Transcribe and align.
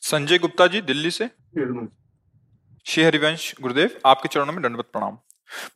संजय 0.00 0.38
गुप्ता 0.38 0.66
जी 0.66 0.80
दिल्ली 0.80 1.10
से। 1.10 1.26
श्री 2.86 3.04
हरिवंश 3.04 3.54
गुरुदेव 3.60 3.90
आपके 4.06 4.28
चरणों 4.28 4.52
में 4.52 4.62
दंडवत 4.62 4.84
प्रणाम। 4.84 5.18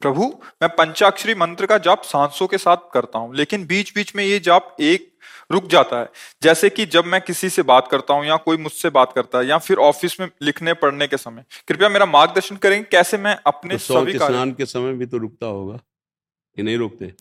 प्रभु 0.01 0.25
मैं 0.63 0.69
पंचाक्षरी 0.69 1.35
मंत्र 1.35 1.67
का 1.67 1.79
जाप 1.79 2.03
सांसों 2.03 2.47
के 2.47 2.59
साथ 2.59 2.77
करता 2.95 3.19
हूँ 3.19 3.35
लेकिन 3.37 3.67
बीच 3.67 3.95
बीच 3.95 4.17
में 4.17 4.25
ये 4.25 4.39
जाप 4.39 4.77
एक 4.81 5.09
रुक 5.51 5.67
जाता 5.67 6.01
है। 6.01 6.09
जैसे 6.43 6.71
कि 6.71 6.87
जब 6.87 7.05
मैं 7.05 7.21
किसी 7.21 7.49
से 7.51 7.63
बात 7.63 7.89
करता 7.89 8.15
हूँ 8.15 8.25
या 8.27 8.37
कोई 8.37 8.57
मुझसे 8.57 8.91
बात 8.91 9.13
करता 9.13 9.39
है 9.39 9.47
या 9.47 9.59
फिर 9.59 9.77
ऑफ़िस 9.77 10.21
में 10.21 10.29
लिखने 10.43 10.75
पढ़ने 10.75 11.07
के 11.07 11.17
समय 11.17 11.45
कृपया 11.69 11.89
मेरा 11.89 12.07
मार्गदर्शन 12.07 12.57
करेंगे 12.57 12.89
कैसे 12.91 13.19
मैं 13.19 13.37
अपने 13.47 13.75
तो 13.75 13.79
सभी 13.79 14.19
स्नान 14.19 14.53
के 14.53 14.67
समय 14.67 14.93
भी 14.93 15.07
तो 15.07 15.19
रुकता 15.19 15.47
होगा 15.47 15.77
कि 16.57 16.63
नहीं 16.63 16.77
रुकते? 16.77 17.13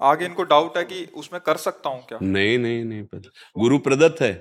आगे 0.00 0.24
इनको 0.24 0.42
डाउट 0.42 0.76
है 0.76 0.84
कि 0.84 1.04
उसमें 1.14 1.40
कर 1.40 1.56
सकता 1.56 1.88
हूँ 1.90 2.06
क्या? 2.06 2.18
नहीं 2.22 2.58
नहीं 2.58 2.84
नहीं 2.84 3.06
गुरु 3.58 3.78
प्रदत्त 3.78 4.22
है। 4.22 4.32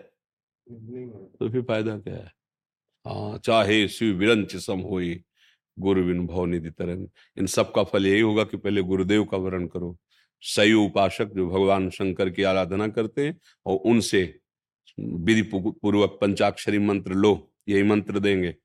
तो 0.68 1.50
फिर 1.50 1.62
फ़ायदा 1.62 1.98
क्या 1.98 2.14
है? 2.14 2.32
हाँ 3.06 3.38
चाहे 3.38 3.88
शिव 3.88 4.16
विरंच 4.16 4.56
सम 4.56 4.80
हो 4.80 5.00
गुरु 5.80 6.04
बिन 6.04 6.28
भव 6.28 6.46
निधि 6.46 6.70
तरन 6.70 7.10
इन 7.38 7.46
सब 7.46 7.74
का 7.74 7.84
फल 7.84 8.08
यही 8.08 8.22
होगा 8.22 8.44
कि 8.44 8.58
पहले 8.58 8.82
गुरुदेव 8.82 9.26
का 9.26 9.38
वर्ण 9.38 9.68
करो। 9.68 9.98
सही 10.42 10.74
उपासक 10.74 11.26
जो 11.26 11.50
भगवान 11.50 11.90
शंकर 11.90 12.30
की 12.30 12.44
आराधना 12.44 12.88
करते 12.88 13.28
हैं 13.28 13.40
और 13.66 13.78
उनसे 13.78 14.40
विधि 15.00 15.42
पूर्वक 15.56 16.18
पंचाक्षरी 16.22 16.80
मंत्र 16.80 17.12
लो, 17.12 17.54
यही 17.70 17.84
मंत्र 17.84 18.20
देंगे। 18.20 18.56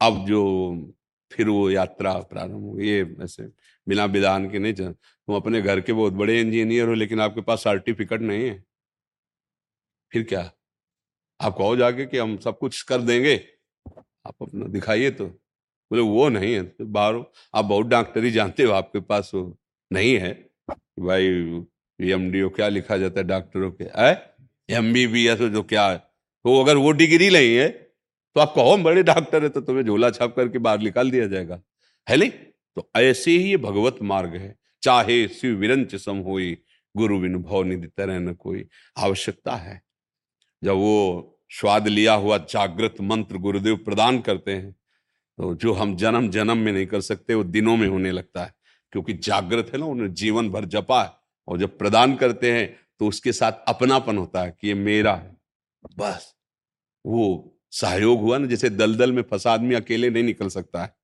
अब 0.00 0.26
जो 0.26 0.94
फिर 1.32 1.48
वो 1.48 1.70
यात्रा 1.70 2.14
प्रारंभ 2.14 2.60
होगी, 2.60 2.88
ये 2.88 3.16
ऐसे 3.22 3.42
बिना 3.88 4.04
विधान 4.04 4.50
के 4.50 4.58
नहीं 4.58 4.72
चल। 4.72 4.92
तुम 4.92 5.36
अपने 5.36 5.62
घर 5.62 5.80
के 5.80 5.92
बहुत 5.92 6.12
बड़े 6.12 6.40
इंजीनियर 6.40 6.88
हो, 6.88 6.94
लेकिन 6.94 7.20
आपके 7.20 7.40
पास 7.40 7.64
सर्टिफिकेट 7.64 8.20
नहीं 8.20 8.44
है। 8.44 8.64
फिर 10.12 10.22
क्या? 10.22 10.52
आप 11.40 11.52
कहो 11.58 11.76
जाके 11.76 12.06
कि 12.06 12.18
हम 12.18 12.36
सब 12.36 12.58
कुछ 12.58 12.82
कर 12.82 13.00
देंगे। 13.00 13.44
आप 14.26 14.34
अपना 14.42 14.66
दिखाइए 14.66 15.10
तो। 15.10 15.41
बोले, 15.92 16.02
वो 16.02 16.28
नहीं 16.28 16.52
है 16.54 16.62
तो 16.64 16.84
बाहर 16.86 17.14
आप 17.54 17.64
बहुत 17.64 17.86
डॉक्टरी 17.86 18.30
जानते 18.30 18.62
हो, 18.62 18.72
आपके 18.72 19.00
पास 19.02 19.30
वो 19.34 19.58
नहीं 19.90 20.14
है। 20.18 20.32
भाई 21.00 21.26
एम 22.00 22.30
डी 22.30 22.48
क्या 22.50 22.68
लिखा 22.68 22.96
जाता 22.96 23.20
है 23.20 23.26
डॉक्टरों 23.26 23.70
के? 23.72 23.84
एम 24.68 24.92
बी 24.92 25.06
बी 25.06 25.26
एस 25.28 25.38
जो 25.38 25.62
क्या 25.64 25.86
है? 25.88 25.98
तो 25.98 26.60
अगर 26.60 26.76
वो 26.76 26.90
डिग्री 26.92 27.28
नहीं 27.30 27.54
है 27.56 27.68
तो 28.36 28.40
आप 28.40 28.52
कहो 28.56 28.76
बड़े 28.78 29.02
डॉक्टर 29.02 29.42
है 29.42 29.48
तो 29.48 29.60
तुम्हें 29.60 29.84
झोला 29.84 30.10
छाप 30.10 30.34
करके 30.36 30.58
बाहर 30.58 30.80
निकाल 30.80 31.10
दिया 31.10 31.26
जाएगा। 31.26 31.60
है 32.06 32.16
नहीं? 32.16 32.30
तो 32.30 32.90
ऐसे 32.96 33.30
ही 33.30 33.50
ये 33.50 33.56
भगवत 33.58 33.98
मार्ग 34.02 34.34
है। 34.36 34.54
चाहे 34.82 35.26
शिव 35.30 35.56
विरंच 35.56 35.94
सम 35.96 36.18
हो 36.20 36.38
गुरु 36.94 37.18
बिन 37.18 37.36
भव 37.38 37.62
निधि 37.62 37.86
तरह 37.88 38.18
न 38.18 38.32
कोई, 38.34 38.64
आवश्यकता 38.98 39.54
है। 39.56 39.80
जब 40.62 40.74
वो 40.74 41.38
स्वाद 41.50 41.88
लिया 41.88 42.14
हुआ 42.14 42.38
जागृत 42.40 43.00
मंत्र 43.02 43.38
गुरुदेव 43.38 43.76
प्रदान 43.76 44.18
करते 44.20 44.52
हैं 44.52 44.74
तो 45.42 45.54
जो 45.54 45.72
हम 45.72 45.96
जन्म 45.96 46.28
जन्म 46.30 46.58
में 46.58 46.72
नहीं 46.72 46.86
कर 46.86 47.00
सकते, 47.00 47.34
वो 47.34 47.44
दिनों 47.44 47.76
में 47.76 47.88
होने 47.88 48.10
लगता 48.10 48.44
है। 48.44 48.54
क्योंकि 48.92 49.12
जागृत 49.12 49.70
है 49.72 49.78
ना, 49.78 49.86
उन्हें 49.86 50.14
जीवन 50.14 50.50
भर 50.50 50.64
जपा 50.64 51.02
है 51.02 51.10
और 51.48 51.58
जब 51.58 51.78
प्रदान 51.78 52.14
करते 52.14 52.52
हैं 52.52 52.76
तो 52.98 53.06
उसके 53.08 53.32
साथ 53.32 53.52
अपनापन 53.68 54.18
होता 54.18 54.42
है 54.42 54.56
कि 54.60 54.68
ये 54.68 54.74
मेरा 54.74 55.14
है। 55.14 55.36
बस, 55.98 56.34
वो 57.06 57.56
सहयोग 57.70 58.20
हुआ 58.20 58.38
ना, 58.38 58.46
जैसे 58.46 58.70
दलदल 58.70 59.12
में 59.12 59.22
फंसा 59.22 59.52
आदमी 59.52 59.74
अकेले 59.74 60.10
नहीं 60.10 60.22
निकल 60.22 60.48
सकता 60.48 60.82
है। 60.82 60.94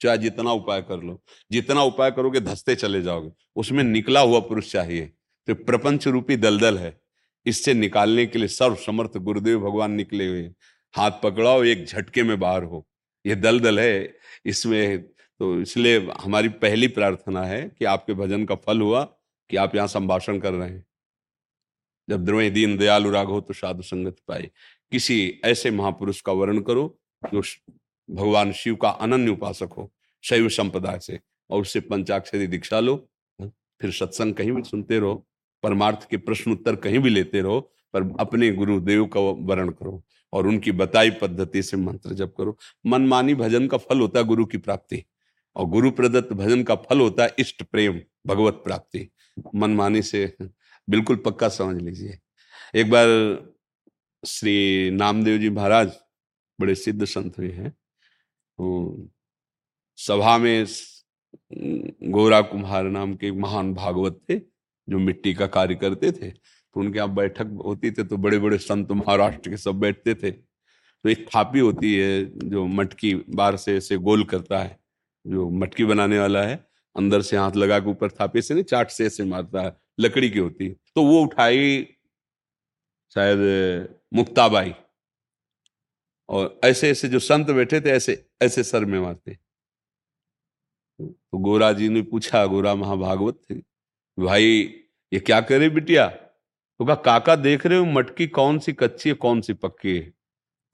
चाहे 0.00 0.18
जितना 0.18 0.52
उपाय 0.52 0.82
कर 0.82 1.02
लो, 1.02 1.22
जितना 1.52 1.82
उपाय 1.82 2.10
करोगे, 2.10 2.40
धसते 2.40 2.74
चले 2.74 3.02
जाओगे। 3.02 3.30
उसमें 3.56 3.84
निकला 3.84 4.20
हुआ 4.20 4.40
पुरुष 4.40 4.72
चाहिए। 4.72 5.12
तो 5.46 5.54
प्रपंच 5.54 6.06
रूपी 6.06 6.36
दलदल 6.36 6.78
है। 6.78 7.00
इससे 7.46 7.74
निकालने 7.74 8.26
के 8.26 8.38
लिए 8.38 8.48
सर्व 8.48 8.74
समर्थ 8.74 9.16
गुरुदेव 9.16 9.60
भगवान 9.60 9.92
निकले 9.92 10.26
हुए 10.26 10.50
हाथ 10.94 11.10
पकड़ाओ, 11.22 11.64
एक 11.64 11.84
झटके 11.86 12.22
में 12.22 12.38
बाहर 12.40 12.62
हो। 12.62 12.88
ये 13.28 13.34
दलदल 13.36 13.80
है, 13.80 14.14
इसमें 14.46 15.02
तो 15.40 15.60
इसलिए 15.60 15.98
हमारी 16.20 16.48
पहली 16.58 16.88
प्रार्थना 16.88 17.42
है 17.44 17.62
कि 17.68 17.84
आपके 17.84 18.14
भजन 18.14 18.44
का 18.44 18.54
फल 18.56 18.80
हुआ 18.80 19.02
कि 19.50 19.56
आप 19.56 19.74
यहाँ 19.74 19.86
संभाषण 19.88 20.38
कर 20.38 20.52
रहे 20.52 20.68
हैं। 20.68 20.84
जब 22.08 22.24
द्रोह 22.24 22.48
दीन 22.50 22.76
दयालु 22.78 23.10
राग 23.10 23.26
हो 23.26 23.40
तो 23.40 23.54
साधु 23.54 23.82
संगत 23.82 24.16
पाए। 24.28 24.50
किसी 24.92 25.40
ऐसे 25.44 25.70
महापुरुष 25.70 26.20
का 26.20 26.32
वर्ण 26.32 26.60
करो, 26.60 26.98
जो 27.22 27.42
भगवान 28.08 28.52
शिव 28.52 28.74
का 28.74 28.88
अनन्य 28.90 29.30
उपासक 29.30 29.72
हो, 29.72 29.90
शैव 30.24 30.48
संप्रदाय 30.48 30.98
से, 30.98 31.18
और 31.50 31.60
उससे 31.60 31.80
पंचाक्षरी 31.80 32.46
दीक्षा 32.46 32.80
लो, 32.80 32.96
फिर 33.80 33.90
सत्संग 33.92 34.34
कहीं 34.34 34.52
भी 34.52 34.62
सुनते 34.62 34.98
रहो, 34.98 35.14
परमार्थ 35.62 36.08
के 36.10 36.16
प्रश्न 36.16 36.52
उत्तर 36.52 36.76
कहीं 36.76 36.98
भी 36.98 37.10
लेते 37.10 37.40
रहो 37.40 37.60
पर 37.94 38.02
अपने 38.20 38.50
गुरुदेव 38.52 39.06
का 39.06 39.20
वर्ण 39.20 39.70
करो 39.70 40.02
और 40.32 40.46
उनकी 40.46 40.72
बताई 40.72 41.10
पद्धति 41.10 41.62
से 41.62 41.76
मंत्र 41.76 42.14
जप 42.14 42.34
करो। 42.38 42.56
मनमानी 42.86 43.34
भजन 43.34 43.66
का 43.66 43.76
फल 43.78 44.00
होता 44.00 44.18
है 44.18 44.24
गुरु 44.24 44.44
की 44.46 44.58
प्राप्ति 44.58 45.04
और 45.56 45.66
गुरु 45.66 45.90
प्रदत्त 45.90 46.32
भजन 46.32 46.62
का 46.62 46.74
फल 46.76 47.00
होता 47.00 47.24
है 47.24 47.34
इष्ट 47.38 47.62
प्रेम, 47.62 48.00
भगवत 48.26 48.60
प्राप्ति। 48.64 49.08
मनमानी 49.54 50.02
से 50.02 50.32
बिल्कुल 50.88 51.16
पक्का 51.16 51.48
समझ 51.48 51.82
लीजिए। 51.82 52.18
एक 52.74 52.90
बार 52.90 53.08
श्री 54.22 54.90
नामदेव 54.90 55.38
जी 55.38 55.50
महाराज 55.50 55.92
बड़े 56.58 56.74
सिद्ध 56.74 57.04
संत 57.04 57.38
हुए 57.38 57.50
हैं। 57.50 57.70
तो 57.70 59.08
सभा 59.98 60.36
में 60.38 60.66
गोरा 62.10 62.40
कुम्हार 62.40 62.84
नाम 62.84 63.14
के 63.14 63.30
महान 63.32 63.72
भागवत 63.74 64.20
थे 64.30 64.38
जो 64.88 64.98
मिट्टी 64.98 65.34
का 65.34 65.46
कार्य 65.46 65.74
करते 65.74 66.12
थे। 66.12 66.30
तो 66.74 66.80
उनके 66.80 66.98
यहाँ 66.98 67.14
बैठक 67.14 67.58
होती 67.64 67.90
थी 67.90 68.04
तो 68.04 68.16
बड़े 68.16 68.38
बड़े 68.38 68.58
संत 68.58 68.92
महाराष्ट्र 68.92 69.50
के 69.50 69.56
सब 69.56 69.78
बैठते 69.80 70.14
थे। 70.14 70.30
तो 70.30 71.08
एक 71.08 71.26
थापी 71.28 71.58
होती 71.58 71.94
है 71.96 72.48
जो 72.48 72.66
मटकी 72.66 73.14
बाहर 73.14 73.56
से 73.56 73.76
ऐसे 73.76 73.96
गोल 73.98 74.24
करता 74.24 74.58
है, 74.58 74.78
जो 75.24 75.48
मटकी 75.50 75.84
बनाने 75.84 76.18
वाला 76.18 76.42
है, 76.42 76.56
अंदर 76.96 77.22
से 77.22 77.36
हाथ 77.36 77.56
लगा 77.56 77.78
के 77.80 77.90
ऊपर 77.90 78.10
थापे 78.10 78.42
से 78.42 78.54
नहीं, 78.54 78.64
चाट 78.64 78.90
से 78.90 79.06
ऐसे 79.06 79.24
मारता 79.24 79.62
है, 79.62 79.76
लकड़ी 80.00 80.30
की 80.30 80.38
होती 80.38 80.66
है। 80.66 80.74
तो 80.94 81.02
वो 81.04 81.22
उठाई 81.22 81.86
शायद 83.14 83.88
मुक्ताबाई। 84.14 84.74
और 86.28 86.58
ऐसे 86.64 86.90
ऐसे 86.90 87.08
जो 87.08 87.18
संत 87.18 87.50
बैठे 87.50 87.80
थे, 87.80 87.90
ऐसे 87.90 88.24
ऐसे 88.42 88.62
सर 88.62 88.84
में 88.84 88.98
मारते। 89.00 89.38
तो 91.00 91.38
गोरा 91.38 91.72
जी 91.72 91.88
ने 91.88 92.02
पूछा, 92.02 92.44
गोरा 92.46 92.74
महाभागवत 92.74 93.40
थे 93.50 93.54
भाई, 94.18 94.44
ये 95.12 95.20
क्या 95.20 95.40
करे 95.40 95.68
बिटिया? 95.68 96.06
तो 96.78 96.84
कहा 96.84 96.94
काका 96.94 97.36
देख 97.36 97.66
रहे 97.66 97.78
हो, 97.78 97.84
मटकी 97.84 98.26
कौन 98.26 98.58
सी 98.58 98.72
कच्ची 98.72 99.08
है 99.08 99.14
कौन 99.14 99.40
सी 99.40 99.52
पक्की 99.52 99.96
है? 99.96 100.12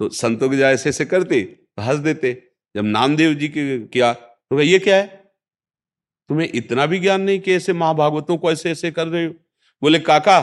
तो 0.00 0.08
संतों 0.08 0.50
के 0.50 0.56
जाए 0.56 0.74
ऐसे 0.74 0.88
ऐसे 0.88 1.04
करते 1.04 1.42
तो 1.42 1.82
हंस 1.82 1.98
देते। 1.98 2.50
जब 2.76 2.84
नामदेव 2.84 3.34
जी 3.34 3.48
के 3.48 3.86
किया 3.86 4.12
तो 4.12 4.60
ये 4.60 4.78
क्या 4.78 4.96
है? 4.96 5.06
तुम्हें 6.28 6.48
इतना 6.54 6.86
भी 6.86 6.98
ज्ञान 6.98 7.20
नहीं 7.20 7.40
कि 7.40 7.52
ऐसे 7.52 7.72
महाभागवतों 7.72 8.36
को 8.38 8.52
ऐसे 8.52 8.70
ऐसे 8.70 8.90
कर 8.90 9.06
रहे 9.08 9.26
हो? 9.26 9.34
बोले, 9.82 9.98
काका, 9.98 10.38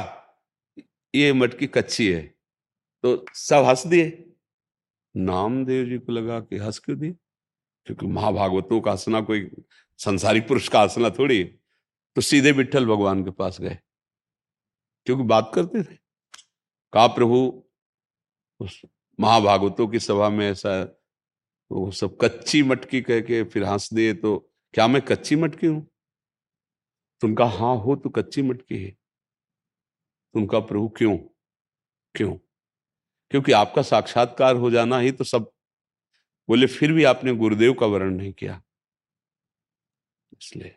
ये 1.15 1.33
मटकी 1.33 1.67
कच्ची 1.67 2.11
है। 2.11 2.21
तो 3.03 3.25
सब 3.33 3.63
हंस 3.63 3.87
दिए। 3.87 4.31
नामदेव 5.17 5.85
जी 5.85 5.97
को 5.97 6.11
लगा 6.11 6.39
कि 6.39 6.57
हंस 6.57 6.79
क्यों 6.79 6.99
दिए? 6.99 7.15
क्योंकि 7.85 8.07
महाभागवतों 8.07 8.81
का 8.81 8.91
हंसना 8.91 9.21
कोई 9.21 9.49
संसारिक 9.97 10.47
पुरुष 10.47 10.67
का 10.67 10.81
हंसना 10.81 11.09
थोड़ी 11.09 11.39
है। 11.39 11.43
तो 12.15 12.21
सीधे 12.21 12.51
विठल 12.51 12.85
भगवान 12.85 13.23
के 13.23 13.31
पास 13.31 13.61
गए। 13.61 13.77
क्योंकि 15.07 15.24
बात 15.24 15.51
करते 15.56 15.83
थे। 15.83 15.95
कहा, 16.94 17.07
प्रभु, 17.07 17.63
उस 18.59 18.81
महाभागवतों 19.19 19.88
की 19.88 20.00
सभा 20.00 20.30
में 20.30 20.50
ऐसा 20.51 20.83
तो 20.83 21.75
वो 21.75 21.92
सब 21.92 22.18
कच्ची 22.21 22.62
मटकी 22.63 23.01
कह 23.01 23.19
के 23.21 23.44
फिर 23.44 23.63
हंस 23.63 23.94
दिए 23.94 24.13
तो 24.13 24.38
क्या 24.74 24.88
मैं 24.88 25.01
कच्ची 25.01 25.36
मटकी 25.36 25.68
हूँ? 25.68 25.81
तो 27.21 27.27
उनका 27.27 27.45
हाँ 27.45 27.75
हो 27.77 27.95
तो 27.95 28.09
कच्ची 28.09 28.42
मटकी 28.42 28.83
है। 28.83 28.92
तो 28.92 30.39
उनका, 30.39 30.59
प्रभु, 30.59 30.88
क्यों? 30.89 31.18
क्यों? 32.15 32.33
क्योंकि 33.31 33.51
आपका 33.51 33.81
साक्षात्कार 33.81 34.56
हो 34.56 34.71
जाना 34.71 34.97
ही 35.00 35.12
तो 35.12 35.24
सब 35.24 35.51
बोले, 36.50 36.68
फिर 36.68 36.92
भी 36.94 37.04
आपने 37.04 37.36
गुरुदेव 37.36 37.74
का 37.74 37.86
वर्ण 37.86 38.12
नहीं 38.12 38.33
किया। 38.33 38.62
इसलिए 40.42 40.75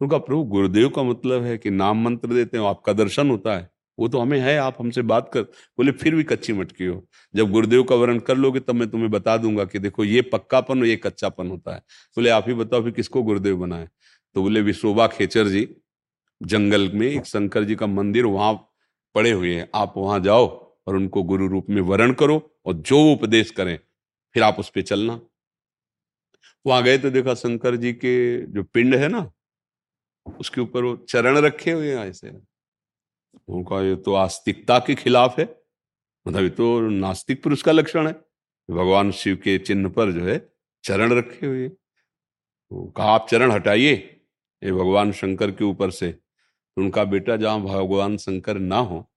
उनका 0.00 0.18
प्रभु, 0.18 0.42
गुरुदेव 0.44 0.88
का 0.88 1.02
मतलब 1.02 1.42
है 1.42 1.56
कि 1.58 1.70
नाम 1.70 2.04
मंत्र 2.04 2.34
देते 2.34 2.58
हो, 2.58 2.66
आपका 2.66 2.92
दर्शन 2.92 3.30
होता 3.30 3.56
है। 3.56 3.70
वो 3.98 4.08
तो 4.08 4.18
हमें 4.18 4.38
है, 4.40 4.56
आप 4.58 4.76
हमसे 4.80 5.02
बात 5.02 5.30
कर, 5.34 5.42
बोले 5.42 5.92
फिर 5.92 6.14
भी 6.14 6.22
कच्ची 6.22 6.52
मटकी 6.52 6.86
हो 6.86 7.06
जब 7.34 7.50
गुरुदेव 7.50 7.82
का 7.82 7.94
वर्ण 7.94 8.18
कर 8.18 8.36
लोगे, 8.36 8.60
तब 8.60 8.74
मैं 8.74 8.88
तुम्हें 8.90 9.10
बता 9.10 9.36
दूँगा 9.36 9.64
कि 9.64 9.78
देखो, 9.78 10.04
ये 10.04 10.22
पक्कापन 10.22 10.78
और 10.80 10.86
ये 10.86 10.96
कच्चापन 10.96 11.48
होता 11.48 11.74
है। 11.74 11.78
बोले, 12.16 12.30
आप 12.30 12.44
ही 12.48 12.54
बताओ 12.54 12.82
फिर 12.82 12.92
किसको 12.92 13.22
गुरुदेव 13.22 13.56
बनाए? 13.56 13.88
तो 14.36 14.42
बोले 14.42 14.60
विश्वोबा 14.60 15.06
खेचर 15.06 15.48
जी, 15.48 15.68
जंगल 16.40 16.90
में 16.94 17.06
एक 17.06 17.24
शंकर 17.26 17.64
जी 17.64 17.74
का 17.74 17.86
मंदिर 17.86 18.24
वहाँ 18.24 18.54
पड़े 19.14 19.30
हुए 19.30 19.54
हैं। 19.54 19.68
आप 19.74 19.94
वहाँ 19.96 20.20
जाओ 20.20 20.46
और 20.86 20.96
उनको 20.96 21.22
गुरु 21.22 21.48
रूप 21.48 21.66
में 21.70 21.80
वर्ण 21.82 22.12
करो 22.12 22.38
और 22.66 22.74
जो 22.74 23.00
उपदेश 23.12 23.50
करें, 23.50 23.78
फिर 24.34 24.42
आप 24.42 24.56
उस 24.58 24.68
पर 24.68 24.82
चलना। 24.82 25.20
वहाँ 26.66 26.82
गए 26.82 26.98
तो 26.98 27.10
देखा 27.10 27.34
शंकर 27.34 27.76
जी 27.76 27.92
के 27.92 28.14
जो 28.46 28.62
पिंड 28.64 28.94
है 28.94 29.08
ना 29.08 29.30
उसके 30.30 30.60
ऊपर 30.60 30.84
वो 30.84 30.96
चरण 31.08 31.38
रखे 31.38 31.72
हुए 31.72 31.94
हैं 31.96 32.06
ऐसे। 32.06 32.30
उनका 33.48 33.80
ये 33.82 33.96
तो 33.96 34.14
आस्तिकता 34.14 34.78
के 34.78 34.94
खिलाफ 34.94 35.38
है। 35.38 35.44
मतलब 36.26 36.42
ये 36.42 36.50
तो 36.50 36.80
नास्तिक 36.80 37.42
पुरुष 37.42 37.62
का 37.62 37.72
लक्षण 37.72 38.06
है। 38.06 38.12
भगवान 38.68 39.10
शिव 39.12 39.36
के 39.36 39.58
चिन्ह 39.58 39.88
पर 39.88 40.12
जो 40.12 40.24
है 40.24 40.38
चरण 40.84 41.12
रखे 41.12 41.46
हुए 41.46 41.68
तो 41.68 42.84
कहा, 42.90 43.06
आप 43.06 43.26
चरण 43.30 43.50
हटाइए, 43.50 43.94
ये 44.62 44.72
भगवान 44.72 45.12
शंकर 45.12 45.50
के 45.50 45.64
ऊपर 45.64 45.90
से। 45.90 46.14
उनका 46.76 47.04
बेटा 47.04 47.36
जहाँ 47.36 47.60
भगवान 47.60 48.16
शंकर 48.16 48.58
ना 48.58 48.78
हो, 48.78 49.10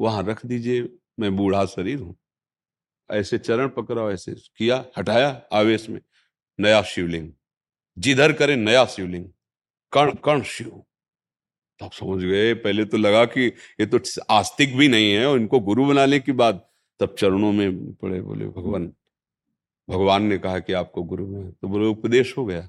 वहाँ 0.00 0.22
रख 0.22 0.44
दीजिए, 0.46 0.88
मैं 1.20 1.36
बूढ़ा 1.36 1.64
शरीर 1.66 1.98
हूँ। 1.98 2.16
ऐसे 3.10 3.38
चरण 3.38 3.68
पकड़ा 3.68 4.10
ऐसे 4.10 4.34
किया, 4.56 4.84
हटाया 4.98 5.28
आवेश 5.52 5.88
में। 5.88 6.00
नया 6.58 6.82
शिवलिंग। 6.82 7.32
जिधर 7.98 8.32
करे, 8.32 8.56
नया 8.56 8.84
शिवलिंग। 8.86 9.26
कण 9.92 10.10
कण 10.24 10.42
शिव। 10.42 10.68
तो 11.80 11.84
आप 11.84 11.92
समझ 11.92 12.22
गए, 12.22 12.54
पहले 12.54 12.84
तो 12.84 12.96
लगा 12.96 13.24
कि 13.24 13.46
ये 13.80 13.86
तो 13.86 13.98
आस्तिक 14.30 14.76
भी 14.76 14.88
नहीं 14.88 15.12
है 15.12 15.26
और 15.26 15.38
इनको 15.38 15.60
गुरु 15.60 15.86
बनाने 15.86 16.18
की 16.20 16.32
बात। 16.32 16.66
तब 17.00 17.14
चरणों 17.18 17.52
में 17.52 17.92
पड़े 17.92 18.20
बोले, 18.22 18.46
भगवान 18.46 18.92
भगवान 19.88 20.22
ने 20.22 20.38
कहा 20.38 20.58
कि 20.58 20.72
आपको 20.72 21.02
गुरु 21.02 21.26
में 21.26 21.50
तो 21.52 21.68
बोले, 21.68 21.86
उपदेश 21.86 22.36
हो 22.38 22.44
गया। 22.46 22.68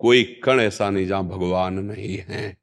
कोई 0.00 0.24
कण 0.44 0.60
ऐसा 0.60 0.88
नहीं 0.90 1.06
जहाँ 1.06 1.26
भगवान 1.28 1.78
नहीं 1.78 2.16
है। 2.18 2.56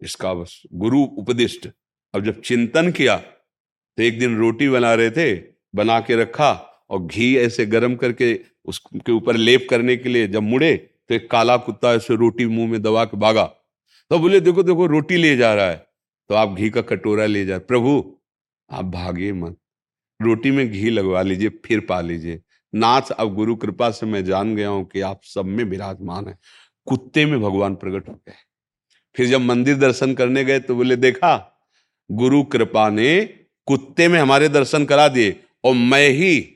इसका 0.00 0.32
बस 0.34 0.62
गुरु 0.74 1.02
उपदिष्ट। 1.18 1.68
अब 2.14 2.24
जब 2.24 2.40
चिंतन 2.40 2.90
किया 2.92 3.16
तो 3.16 4.02
एक 4.02 4.18
दिन 4.18 4.36
रोटी 4.38 4.68
बना 4.68 4.94
रहे 4.94 5.10
थे, 5.10 5.34
बना 5.74 6.00
के 6.00 6.16
रखा 6.16 6.52
और 6.90 7.02
घी 7.02 7.36
ऐसे 7.38 7.66
गर्म 7.66 7.96
करके 7.96 8.34
उसके 8.64 9.12
ऊपर 9.12 9.36
लेप 9.36 9.66
करने 9.70 9.96
के 9.96 10.08
लिए 10.08 10.28
जब 10.28 10.42
मुड़े 10.42 10.91
तो 11.12 11.16
एक 11.16 11.30
काला 11.30 11.56
कुत्ता 11.56 11.92
ऐसे 11.92 12.16
रोटी 12.16 12.46
मुँह 12.46 12.70
में 12.70 12.82
दबा 12.82 13.04
के 13.04 13.16
भागा। 13.16 13.44
तो 14.10 14.18
बोले, 14.18 14.40
देखो 14.40 14.62
देखो, 14.62 14.86
रोटी 14.86 15.16
ले 15.16 15.36
जा 15.36 15.54
रहा 15.54 15.66
है। 15.66 15.86
तो 16.28 16.34
आप 16.34 16.52
घी 16.52 16.70
का 16.70 16.80
कटोरा 16.80 17.26
ले 17.26 17.44
जा। 17.46 17.58
प्रभु, 17.58 18.18
आप 18.70 18.84
भागे 18.84 19.32
मत। 19.32 19.56
रोटी 20.22 20.50
में 20.50 20.70
घी 20.70 20.90
लगवा 20.90 21.22
लीजिए, 21.22 21.48
फिर 21.48 21.80
पा 21.80 22.00
लीजिए। 22.00 22.40
नाथ, 22.74 23.02
अब 23.10 23.34
गुरु 23.34 23.56
कृपा 23.56 23.90
से 23.90 24.06
मैं 24.06 24.24
जान 24.24 24.56
गया 24.56 24.68
हूँ 24.68 24.84
कि 24.84 25.00
आप 25.00 25.20
सब 25.24 25.44
में 25.44 25.64
विराजमान 25.64 26.28
है। 26.28 26.38
कुत्ते 26.86 27.26
में 27.26 27.40
भगवान 27.40 27.74
प्रकट 27.74 28.08
हो 28.08 28.14
गए 28.14 28.34
फिर 29.14 29.26
जब 29.26 29.40
मंदिर 29.40 29.76
दर्शन 29.76 30.14
करने 30.14 30.44
गए 30.44 30.60
तो 30.60 30.74
बोले, 30.74 30.96
देखा, 30.96 31.64
गुरु 32.10 32.42
कृपा 32.42 32.90
ने 32.90 33.24
कुत्ते 33.66 34.08
में 34.08 34.20
हमारे 34.20 34.48
दर्शन 34.48 34.84
करा 34.84 35.08
दिए 35.08 35.40
और 35.64 35.74
मैं 35.74 36.08
ही 36.08 36.54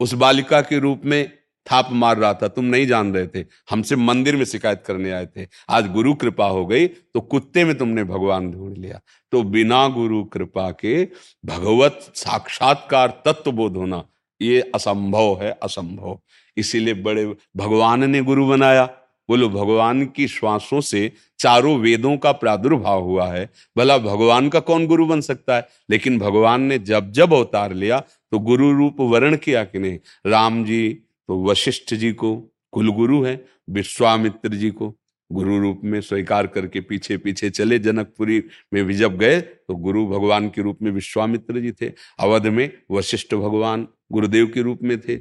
उस 0.00 0.14
बालिका 0.14 0.60
के 0.60 0.78
रूप 0.78 1.02
में 1.04 1.39
थाप 1.66 1.88
मार 1.92 2.16
रहा 2.18 2.32
था, 2.34 2.48
तुम 2.48 2.64
नहीं 2.64 2.86
जान 2.86 3.12
रहे 3.14 3.26
थे, 3.26 3.44
हमसे 3.70 3.96
मंदिर 3.96 4.36
में 4.36 4.44
शिकायत 4.44 4.82
करने 4.86 5.10
आए 5.10 5.26
थे, 5.26 5.46
आज 5.68 5.90
गुरु 5.92 6.14
कृपा 6.14 6.46
हो 6.46 6.64
गई 6.66 6.86
तो 6.86 7.20
कुत्ते 7.22 7.64
में 7.64 7.76
तुमने 7.78 8.04
भगवान 8.04 8.50
ढूंढ 8.50 8.76
लिया। 8.76 9.00
तो 9.32 9.42
बिना 9.44 9.86
गुरु 9.88 10.22
कृपा 10.24 10.70
के 10.70 11.04
भगवत 11.44 12.10
साक्षात्कार 12.14 13.22
तत्व 13.24 13.52
बोध 13.52 13.76
होना, 13.76 14.04
ये 14.40 14.60
असंभव 14.74 15.38
है, 15.42 15.50
असंभव। 15.62 16.18
इसीलिए 16.56 16.94
बड़े, 16.96 17.26
भगवान 17.56 18.10
ने 18.10 18.22
गुरु 18.22 18.46
बनाया। 18.46 18.88
बोलो, 19.28 19.48
भगवान 19.48 20.04
की 20.06 20.26
श्वासों 20.28 20.80
से 20.80 21.10
चारों 21.38 21.76
वेदों 21.78 22.16
का 22.16 22.30
प्रादुर्भाव 22.32 23.02
हुआ 23.02 23.26
है। 23.26 23.48
भला 23.76 23.98
भगवान 23.98 24.48
का 24.48 24.60
कौन 24.60 24.86
गुरु 24.86 25.06
बन 25.06 25.20
सकता 25.20 25.56
है? 25.56 25.66
लेकिन 25.90 26.18
भगवान 26.18 26.62
ने 26.62 26.78
जब 26.80 27.10
जब 27.12 27.34
अवतार 27.34 27.72
लिया 27.74 27.98
तो 28.00 28.38
गुरु 28.40 28.72
रूप 28.72 28.96
वर्ण 29.02 29.36
किया 29.36 29.62
कि 29.64 29.78
नहीं? 29.78 29.98
राम 30.26 30.64
जी 30.64 30.98
तो 31.30 31.44
वशिष्ठ 31.44 31.94
जी 31.94 32.12
को, 32.12 32.36
कुलगुरु 32.72 33.22
है, 33.24 33.44
विश्वामित्र 33.70 34.54
जी 34.54 34.70
को 34.70 34.96
गुरु 35.32 35.58
रूप 35.58 35.80
में 35.84 36.00
स्वीकार 36.00 36.46
करके 36.46 36.80
पीछे 36.80 37.16
पीछे 37.16 37.50
चले 37.50 37.78
जनकपुरी 37.78 38.42
में 38.74 38.84
भी 38.84 38.94
जब 38.94 39.18
गए 39.18 39.40
तो 39.40 39.74
गुरु 39.74 40.06
भगवान 40.06 40.48
के 40.48 40.62
रूप 40.62 40.78
में 40.82 40.90
विश्वामित्र 40.92 41.60
जी 41.60 41.72
थे। 41.72 41.92
अवध 42.20 42.46
में 42.46 42.70
वशिष्ठ 42.90 43.34
भगवान 43.34 43.86
गुरुदेव 44.12 44.46
के 44.46 44.62
रूप 44.62 44.78
में 44.82 45.00
थे। 45.00 45.16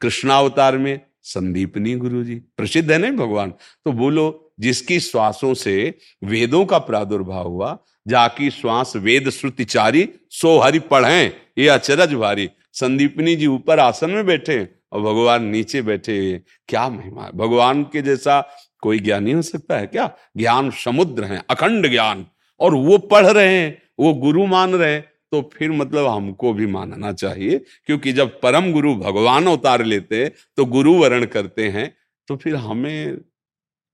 कृष्णावतार 0.00 0.78
में 0.78 1.00
संदीपनी 1.22 1.94
गुरु 1.94 2.24
जी। 2.24 2.34
प्रसिद्ध 2.34 2.90
है 2.92 2.98
नहीं 2.98 3.12
भगवान? 3.12 3.50
तो 3.84 3.92
बोलो, 3.92 4.54
जिसकी 4.60 5.00
श्वासों 5.00 5.54
से 5.54 5.94
वेदों 6.24 6.64
का 6.64 6.78
प्रादुर्भाव 6.78 7.48
हुआ, 7.48 7.78
जाकी 8.08 8.50
श्वास 8.50 8.96
वेद 8.96 9.30
श्रुतिचारी 9.30 10.08
सो 10.30 10.58
हरि 10.58 10.78
पढ़े, 10.78 11.24
ये 11.58 11.68
अचरज 11.68 12.14
भारी। 12.14 12.50
संदीपनी 12.72 13.36
जी 13.36 13.46
ऊपर 13.46 13.78
आसन 13.78 14.10
में 14.10 14.26
बैठे 14.26 14.81
और 14.92 15.00
भगवान 15.02 15.44
नीचे 15.44 15.82
बैठे 15.82 16.18
हुए 16.18 16.40
क्या 16.68 16.88
महिमा 16.88 17.24
है? 17.24 17.30
भगवान 17.34 17.82
के 17.84 18.02
जैसा 18.02 18.40
कोई 18.82 18.98
ज्ञानी 18.98 19.32
हो 19.32 19.42
सकता 19.42 19.78
है 19.78 19.86
क्या? 19.86 20.10
ज्ञान 20.36 20.70
समुद्र 20.76 21.24
है, 21.24 21.42
अखंड 21.50 21.90
ज्ञान। 21.90 22.26
और 22.60 22.74
वो 22.76 22.98
पढ़ 23.00 23.26
रहे 23.26 23.54
हैं, 23.54 23.82
वो 23.98 24.12
गुरु 24.16 24.46
मान 24.46 24.74
रहे 24.74 25.00
तो 25.00 25.40
फिर 25.54 25.70
मतलब 25.70 26.06
हमको 26.06 26.52
भी 26.52 26.66
मानना 26.66 27.12
चाहिए, 27.12 27.58
क्योंकि 27.86 28.12
जब 28.12 28.40
परम 28.40 28.70
गुरु 28.72 28.94
भगवान 28.96 29.48
उतार 29.48 29.84
लेते 29.84 30.26
तो 30.56 30.64
गुरु 30.66 30.94
वर्ण 30.94 31.26
करते 31.26 31.68
हैं 31.68 31.92
तो 32.28 32.36
फिर 32.36 32.56
हमें 32.56 33.16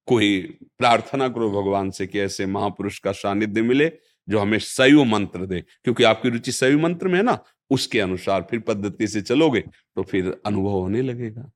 कोई 0.08 0.40
प्रार्थना 0.78 1.28
करो 1.28 1.50
भगवान 1.52 1.90
से 1.90 2.06
कि 2.06 2.20
ऐसे 2.20 2.46
महापुरुष 2.46 2.98
का 2.98 3.12
सानिध्य 3.12 3.62
मिले, 3.62 3.90
जो 4.28 4.38
हमें 4.38 4.58
सैव 4.58 5.04
मंत्र 5.04 5.46
दे। 5.46 5.60
क्योंकि 5.84 6.04
आपकी 6.04 6.28
रुचि 6.28 6.52
सैव 6.52 6.78
मंत्र 6.78 7.08
में 7.08 7.16
है 7.16 7.22
ना 7.24 7.38
उसके 7.70 8.00
अनुसार 8.00 8.46
फिर 8.50 8.60
पद्धति 8.60 9.08
से 9.08 9.20
चलोगे 9.22 9.60
तो 9.60 10.02
फिर 10.02 10.40
अनुभव 10.46 10.70
होने 10.70 11.02
लगेगा। 11.02 11.50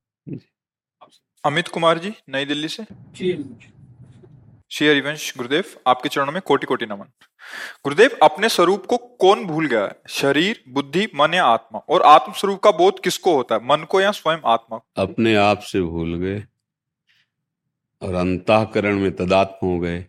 अमित 1.43 1.67
कुमार 1.67 1.99
जी 1.99 2.13
नई 2.29 2.45
दिल्ली 2.45 2.67
से? 2.67 2.83
श्री 4.71 4.87
हरिवंश 4.87 5.33
गुरुदेव 5.37 5.63
आपके 5.87 6.09
चरणों 6.09 6.31
में 6.33 6.41
कोटि 6.41 6.65
कोटि 6.65 6.85
नमन। 6.85 7.05
गुरुदेव 7.83 8.17
अपने 8.23 8.49
स्वरूप 8.49 8.85
को 8.85 8.97
कौन 8.97 9.45
भूल 9.45 9.67
गया 9.67 9.83
है? 9.83 9.95
शरीर 10.09 10.63
बुद्धि 10.69 11.07
मन 11.15 11.33
या 11.33 11.45
आत्मा? 11.45 11.79
और 11.79 12.01
आत्म 12.01 12.33
स्वरूप 12.33 12.59
का 12.59 12.71
बोध 12.71 12.99
किसको 12.99 13.35
होता 13.35 13.55
है? 13.55 13.65
मन 13.65 13.83
को 13.83 14.01
या 14.01 14.11
स्वयं 14.11 14.37
आत्मा 14.45 14.77
को? 14.77 14.85
अपने 14.97 15.35
आप 15.35 15.59
से 15.61 15.81
भूल 15.81 16.15
गए 16.17 16.43
और 18.01 18.13
अंतकरण 18.13 18.99
में 18.99 19.11
तदात्म 19.15 19.67
हो 19.67 19.79
गए। 19.79 19.99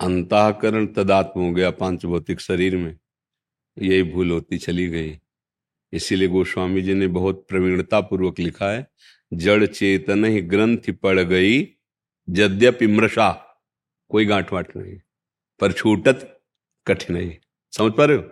अंतकरण 0.00 0.86
तदात्म 0.86 1.40
हो 1.40 1.50
गया 1.52 1.70
पाँच 1.70 2.06
भौतिक 2.06 2.40
शरीर 2.40 2.76
में। 2.76 2.96
यही 3.78 4.02
भूल 4.02 4.30
होती 4.30 4.58
चली 4.58 4.88
गई। 4.88 5.18
इसीलिए 5.92 6.28
गोस्वामी 6.28 6.82
जी 6.82 6.94
ने 6.94 7.06
बहुत 7.06 7.46
प्रवीणता 7.48 8.00
पूर्वक 8.00 8.38
लिखा 8.38 8.70
है, 8.70 8.86
जड़ 9.34 9.66
चेतन 9.66 10.24
ही 10.24 10.40
ग्रंथ 10.40 10.90
पड़ 11.02 11.20
गई, 11.20 11.68
यद्यपि 12.30 12.86
मृषा। 12.86 13.58
कोई 14.08 14.24
गांठ 14.24 14.52
वाट 14.52 14.76
नहीं, 14.76 15.00
पर 15.60 15.72
छूटत 15.72 16.42
कठिनाई। 16.86 17.38
समझ 17.72 17.92
पा 17.92 18.04
रहे 18.04 18.16
हो? 18.16 18.24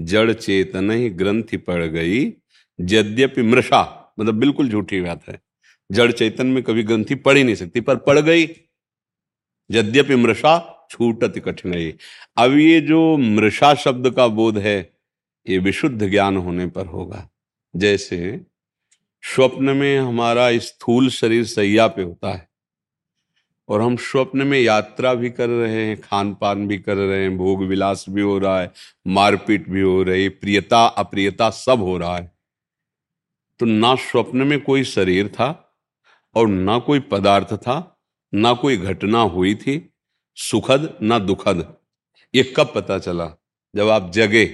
जड़ 0.00 0.32
चेतन 0.32 0.90
ही 0.90 1.10
ग्रंथि 1.10 1.56
पड़ 1.56 1.84
गई, 1.84 2.32
यद्यपि 2.80 3.42
मृषा। 3.42 4.12
मतलब 4.20 4.34
बिल्कुल 4.34 4.68
झूठी 4.68 5.00
बात 5.00 5.28
है। 5.28 5.42
जड़ 5.92 6.12
चेतन 6.12 6.46
में 6.46 6.62
कभी 6.62 6.82
ग्रंथि 6.82 7.14
पड़ 7.14 7.36
ही 7.36 7.44
नहीं 7.44 7.54
सकती, 7.54 7.80
पर 7.80 7.96
पड़ 7.96 8.18
गई। 8.18 8.48
यद्यपि 9.70 10.16
मृषा 10.16 10.74
छूटत 10.90 11.38
कठिनाई 11.38 11.94
अब 12.36 12.52
ये 12.52 12.80
जो 12.80 13.16
मृषा 13.16 13.74
शब्द 13.74 14.10
का 14.10 14.26
बोध 14.28 14.58
है, 14.58 14.78
ये 15.46 15.58
विशुद्ध 15.58 16.08
ज्ञान 16.10 16.36
होने 16.36 16.66
पर 16.66 16.86
होगा। 16.86 17.28
जैसे 17.74 18.40
स्वप्न 19.24 19.76
में 19.76 19.98
हमारा 19.98 20.50
स्थूल 20.58 21.08
शरीर 21.10 21.44
सैया 21.44 21.86
पे 21.86 22.02
होता 22.02 22.32
है 22.32 22.46
और 23.68 23.80
हम 23.82 23.96
स्वप्न 23.96 24.46
में 24.46 24.58
यात्रा 24.60 25.14
भी 25.14 25.30
कर 25.30 25.48
रहे 25.48 25.84
हैं 25.86 26.00
खान 26.00 26.32
पान 26.34 26.66
भी 26.68 26.78
कर 26.78 26.96
रहे 26.96 27.22
हैं, 27.22 27.36
भोग 27.36 27.62
विलास 27.62 28.04
भी 28.08 28.20
हो 28.20 28.38
रहा 28.38 28.60
है, 28.60 28.72
मारपीट 29.06 29.68
भी 29.68 29.80
हो 29.80 30.02
रही, 30.02 30.28
प्रियता, 30.28 30.86
अप्रियता 30.86 31.50
सब 31.50 31.82
हो 31.82 31.96
रहा 31.98 32.16
है। 32.16 32.32
तो 33.60 33.66
ना 33.66 33.94
स्वप्न 33.94 34.46
में 34.46 34.60
कोई 34.60 34.84
शरीर 34.84 35.28
था 35.28 35.48
और 36.34 36.48
ना 36.48 36.78
कोई 36.78 37.00
पदार्थ 37.00 37.54
था, 37.54 38.00
ना 38.34 38.52
कोई 38.52 38.76
घटना 38.76 39.20
हुई 39.20 39.54
थी 39.54 39.78
सुखद 40.38 40.98
ना 41.02 41.18
दुखद? 41.18 41.74
ये 42.34 42.42
कब 42.56 42.72
पता 42.74 42.98
चला? 42.98 43.30
जब 43.74 43.88
आप 43.88 44.10
जगे। 44.10 44.44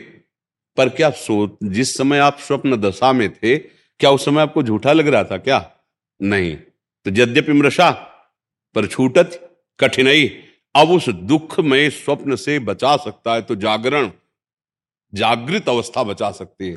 पर 0.76 0.88
क्या 0.88 1.10
सो, 1.10 1.58
जिस 1.62 1.96
समय 1.96 2.18
आप 2.18 2.38
स्वप्न 2.38 2.76
दशा 2.76 3.12
में 3.12 3.32
थे, 3.32 3.58
क्या 3.58 4.10
उस 4.10 4.24
समय 4.24 4.42
आपको 4.42 4.62
झूठा 4.62 4.92
लग 4.92 5.08
रहा 5.08 5.24
था 5.24 5.38
क्या? 5.38 5.70
नहीं। 6.22 6.56
तो 6.56 7.10
यद्यपि 7.10 7.52
मृषा, 7.52 7.90
पर 8.74 8.86
छूटत 8.86 9.56
कठिनाई, 9.80 10.28
अब 10.74 10.90
उस 10.90 11.08
दुख 11.08 11.60
में 11.60 11.90
स्वप्न 11.90 12.36
से 12.36 12.58
बचा 12.58 12.96
सकता 12.96 13.34
है 13.34 13.42
तो 13.42 13.54
जागरण, 13.56 14.10
जागृत 15.14 15.68
अवस्था 15.68 16.02
बचा 16.02 16.30
सकती 16.30 16.68
है। 16.68 16.76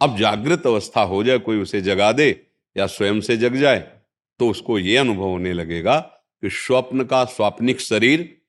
अब 0.00 0.18
जागृत 0.18 0.66
अवस्था 0.66 1.02
हो 1.02 1.22
जाए, 1.24 1.38
कोई 1.38 1.60
उसे 1.62 1.80
जगा 1.80 2.12
दे 2.12 2.46
या 2.76 2.86
स्वयं 2.86 3.20
से 3.20 3.36
जग 3.36 3.56
जाए 3.56 3.78
तो 4.40 4.48
उसको 4.48 4.78
यह 4.78 5.00
अनुभव 5.00 5.22
होने 5.22 5.52
लगेगा 5.52 5.98
कि 6.42 6.50
स्वप्न 6.50 7.04
का 7.04 7.24
स्वाप्निक 7.24 7.80
शरीर 7.80 8.39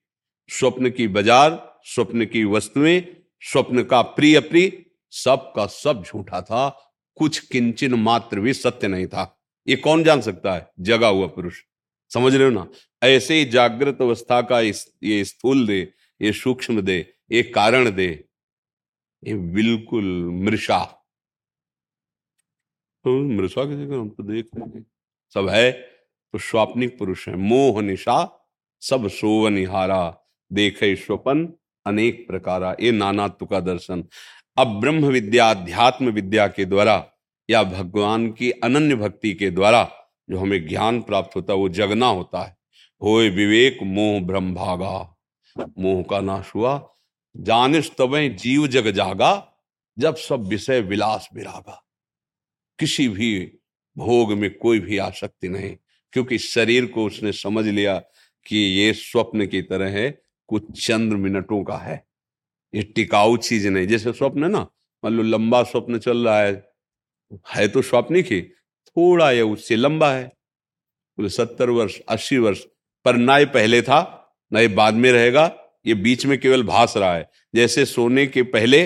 स्वप्न 0.50 0.90
की 0.90 1.08
बाज़ार 1.08 1.80
स्वप्न 1.84 2.24
की 2.24 2.44
वस्तुएँ 2.44 3.00
स्वप्न 3.42 3.82
का 3.82 4.00
प्रिय 4.02 4.40
प्रिय 4.40 4.70
सब 5.12 5.52
का 5.56 5.66
सब 5.66 6.02
झूठा 6.06 6.40
था। 6.40 6.68
कुछ 7.16 7.38
किंचन 7.38 7.94
मात्र 7.94 8.40
भी 8.40 8.52
सत्य 8.52 8.88
नहीं 8.88 9.06
था। 9.06 9.24
ये 9.66 9.76
कौन 9.76 10.04
जान 10.04 10.20
सकता 10.20 10.54
है? 10.54 10.70
जगा 10.80 11.08
हुआ 11.08 11.26
पुरुष। 11.26 11.60
समझ 12.10 12.34
रहे 12.34 12.44
हो 12.44 12.50
ना? 12.50 12.66
ऐसे 13.02 13.34
ही 13.34 13.44
जागृत 13.44 14.00
अवस्था 14.00 14.40
का 14.42 14.60
इस, 14.60 14.86
ये 15.02 15.24
स्थूल 15.24 15.66
दे 15.66 15.80
ये 16.20 16.32
सूक्ष्म 16.32 16.80
दे 16.80 16.98
ये 17.32 17.42
कारण 17.42 17.90
दे। 17.90 18.08
ये 19.22 19.34
बिल्कुल 19.34 20.04
मृषा। 20.44 20.78
तो 23.04 23.18
मृषा 23.28 23.64
किसी 23.64 23.86
को 23.86 24.00
हम 24.00 24.08
तो 24.08 24.22
देख 24.22 24.48
हैं। 24.56 24.84
सब 25.34 25.48
है 25.48 25.70
तो 25.72 26.38
स्वाप्निक 26.38 26.98
पुरुष 26.98 27.28
है। 27.28 27.36
मोह 27.36 27.80
निशा 27.82 28.18
सब 28.82 29.08
सोवनिहारा 29.10 30.21
देखे 30.52 30.96
स्वपन 30.96 31.52
अनेक 31.86 32.26
प्रकारा। 32.28 32.76
ये 32.80 32.92
नानात्व 32.92 33.46
का 33.46 33.60
दर्शन। 33.60 34.04
अब 34.58 34.80
ब्रह्म 34.80 35.06
विद्या, 35.06 35.50
अध्यात्म 35.50 36.08
विद्या 36.08 36.46
के 36.46 36.64
द्वारा 36.64 37.10
या 37.50 37.62
भगवान 37.62 38.32
की 38.32 38.50
अनन्य 38.50 38.94
भक्ति 38.94 39.34
के 39.34 39.50
द्वारा 39.50 39.90
जो 40.30 40.38
हमें 40.38 40.68
ज्ञान 40.68 41.00
प्राप्त 41.00 41.36
होता 41.36 41.52
है, 41.52 41.58
वो 41.58 41.68
जगना 41.68 42.06
होता 42.06 42.42
है। 42.42 42.56
होए 43.02 43.28
विवेक 43.28 43.78
मोह 43.82 44.20
ब्रह्म 44.20 44.54
भागा 44.54 45.16
मोह 45.78 46.02
का 46.02 46.20
नाश 46.20 46.54
हुआ। 46.54 46.94
जानिस 47.36 47.90
तब 47.90 48.16
जीव 48.18 48.66
जग 48.66 48.90
जागा, 48.90 49.52
जब 49.98 50.16
सब 50.16 50.42
विषय 50.42 50.80
विलास 50.80 51.28
विरागा 51.34 51.82
किसी 52.78 53.08
भी 53.08 53.58
भोग 53.98 54.32
में 54.32 54.54
कोई 54.54 54.80
भी 54.80 54.98
आसक्ति 54.98 55.48
नहीं, 55.48 55.76
क्योंकि 56.12 56.38
शरीर 56.38 56.86
को 56.86 57.04
उसने 57.04 57.32
समझ 57.32 57.66
लिया 57.66 57.98
कि 58.46 58.56
ये 58.56 58.92
स्वप्न 58.92 59.46
की 59.46 59.62
तरह 59.62 59.90
है। 59.90 60.21
कुछ 60.48 60.86
चंद्र 60.86 61.16
मिनटों 61.16 61.62
का 61.64 61.76
है। 61.76 62.04
ये 62.74 62.82
टिकाऊ 62.82 63.36
चीज़ 63.36 63.68
नहीं, 63.68 63.86
जैसे 63.86 64.12
स्वप्न 64.12 64.44
है 64.44 64.50
ना, 64.50 64.60
मान 65.02 65.12
लो 65.12 65.22
लंबा 65.22 65.62
स्वप्न 65.62 65.98
चल 65.98 66.24
रहा 66.24 66.40
है 66.40 66.52
है 67.54 67.66
तो 67.68 67.82
स्वप्निक 67.82 68.26
ही 68.26 68.40
थोड़ा 68.42 69.30
ये 69.30 69.42
उससे 69.42 69.76
लंबा 69.76 70.12
है। 70.12 70.24
बोले 71.18 71.28
सत्तर 71.28 71.70
वर्ष, 71.70 71.98
अस्सी 72.00 72.38
वर्ष, 72.38 72.64
पर 73.04 73.16
ना 73.16 73.38
ये 73.38 73.44
पहले 73.44 73.80
था, 73.82 74.00
ना 74.52 74.60
ये 74.60 74.68
बाद 74.68 74.94
में 74.94 75.10
रहेगा, 75.12 75.44
ये 75.86 75.94
बीच 75.94 76.26
में 76.26 76.38
केवल 76.40 76.62
भास 76.62 76.96
रहा 76.96 77.14
है। 77.14 77.28
जैसे 77.54 77.84
सोने 77.84 78.26
के 78.26 78.42
पहले 78.42 78.84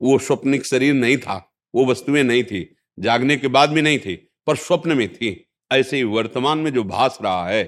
वो 0.00 0.18
स्वप्निक 0.18 0.66
शरीर 0.66 0.94
नहीं 0.94 1.16
था, 1.16 1.36
वो 1.74 1.86
वस्तुएँ 1.86 2.22
नहीं 2.22 2.44
थी, 2.44 2.76
जागने 2.98 3.36
के 3.36 3.48
बाद 3.48 3.70
भी 3.70 3.82
नहीं 3.82 3.98
थी, 3.98 4.14
पर 4.46 4.56
स्वप्न 4.56 4.96
में 4.96 5.08
थी। 5.14 5.42
ऐसे 5.70 5.96
ही 5.96 6.02
वर्तमान 6.02 6.58
में 6.58 6.72
जो 6.72 6.84
भास 6.84 7.18
रहा 7.22 7.46
है 7.48 7.64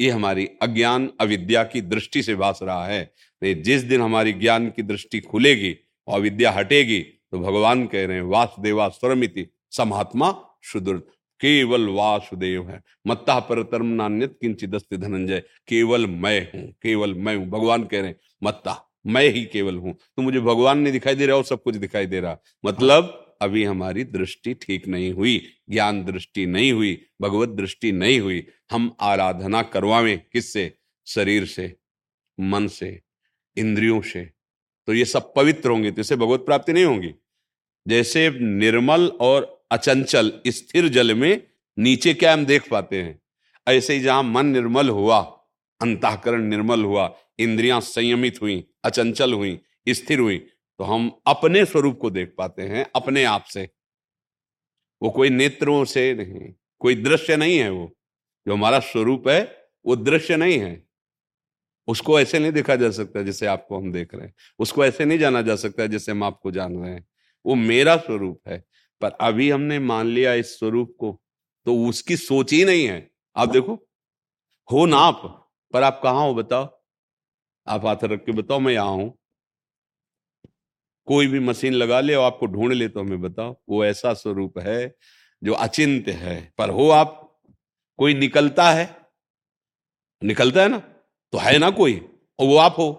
ये 0.00 0.10
हमारी 0.10 0.48
अज्ञान 0.62 1.10
अविद्या 1.20 1.62
की 1.64 1.80
दृष्टि 1.80 2.22
से 2.22 2.34
भास 2.34 2.58
रहा 2.62 2.86
है। 2.86 3.02
नहीं, 3.42 3.54
जिस 3.62 3.82
दिन 3.82 4.00
हमारी 4.00 4.32
ज्ञान 4.32 4.68
की 4.68 4.82
दृष्टि 4.82 5.20
खुलेगी 5.20 5.76
और 6.08 6.18
अविद्या 6.18 6.50
हटेगी 6.50 7.00
तो 7.00 7.38
भगवान 7.38 7.86
कह 7.86 8.06
रहे 8.06 8.16
हैं, 8.16 8.24
वासुदेवा 8.24 8.88
स्वरमिति, 8.88 9.46
समात्मा 9.70 10.34
सुदृढ़ 10.62 10.98
केवल 11.40 11.88
वासुदेव 11.88 12.68
है। 12.70 12.80
मत्ता 13.06 13.38
पर 13.40 13.62
तरम 13.62 13.86
नान्यत 13.86 14.36
किंचित 14.40 14.74
धनंजय, 14.94 15.42
केवल 15.68 16.06
मैं 16.06 16.40
हूँ, 16.44 16.70
केवल 16.82 17.14
मैं 17.14 17.36
हूँ। 17.36 17.46
भगवान 17.46 17.84
कह 17.84 18.00
रहे 18.00 18.08
हैं, 18.08 18.16
मत्ता, 18.42 18.76
मैं 19.06 19.28
ही 19.28 19.44
केवल 19.44 19.76
हूँ। 19.76 19.94
तो 20.16 20.22
मुझे 20.22 20.40
भगवान 20.40 20.78
नहीं 20.78 20.92
दिखाई 20.92 21.14
दे 21.14 21.26
रहा 21.26 21.36
और 21.36 21.44
सब 21.44 21.62
कुछ 21.62 21.76
दिखाई 21.76 22.06
दे 22.06 22.20
रहा। 22.20 22.36
मतलब 22.64 23.31
अभी 23.42 23.64
हमारी 23.64 24.04
दृष्टि 24.04 24.54
ठीक 24.54 24.88
नहीं 24.88 25.12
हुई, 25.12 25.46
ज्ञान 25.70 26.04
दृष्टि 26.04 26.46
नहीं 26.46 26.72
हुई, 26.72 27.06
भगवत 27.20 27.48
दृष्टि 27.48 27.92
नहीं 27.92 28.20
हुई, 28.20 28.46
हम 28.70 28.94
आराधना 29.00 29.62
करवावें 29.62 30.18
किससे? 30.32 30.72
शरीर 31.06 31.46
से, 31.46 31.76
मन 32.40 32.66
से, 32.68 33.02
इंद्रियों 33.56 34.00
से। 34.02 34.24
तो 34.86 34.94
ये 34.94 35.04
सब 35.04 35.34
पवित्र 35.34 35.70
होंगे 35.70 35.90
तो 35.90 36.00
इसे 36.00 36.16
भगवत 36.16 36.40
प्राप्ति 36.40 36.72
नहीं 36.72 36.84
होगी। 36.84 37.14
जैसे 37.88 38.30
निर्मल 38.40 39.06
और 39.20 39.66
अचंचल 39.70 40.32
स्थिर 40.46 40.88
जल 40.88 41.14
में 41.14 41.42
नीचे 41.78 42.14
क्या 42.14 42.32
हम 42.32 42.44
देख 42.46 42.68
पाते 42.70 43.02
हैं? 43.02 43.20
ऐसे 43.68 43.94
ही 43.94 44.00
जहाँ 44.00 44.22
मन 44.22 44.46
निर्मल 44.46 44.88
हुआ, 44.88 45.20
अंतकरण 45.80 46.42
निर्मल 46.42 46.84
हुआ, 46.84 47.16
इंद्रियाँ 47.38 47.80
संयमित 47.80 48.42
हुई, 48.42 48.64
अचंचल 48.84 49.32
हुई, 49.32 49.58
स्थिर 49.88 50.18
हुई 50.18 50.46
तो 50.82 50.86
हम 50.86 51.20
अपने 51.26 51.64
स्वरूप 51.64 51.98
को 51.98 52.10
देख 52.10 52.34
पाते 52.38 52.62
हैं, 52.62 52.90
अपने 52.96 53.24
आप 53.24 53.44
से। 53.44 53.68
वो 55.02 55.10
कोई 55.10 55.30
नेत्रों 55.30 55.84
से 55.84 56.14
नहीं, 56.14 56.54
कोई 56.78 56.94
दृश्य 56.94 57.36
नहीं 57.36 57.58
है 57.58 57.70
वो। 57.70 57.96
जो 58.46 58.52
हमारा 58.52 58.80
स्वरूप 58.80 59.28
है, 59.28 59.68
वो 59.86 59.96
दृश्य 59.96 60.36
नहीं 60.36 60.58
है। 60.58 60.86
उसको 61.88 62.20
ऐसे 62.20 62.38
नहीं 62.38 62.52
देखा 62.52 62.76
जा 62.76 62.90
सकता 62.90 63.22
जैसे 63.22 63.46
आपको 63.46 63.76
हम 63.76 63.92
देख 63.92 64.14
रहे 64.14 64.26
हैं। 64.26 64.34
उसको 64.58 64.84
ऐसे 64.84 65.04
नहीं 65.04 65.18
जाना 65.18 65.42
जा 65.42 65.56
सकता 65.56 65.86
जैसे 65.86 66.12
हम 66.12 66.24
आपको 66.24 66.50
जान 66.50 66.76
रहे 66.76 66.92
हैं। 66.92 67.06
वो 67.46 67.54
मेरा 67.54 67.96
स्वरूप 67.96 68.40
है, 68.48 68.64
पर 69.00 69.10
अभी 69.10 69.50
हमने 69.50 69.78
मान 69.78 70.06
लिया 70.06 70.34
इस 70.34 70.58
स्वरूप 70.58 70.96
को 70.98 71.22
तो 71.66 71.88
उसकी 71.88 72.16
सोच 72.16 72.52
ही 72.52 72.64
नहीं 72.64 72.88
है। 72.88 73.10
आप 73.36 73.48
देखो, 73.48 73.88
हो 74.72 74.86
ना 74.86 74.96
आप, 74.96 75.50
पर 75.72 75.82
आप 75.82 76.00
कहा 76.02 76.20
हो 76.20 76.34
बताओ? 76.34 76.82
आप 77.66 77.86
हाथ 77.86 78.04
रख 78.04 78.24
के 78.24 78.32
बताओ, 78.32 78.58
मैं 78.58 78.72
यहाँ 78.72 78.90
हूँ। 78.90 79.18
कोई 81.08 81.26
भी 81.26 81.40
मशीन 81.40 81.72
लगा 81.74 82.00
ले 82.00 82.14
और 82.14 82.24
आपको 82.24 82.46
ढूंढ 82.46 82.72
ले 82.72 82.88
तो 82.88 83.00
हमें 83.00 83.20
बताओ। 83.22 83.56
वो 83.68 83.84
ऐसा 83.84 84.12
स्वरूप 84.14 84.58
है 84.58 84.94
जो 85.42 85.52
अचिंत 85.54 86.08
है। 86.08 86.52
पर 86.58 86.70
हो 86.70 86.88
आप, 86.90 87.18
कोई 87.98 88.14
निकलता 88.14 88.70
है 88.70 88.88
निकलता 90.22 90.62
है 90.62 90.68
ना 90.68 90.78
तो 91.32 91.38
है 91.38 91.58
ना 91.58 91.70
कोई, 91.70 91.94
और 92.38 92.46
वो 92.46 92.56
आप 92.58 92.74
हो। 92.78 92.92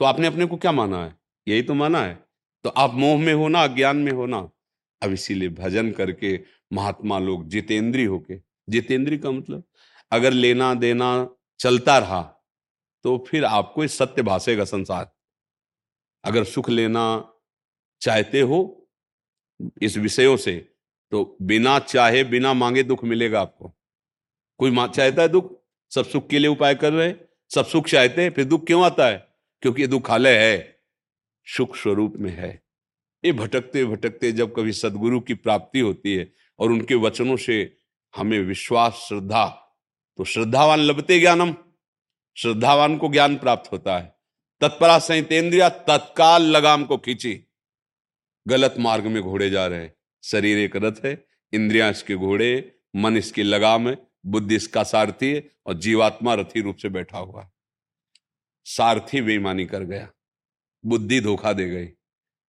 तो 0.00 0.04
आपने 0.04 0.26
अपने 0.26 0.46
को 0.46 0.56
क्या 0.56 0.72
माना 0.72 1.04
है? 1.04 1.14
यही 1.46 1.62
तो 1.62 1.74
माना 1.74 2.02
है। 2.02 2.14
तो 2.64 2.70
आप 2.70 2.94
मोह 2.94 3.18
में 3.18 3.32
हो 3.34 3.48
ना, 3.48 3.62
अज्ञान 3.62 3.96
में 3.96 4.12
हो 4.12 4.26
ना, 4.26 4.38
अब 5.02 5.12
इसीलिए 5.12 5.48
भजन 5.50 5.90
करके 5.92 6.38
महात्मा 6.72 7.18
लोग 7.18 7.48
जितेंद्री 7.48 8.04
होके, 8.04 8.40
जितेंद्री 8.68 9.18
का 9.18 9.30
मतलब 9.30 9.64
अगर 10.12 10.32
लेना 10.32 10.72
देना 10.76 11.28
चलता 11.60 11.98
रहा 11.98 12.20
तो 13.04 13.16
फिर 13.28 13.44
आपको 13.44 13.84
इस 13.84 13.96
सत्य 13.98 14.22
भाषेगा 14.22 14.64
संसार, 14.66 15.10
अगर 16.24 16.44
सुख 16.44 16.70
लेना 16.70 17.02
चाहते 18.00 18.40
हो 18.40 18.88
इस 19.82 19.98
विषयों 19.98 20.36
से 20.36 20.66
तो 21.10 21.36
बिना 21.42 21.78
चाहे, 21.78 22.24
बिना 22.24 22.52
मांगे 22.52 22.82
दुख 22.82 23.04
मिलेगा 23.04 23.40
आपको। 23.40 23.72
कोई 24.58 24.76
चाहता 24.76 25.22
है 25.22 25.28
दुख? 25.28 25.60
सब 25.94 26.08
सुख 26.08 26.28
के 26.28 26.38
लिए 26.38 26.48
उपाय 26.48 26.74
कर 26.74 26.92
रहे 26.92 27.08
हैं। 27.08 27.28
सब 27.54 27.66
सुख 27.66 27.86
चाहते 27.86 28.22
हैं, 28.22 28.30
फिर 28.30 28.44
दुख 28.44 28.66
क्यों 28.66 28.84
आता 28.84 29.06
है? 29.06 29.28
क्योंकि 29.62 29.82
ये 29.82 29.88
दुखालय 29.88 30.38
है। 30.38 30.80
सुख 31.44 31.76
स्वरूप 31.76 32.14
में 32.16 32.30
है। 32.30 32.62
ये 33.24 33.32
भटकते 33.32 33.84
भटकते 33.84 34.32
जब 34.32 34.54
कभी 34.54 34.72
सदगुरु 34.72 35.20
की 35.20 35.34
प्राप्ति 35.34 35.80
होती 35.80 36.14
है 36.14 36.32
और 36.58 36.70
उनके 36.70 36.94
वचनों 36.94 37.36
से 37.36 37.76
हमें 38.16 38.40
विश्वास, 38.40 38.92
श्रद्धा 38.92 39.46
तो 40.16 40.24
श्रद्धावान 40.24 40.78
लभते 40.78 41.20
ज्ञानम। 41.20 41.54
श्रद्धावान 42.36 42.98
को 42.98 43.08
ज्ञान 43.08 43.36
प्राप्त 43.36 43.72
होता 43.72 43.98
है। 43.98 44.14
तत्परा 44.60 44.98
संहितेंद्रिया 44.98 45.68
तत्काल 45.68 46.42
लगाम 46.42 46.84
को 46.84 46.98
खींची। 46.98 47.49
गलत 48.46 48.74
मार्ग 48.78 49.06
में 49.06 49.22
घोड़े 49.22 49.48
जा 49.50 49.66
रहे 49.66 49.80
हैं। 49.80 49.94
शरीर 50.24 50.58
एक 50.58 50.76
रथ 50.76 51.04
है, 51.04 51.12
इंद्रिया 51.52 51.88
इसके 51.88 52.14
घोड़े 52.16 52.72
मन 52.96 53.16
इसकी 53.16 53.42
लगाम 53.42 53.88
है, 53.88 53.96
बुद्धि 54.26 54.56
इसका 54.56 54.82
सारथी 54.84 55.32
है 55.32 55.42
और 55.66 55.74
जीवात्मा 55.76 56.34
रथी 56.34 56.60
रूप 56.60 56.76
से 56.76 56.88
बैठा 56.88 57.18
हुआ 57.18 57.42
है। 57.42 57.50
सारथी 58.66 59.20
बेईमानी 59.20 59.64
कर 59.66 59.84
गया, 59.84 60.08
बुद्धि 60.84 61.20
धोखा 61.20 61.52
दे 61.52 61.68
गई 61.68 61.88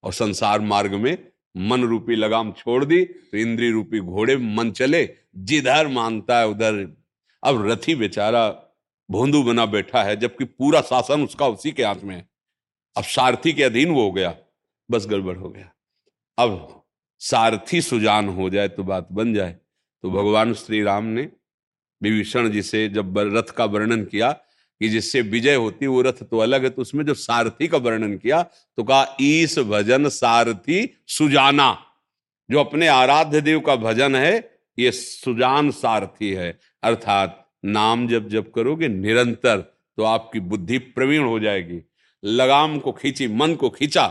और 0.04 0.14
संसार 0.14 0.60
मार्ग 0.62 0.94
में 0.94 1.18
मन 1.56 1.84
रूपी 1.84 2.16
लगाम 2.16 2.52
छोड़ 2.54 2.84
दी 2.86 3.04
तो 3.04 3.38
इंद्रिय 3.38 3.72
रूपी 3.72 4.00
घोड़े, 4.00 4.36
मन 4.38 4.72
चले, 4.72 5.04
जिधर 5.38 5.88
मानता 5.88 6.40
है 6.40 6.48
उधर। 6.48 6.86
अब 7.44 7.66
रथी 7.68 7.96
बेचारा 7.96 8.50
भोंदू 9.10 9.44
बना 9.44 9.66
बैठा 9.66 10.04
है, 10.04 10.16
जबकि 10.16 10.46
पूरा 10.46 10.82
शासन 10.82 11.24
उसका 11.24 11.48
उसी 11.48 11.72
के 11.72 11.84
हाथ 11.84 12.04
में 12.04 12.16
है। 12.16 12.28
अब 12.96 13.04
सारथी 13.06 13.54
के 13.54 13.64
अधीन 13.64 13.92
वो 13.92 14.04
हो 14.04 14.12
गया, 14.12 14.36
बस 14.90 15.06
गड़बड़ 15.08 15.38
हो 15.38 15.50
गया। 15.50 15.72
अब 16.42 16.84
सारथी 17.22 17.82
सुजान 17.82 18.30
हो 18.30 18.50
जाए 18.50 18.68
तो 18.68 18.84
बात 18.84 19.08
बन 19.12 19.34
जाए। 19.34 19.56
तो 20.04 20.12
भगवान 20.12 20.54
श्री 20.54 20.82
राम 20.84 21.06
ने 21.08 21.28
विभीषण 22.02 22.50
जी 22.50 22.62
से 22.62 22.88
जब 22.90 23.18
रथ 23.18 23.52
का 23.56 23.66
वर्णन 23.66 24.04
किया 24.06 24.32
कि 24.32 24.90
जिससे 24.90 25.22
विजय 25.24 25.56
होती 25.56 25.88
वो 25.88 26.02
रथ 26.02 26.24
तो 26.24 26.38
अलग 26.38 26.64
है 26.64 26.70
तो 26.70 26.82
उसमें 26.82 27.06
जो 27.06 27.14
सारथी 27.16 27.68
का 27.68 27.78
वर्णन 27.80 28.18
किया 28.18 28.42
तो 28.78 28.84
कहा 28.84 29.18
ईस 29.22 29.58
भजन 29.60 30.10
सारथी 30.10 30.88
सुजाना। 31.08 31.78
जो 32.50 32.60
अपने 32.60 32.88
आराध्य 32.88 33.42
देव 33.42 33.60
का 33.60 33.76
भजन 33.76 34.16
है 34.16 34.34
ये 34.78 34.92
सुजान 34.92 35.70
सारथी 35.72 36.32
है। 36.32 36.58
अर्थात 36.84 37.38
नाम 37.66 38.08
जब 38.08 38.28
जब 38.30 38.52
करोगे 38.52 38.88
निरंतर 38.88 39.60
तो 39.98 40.04
आपकी 40.06 40.40
बुद्धि 40.42 40.78
प्रवीण 40.78 41.24
हो 41.24 41.40
जाएगी। 41.40 41.80
लगाम 42.24 42.78
को 42.80 42.92
खींची 42.92 43.28
मन 43.28 43.54
को 43.56 43.70
खींचा 43.70 44.08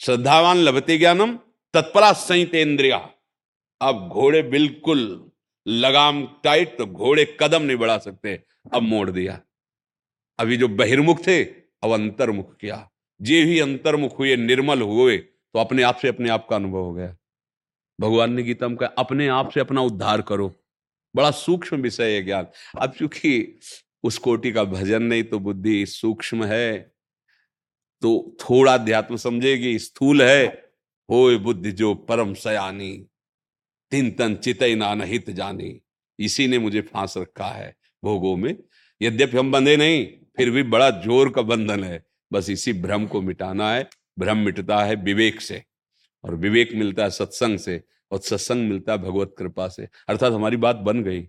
श्रद्धावान 0.00 0.56
लभते 0.56 0.98
ज्ञानम, 0.98 1.36
तत्परा 1.74 2.12
संहितेन्द्रिया। 2.12 2.96
अब 3.82 4.08
घोड़े 4.08 4.42
बिल्कुल 4.42 5.30
लगाम 5.66 6.26
टाइट 6.44 6.76
तो 6.78 6.86
घोड़े 6.86 7.36
कदम 7.40 7.62
नहीं 7.62 7.76
बढ़ा 7.76 7.98
सकते। 7.98 8.42
अब 8.74 8.82
मोड़ 8.82 9.10
दिया। 9.10 9.40
अभी 10.38 10.56
जो 10.56 10.68
बहिर्मुख 10.68 11.26
थे, 11.26 11.44
अब 11.44 11.92
अंतर्मुख 11.92 12.56
किया। 12.56 12.90
जे 13.22 13.42
ही 13.44 13.60
अंतर्मुख 13.60 14.18
हुए, 14.18 14.36
निर्मल 14.36 14.82
हुए 14.82 15.16
तो 15.18 15.58
अपने 15.58 15.82
आप 15.82 15.96
से 15.96 16.08
अपने 16.08 16.28
आप 16.28 16.46
का 16.50 16.56
अनुभव 16.56 16.78
हो 16.78 16.92
गया। 16.92 17.16
भगवान 18.00 18.32
ने 18.32 18.42
गीता 18.42 18.68
में 18.68 18.76
कहा, 18.76 18.88
अपने 18.88 19.28
आप 19.28 19.50
से 19.50 19.60
अपना 19.60 19.80
उद्धार 19.80 20.22
करो। 20.22 20.54
बड़ा 21.16 21.30
सूक्ष्म 21.30 21.76
विषय 21.76 22.14
है 22.14 22.22
ज्ञान। 22.22 22.46
अब 22.78 22.92
चूँकि 22.92 23.58
उस 24.04 24.18
कोटि 24.18 24.52
का 24.52 24.64
भजन 24.64 25.02
नहीं 25.02 25.22
तो 25.24 25.38
बुद्धि 25.38 25.86
सूक्ष्म 25.86 26.44
है। 26.44 26.95
तो 28.02 28.36
थोड़ा 28.40 28.74
अध्यात्म 28.74 29.16
समझेगी 29.16 29.78
स्थूल 29.78 30.22
है। 30.22 30.44
हो। 31.08 31.38
बुद्धि 31.38 31.72
जो 31.72 31.94
परम 32.08 32.34
सयानी 32.34 32.92
तीन 33.92 34.10
तन 34.10 34.34
चितई 34.34 34.74
नान 34.74 35.02
हित 35.02 35.30
जानी। 35.30 35.80
इसी 36.18 36.46
ने 36.46 36.58
मुझे 36.58 36.80
फांस 36.82 37.14
रखा 37.16 37.48
है 37.48 37.74
भोगों 38.02 38.36
में। 38.36 38.56
यद्यपि 39.00 39.38
हम 39.38 39.52
बंधे 39.52 39.76
नहीं 39.76 40.06
फिर 40.36 40.50
भी 40.50 40.62
बड़ा 40.64 40.90
ज़ोर 41.02 41.30
का 41.30 41.42
बंधन 41.42 41.84
है। 41.84 42.02
बस 42.30 42.50
इसी 42.50 42.72
भ्रम 42.72 43.06
को 43.06 43.20
मिटाना 43.22 43.72
है। 43.72 43.88
भ्रम 44.18 44.38
मिटता 44.38 44.82
है 44.84 44.94
विवेक 44.96 45.40
से। 45.40 45.62
और 46.24 46.34
विवेक 46.34 46.74
मिलता 46.74 47.02
है 47.04 47.10
सत्संग 47.10 47.58
से 47.58 47.80
और 48.12 48.18
सत्संग 48.20 48.68
मिलता 48.68 48.92
है 48.92 48.98
भगवत 48.98 49.34
कृपा 49.38 49.68
से। 49.68 49.88
अर्थात 50.08 50.32
हमारी 50.32 50.56
बात 50.56 50.76
बन 50.76 51.02
गई। 51.02 51.26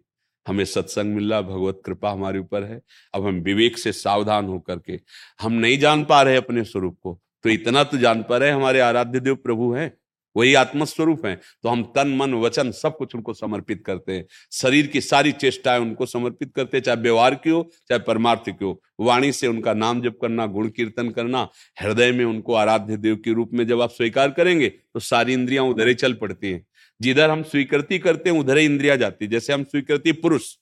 हमें 0.47 0.63
सत्संग 0.65 1.15
मिल 1.15 1.31
रहा 1.31 1.41
भगवत 1.43 1.81
कृपा 1.86 2.12
हमारे 2.12 2.39
ऊपर 2.39 2.63
है। 2.63 2.81
अब 3.13 3.25
हम 3.27 3.39
विवेक 3.41 3.77
से 3.77 3.91
सावधान 3.93 4.45
होकर 4.45 4.79
के, 4.79 4.99
हम 5.39 5.53
नहीं 5.53 5.79
जान 5.79 6.03
पा 6.05 6.21
रहे 6.21 6.36
अपने 6.38 6.63
स्वरूप 6.65 6.97
को 7.03 7.19
तो 7.45 7.49
इतना 7.49 7.83
तो 7.83 7.97
जान 7.97 8.23
पा 8.23 8.38
रहे 8.38 8.51
हमारे 8.51 8.79
आराध्य 8.81 9.19
देव 9.19 9.36
प्रभु 9.38 9.71
हैं, 9.73 9.91
वही 10.36 10.53
आत्मस्वरूप 10.53 11.25
हैं 11.25 11.39
तो 11.63 11.69
हम 11.69 11.83
तन, 11.95 12.07
मन, 12.10 12.33
वचन 12.36 12.71
सब 12.73 12.97
कुछ 12.97 13.15
उनको 13.15 13.33
समर्पित 13.33 13.83
करते 13.86 14.13
हैं। 14.13 14.25
शरीर 14.51 14.88
की 14.88 15.01
सारी 15.01 15.31
चेष्टाएँ 15.33 15.79
उनको 15.79 16.05
समर्पित 16.05 16.51
करते 16.55 16.77
हैं, 16.77 16.83
चाहे 16.83 16.97
व्यवहार 16.97 17.36
की 17.36 17.49
हो, 17.49 17.69
चाहे 17.89 17.99
परमार्थ 17.99 18.49
की 18.49 18.65
हो। 18.65 18.81
वाणी 18.99 19.31
से 19.31 19.47
उनका 19.47 19.73
नाम 19.73 20.01
जप 20.01 20.17
करना, 20.21 20.45
गुण 20.47 20.69
कीर्तन 20.69 21.10
करना, 21.10 21.47
हृदय 21.77 22.12
में 22.12 22.23
उनको 22.25 22.53
आराध्य 22.55 22.97
देव 22.97 23.15
के 23.15 23.33
रूप 23.33 23.53
में 23.53 23.65
जब 23.67 23.81
आप 23.81 23.91
स्वीकार 23.91 24.31
करेंगे 24.31 24.69
तो 24.69 24.99
सारी 25.01 25.33
इंद्रियाँ 25.33 25.63
उधर 25.65 25.88
ही 25.88 25.93
चल 25.95 26.13
पड़ती 26.15 26.51
हैं। 26.51 26.65
जिधर 27.01 27.29
हम 27.29 27.43
स्वीकृति 27.43 27.99
करते 27.99 28.29
हैं, 28.29 28.39
उधर 28.39 28.57
ही 28.57 28.65
इंद्रिया 28.65 28.95
जाती 28.95 29.27
जैसे 29.27 29.53
हम 29.53 29.63
स्वीकृति 29.63 30.12
पुरुष, 30.12 30.55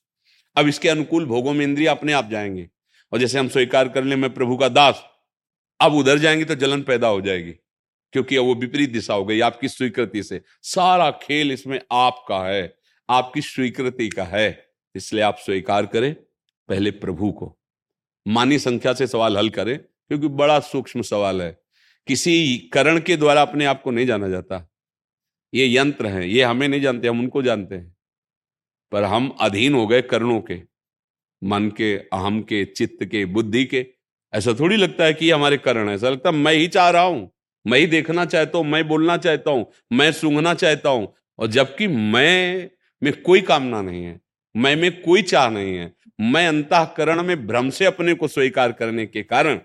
अब 0.56 0.67
इसके 0.67 0.89
अनुकूल 0.89 1.26
भोगों 1.26 1.54
में 1.54 1.65
इंद्रिया 1.65 1.91
अपने 1.91 2.13
आप 2.13 2.30
जाएँगे। 2.30 2.69
और 3.12 3.19
जैसे 3.19 3.39
हम 3.39 3.48
स्वीकार 3.48 3.89
कर 3.89 4.04
ले, 4.04 4.15
मैं 4.15 4.34
प्रभु 4.34 4.58
का 4.58 4.67
दास, 4.69 5.04
अब 5.80 5.93
उधर 5.93 6.17
जाएँगे 6.17 6.45
तो 6.45 6.56
जलन 6.56 6.82
पैदा 6.82 7.08
हो 7.08 7.21
जाएगी, 7.21 7.52
क्योंकि 8.13 8.38
वो 8.38 8.56
विपरीत 8.56 8.89
दिशा 8.89 9.13
हो 9.13 9.26
गई 9.26 9.39
आपकी 9.39 9.67
स्वीकृति 9.67 10.24
से। 10.24 10.41
सारा 10.62 11.10
खेल 11.24 11.52
इसमें 11.52 11.80
आपका 11.91 12.43
है, 12.45 12.76
आपकी 13.10 13.41
स्वीकृति 13.41 14.10
का 14.10 14.24
है। 14.24 14.65
इसलिए 14.95 15.24
आप 15.24 15.38
स्वीकार 15.38 15.86
करें 15.86 16.13
पहले 16.69 16.91
प्रभु 16.91 17.32
को। 17.32 17.56
मानी 18.26 18.60
संख्या 18.60 18.93
से 18.93 19.08
सवाल 19.08 19.38
हल 19.38 19.50
करें, 19.50 19.78
क्योंकि 19.78 20.28
बड़ा 20.28 20.60
सूक्ष्म 20.60 21.02
सवाल 21.02 21.41
है। 21.41 21.58
किसी 22.08 22.58
करण 22.74 23.00
के 23.00 23.17
द्वारा 23.17 23.41
अपने 23.41 23.65
आप 23.65 23.82
को 23.82 23.91
नहीं 23.91 24.06
जाना 24.06 24.28
जाता। 24.30 24.75
ये 25.56 25.78
यंत्र 25.78 26.06
हैं, 26.06 26.24
ये 26.24 26.44
हमें 26.44 26.68
नहीं 26.68 26.82
जानते, 26.82 27.08
हम 27.08 27.20
उनको 27.20 27.41
जानते 27.44 27.76
हैं। 27.76 27.96
पर 28.91 29.04
हम 29.04 29.36
अधीन 29.41 29.74
हो 29.74 29.88
गए 29.88 30.02
कर्णों 30.02 30.41
के, 30.41 30.62
मन 31.44 31.70
के, 31.78 31.96
अहम 31.96 32.41
के, 32.41 32.65
चित्त 32.65 33.06
के, 33.06 33.26
बुद्धि 33.26 33.65
के। 33.65 33.86
ऐसा 34.34 34.54
थोड़ी 34.54 34.76
लगता 34.76 35.04
है 35.04 35.13
कि 35.13 35.32
हमारे 35.32 35.58
कर्ण 35.58 35.89
ऐसा 35.89 36.10
लगता 36.10 36.30
है, 36.30 36.36
मैं 36.36 36.54
ही 36.54 36.68
चाह 36.68 36.89
रहा 36.89 37.02
हूँ, 37.02 37.32
मैं 37.68 37.80
ही 37.80 37.86
देखना 37.88 38.26
चाहता 38.26 38.58
हूँ, 38.58 38.65
मैं 38.65 38.88
बोलना 38.88 39.18
चाहता 39.18 39.52
हूँ, 39.52 39.65
मैं 39.94 40.12
सूंघना 40.12 40.54
चाहता 40.54 40.89
हूँ। 40.89 41.13
और 41.39 41.48
जबकि 41.48 41.88
मैं, 41.88 42.70
में 43.04 43.22
कोई 43.22 43.41
कामना 43.41 43.82
नहीं 43.82 44.04
है, 44.04 44.20
मैं, 44.56 44.76
में 44.76 45.02
कोई 45.02 45.22
चाह 45.22 45.50
नहीं 45.50 45.76
है, 45.76 45.94
मैं 46.22 46.48
अंतकरण 46.48 47.24
में 47.24 47.48
भ्रम 47.48 47.70
से 47.70 47.86
अपने 47.86 48.13
को 48.13 48.28
स्वीकार 48.28 48.72
करने 48.72 49.06
के 49.06 49.24
कारण 49.24 49.60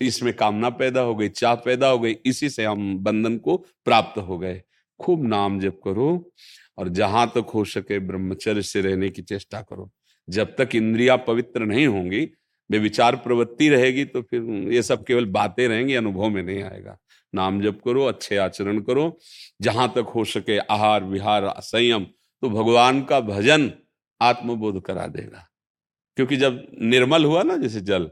इसमें 0.00 0.32
कामना 0.34 0.68
पैदा 0.70 1.00
हो 1.00 1.14
गई, 1.14 1.28
चाह 1.28 1.54
पैदा 1.54 1.88
हो 1.88 1.98
गई, 1.98 2.16
इसी 2.26 2.48
से 2.48 2.64
हम 2.64 2.98
बंधन 2.98 3.36
को 3.38 3.56
प्राप्त 3.56 4.18
हो 4.18 4.38
गए। 4.38 4.62
खूब 5.00 5.26
नाम 5.26 5.60
जप 5.60 5.80
करो 5.84 6.32
और 6.78 6.88
जहाँ 6.88 7.26
तक 7.36 7.50
हो 7.54 7.64
सके 7.64 7.98
ब्रह्मचर्य 7.98 8.62
से 8.62 8.80
रहने 8.80 9.10
की 9.10 9.22
चेष्टा 9.22 9.60
करो। 9.60 9.90
जब 10.28 10.54
तक 10.56 10.74
इंद्रिया 10.74 11.16
पवित्र 11.16 11.64
नहीं 11.64 11.86
होंगी 11.86 12.28
वे 12.70 12.78
विचार 12.78 13.16
प्रवृत्ति 13.16 13.68
रहेगी 13.68 14.04
तो 14.04 14.22
फिर 14.22 14.42
ये 14.72 14.82
सब 14.82 15.04
केवल 15.04 15.26
बातें 15.26 15.68
रहेंगी, 15.68 15.94
अनुभव 15.94 16.28
में 16.28 16.42
नहीं 16.42 16.62
आएगा। 16.62 16.98
नाम 17.34 17.60
जप 17.62 17.80
करो, 17.84 18.04
अच्छे 18.04 18.36
आचरण 18.36 18.80
करो, 18.80 19.18
जहाँ 19.62 19.88
तक 19.88 20.12
हो 20.14 20.24
सके 20.24 20.58
आहार, 20.58 21.04
विहार, 21.04 21.54
संयम 21.58 22.04
तो 22.42 22.50
भगवान 22.50 23.02
का 23.02 23.20
भजन 23.20 23.70
आत्मबोध 24.20 24.82
करा 24.82 25.06
देगा। 25.06 25.46
क्योंकि 26.16 26.36
जब 26.36 26.66
निर्मल 26.82 27.24
हुआ 27.24 27.42
ना, 27.42 27.56
जैसे 27.56 27.80
जल, 27.80 28.10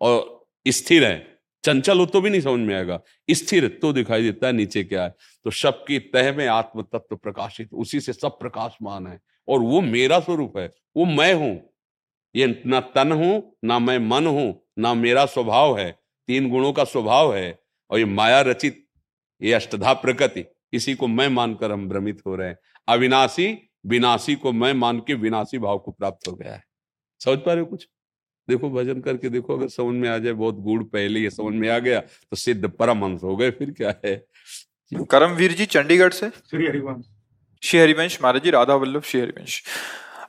और 0.00 0.46
स्थिर 0.66 1.04
है 1.04 1.37
चंचल 1.68 1.98
हो 1.98 2.06
तो 2.06 2.20
भी 2.20 2.30
नहीं 2.30 2.40
समझ 2.40 2.60
में 2.60 2.74
आएगा। 2.74 3.00
स्थिर 3.30 3.78
तो 3.82 3.92
दिखाई 3.92 4.22
देता 4.22 4.46
है, 4.46 4.52
नीचे 4.52 4.84
क्या 4.84 5.04
है? 5.04 5.14
तो 5.44 5.50
शब 5.50 5.84
की 5.88 5.98
तह 5.98 6.32
में 6.32 6.46
आत्म 6.46 6.82
तत्व 6.82 7.16
प्रकाशित, 7.16 7.72
उसी 7.72 8.00
से 8.00 8.12
सब 8.12 8.38
प्रकाशमान 8.38 9.06
है। 9.06 9.20
और 9.48 9.60
वो 9.60 9.80
मेरा 9.80 10.20
स्वरूप 10.20 10.58
है, 10.58 10.74
वो 10.96 11.04
मैं 11.04 11.34
हूँ। 11.34 11.74
ये 12.36 12.62
ना 12.66 12.80
तन 12.80 13.12
हूँ, 13.12 13.56
ना 13.64 13.78
मैं 13.78 13.98
मन 13.98 14.26
हूँ, 14.26 14.66
ना 14.78 14.94
मेरा 14.94 15.26
स्वभाव 15.26 15.78
है। 15.78 15.98
तीन 16.26 16.50
गुणों 16.50 16.72
का 16.72 16.84
स्वभाव 16.84 17.36
है। 17.36 17.58
और 17.90 17.98
ये 17.98 18.04
माया 18.04 18.40
रचित, 18.40 18.86
ये 19.42 19.52
अष्टधा 19.52 19.92
प्रकृति, 19.92 20.44
इसी 20.72 20.94
को 20.94 21.06
मैं 21.06 21.28
मानकर 21.28 21.72
हम 21.72 21.88
भ्रमित 21.88 22.22
हो 22.26 22.36
रहे 22.36 22.48
हैं। 22.48 22.58
अविनाशी, 22.88 23.70
विनाशी 23.86 24.34
को 24.34 24.52
मैं 24.52 24.72
मान 24.72 24.98
के 24.98 25.14
विनाशी 25.14 25.58
भाव 25.58 25.78
को 25.78 25.90
प्राप्त 25.90 26.28
हो 26.28 26.32
गया 26.32 26.54
है। 26.54 26.64
समझ 27.24 27.38
पा 27.38 27.52
रहे 27.52 27.60
हो 27.60 27.66
कुछ? 27.66 27.88
देखो 28.48 28.70
भजन 28.70 29.00
करके 29.00 29.28
देखो 29.28 29.56
अगर 29.56 29.68
समझ 29.68 29.94
में 29.94 30.08
आ 30.08 30.16
जाए 30.18 30.32
बहुत 30.34 30.60
गुड़ 30.60 30.82
पहले 30.84 31.20
ये 31.20 31.30
समझ 31.30 31.54
में 31.54 31.68
आ 31.68 31.78
गया 31.78 32.00
तो 32.00 32.36
सिद्ध 32.36 32.68
परम 32.70 33.04
हंस 33.04 33.22
हो 33.22 33.36
गए 33.36 33.50
फिर 33.50 33.70
क्या 33.70 33.94
है? 34.04 34.16
करमवीर 35.10 35.52
जी 35.52 35.66
चंडीगढ़ 35.66 36.12
से? 36.12 36.28
श्री 36.30 36.66
हरिवंश। 36.66 37.04
श्री 37.62 37.80
हरिवंश 37.80 38.18
महाराज 38.22 38.42
जी 38.42 38.50
राधा 38.50 38.74
वल्लभ 38.74 39.02
श्री 39.02 39.20
हरिवंश। 39.20 39.62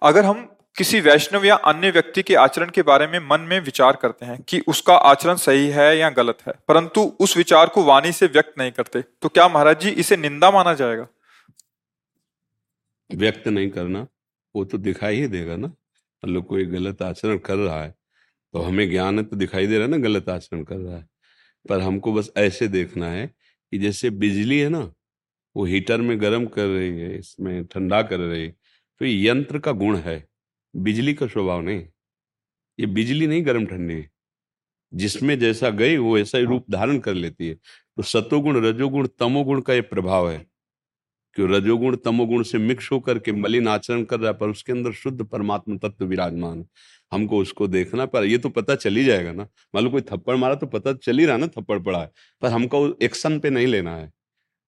अगर 0.04 0.26
हम 0.26 0.48
किसी 0.78 1.00
वैष्णव 1.00 1.46
या 1.46 1.56
अन्य 1.68 1.90
व्यक्ति 1.92 2.22
के 2.24 2.36
आचरण 2.36 2.70
के 2.70 2.82
बारे 2.82 3.08
में 3.08 3.20
मन 3.20 3.42
में 3.42 3.60
विचार 3.60 3.96
करते 3.96 4.26
हैं 4.26 4.42
कि 4.42 4.60
उसका 4.68 4.96
आचरण 4.96 5.36
सही 5.38 5.68
है 5.70 5.98
या 5.98 6.10
गलत 6.10 6.38
है 6.48 6.54
परंतु 6.68 7.02
उस 7.20 7.36
विचार 7.38 7.70
को 7.70 7.84
वाणी 7.84 8.12
से 8.12 8.26
व्यक्त 8.28 8.54
नहीं 8.58 8.72
करते 8.72 9.02
तो 9.22 9.30
क्या 9.30 9.48
महाराज 9.48 9.82
जी 9.82 9.90
इसे 9.96 10.18
निंदा 10.18 10.52
माना 10.52 10.74
जाएगा? 10.74 11.08
व्यक्त 13.10 13.48
नहीं 13.48 13.70
करना 13.70 14.06
वो 14.56 14.66
तो 14.66 14.78
दिखाई 14.78 15.16
ही 15.16 15.28
देगा 15.28 15.56
ना। 15.56 15.68
मतलब 15.68 16.46
कोई 16.46 16.66
गलत 16.68 17.02
आचरण 17.02 17.38
कर 17.40 17.56
रहा 17.56 17.82
है 17.82 17.94
तो 18.54 18.60
हमें 18.60 18.90
ज्ञान 18.90 19.20
है 19.20 19.24
तो 19.26 19.36
दिखाई 19.36 19.68
दे 19.68 19.76
रहा 19.76 19.86
है 19.86 19.92
ना 19.92 19.98
गलत 19.98 20.30
आचरण 20.30 20.64
कर 20.64 20.78
रहा 20.78 20.98
है। 20.98 21.08
पर 21.70 21.82
हमको 21.82 22.14
बस 22.14 22.32
ऐसे 22.38 22.68
देखना 22.68 23.10
है 23.10 23.28
कि 23.28 23.78
जैसे 23.80 24.10
बिजली 24.10 24.60
है 24.60 24.70
ना 24.70 24.80
वो 25.56 25.66
हीटर 25.66 26.02
में 26.02 26.20
गर्म 26.22 26.46
कर 26.48 26.68
रही 26.68 27.00
है 27.02 27.18
इसमें 27.20 27.66
ठंडा 27.66 28.02
कर 28.04 28.20
रही 28.20 28.44
है 28.44 28.56
तो 29.02 29.06
ये 29.06 29.30
यंत्र 29.30 29.60
का 29.60 29.72
गुण 29.74 29.98
है। 29.98 30.24
बिजली 30.76 31.14
का 31.14 31.28
स्वभाव 31.28 31.62
नहीं। 31.62 31.86
ये 32.80 32.86
बिजली 32.88 33.28
नहीं 33.28 33.46
गर्म 33.46 33.66
ठंडी 33.66 33.96
है। 33.96 34.10
जिसमें 34.94 35.40
जैसा 35.40 35.70
गई 35.72 35.98
वो 35.98 36.18
ऐसा 36.20 36.38
ही 36.38 36.46
रूप 36.46 36.66
धारण 36.72 37.00
कर 37.00 37.14
लेती 37.14 37.48
है। 37.50 37.56
तो 37.56 38.04
सतोगुण 38.04 38.62
रजोगुण 38.66 39.08
तमोगुण 39.20 39.62
का 39.62 39.74
ये 39.74 39.82
प्रभाव 39.82 40.30
है। 40.32 40.46
कि 41.36 41.46
रजोगुण 41.46 41.96
तमोगुण 41.96 42.44
से 42.44 42.58
मिक्स 42.58 42.92
होकर 42.92 43.20
के 43.20 43.32
मलिन 43.32 43.68
आचरण 43.68 44.04
कर 44.04 44.20
रहा 44.20 44.32
है, 44.32 44.38
पर 44.38 44.50
उसके 44.50 44.72
अंदर 44.72 44.92
शुद्ध 44.92 45.26
परमात्मा 45.26 45.78
तत्व 45.78 46.06
विराजमान 46.06 46.60
है। 46.60 46.66
हमको 47.12 47.38
उसको 47.38 47.68
देखना 47.68 48.06
पर 48.06 48.24
ये 48.24 48.38
तो 48.38 48.50
पता 48.50 48.76
चल 48.76 48.96
ही 48.96 49.04
जाएगा 49.04 49.32
ना। 49.32 49.48
मान 49.76 49.84
लो 49.84 49.90
कोई 49.90 50.02
थप्पड़ 50.02 50.36
मारा 50.36 50.56
तो 50.56 50.68
पता 50.68 50.94
चल 50.94 51.20
ही 51.20 51.26
रहा 51.26 51.38
ना, 51.38 51.48
थप्पड़ 51.48 51.80
पड़ा 51.80 52.02
है। 52.02 52.12
पर 52.42 52.48
हमको 52.48 52.98
एक्शन 53.02 53.40
पे 53.40 53.50
नहीं 53.50 53.68
लेना 53.68 53.96
है। 53.96 54.12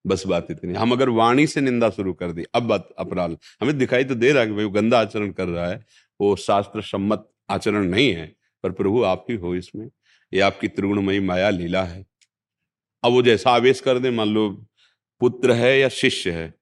बस 0.08 0.28
बात 0.28 0.47
इतनी। 0.52 0.74
हम 0.74 0.91
अगर 0.91 1.10
वाणी 1.10 1.47
से 1.47 1.62
निंदा 1.62 1.89
शुरू 1.89 2.13
कर 2.13 2.32
दी, 2.32 2.43
अब 2.56 2.63
बात 2.63 2.89
अपराध। 2.97 3.38
हमें 3.62 3.78
दिखाई 3.78 4.04
तो 4.04 4.15
दे 4.15 4.32
रहा 4.32 4.41
है 4.41 4.47
कि 4.47 4.56
भाई 4.56 4.69
गंदा 4.69 5.00
आचरण 5.00 5.32
कर 5.32 5.47
रहा 5.47 5.67
है। 5.67 5.86
वो 6.21 6.36
शास्त्र 6.36 6.82
सम्मत 6.82 7.30
आचरण 7.50 7.86
नहीं 7.86 8.13
है। 8.13 8.36
पर 8.63 8.71
प्रभु 8.71 9.04
आप 9.04 9.26
ही 9.30 9.36
हो 9.36 9.56
इसमें। 9.56 9.89
ये 10.34 10.39
आपकी 10.39 10.67
त्रिगुणमयी 10.67 11.19
माया 11.19 11.50
लीला 11.50 11.84
है। 11.84 12.06
अब 13.04 13.12
वो 13.12 13.21
जैसा 13.21 13.52
आवेश 13.52 13.80
कर 13.80 14.00
दे, 14.00 14.12
मान 14.12 14.28
लो 14.30 14.65
पुत्र 15.21 15.51
है 15.51 15.79
या 15.79 15.89
शिष्य 15.89 16.31
है? 16.31 16.53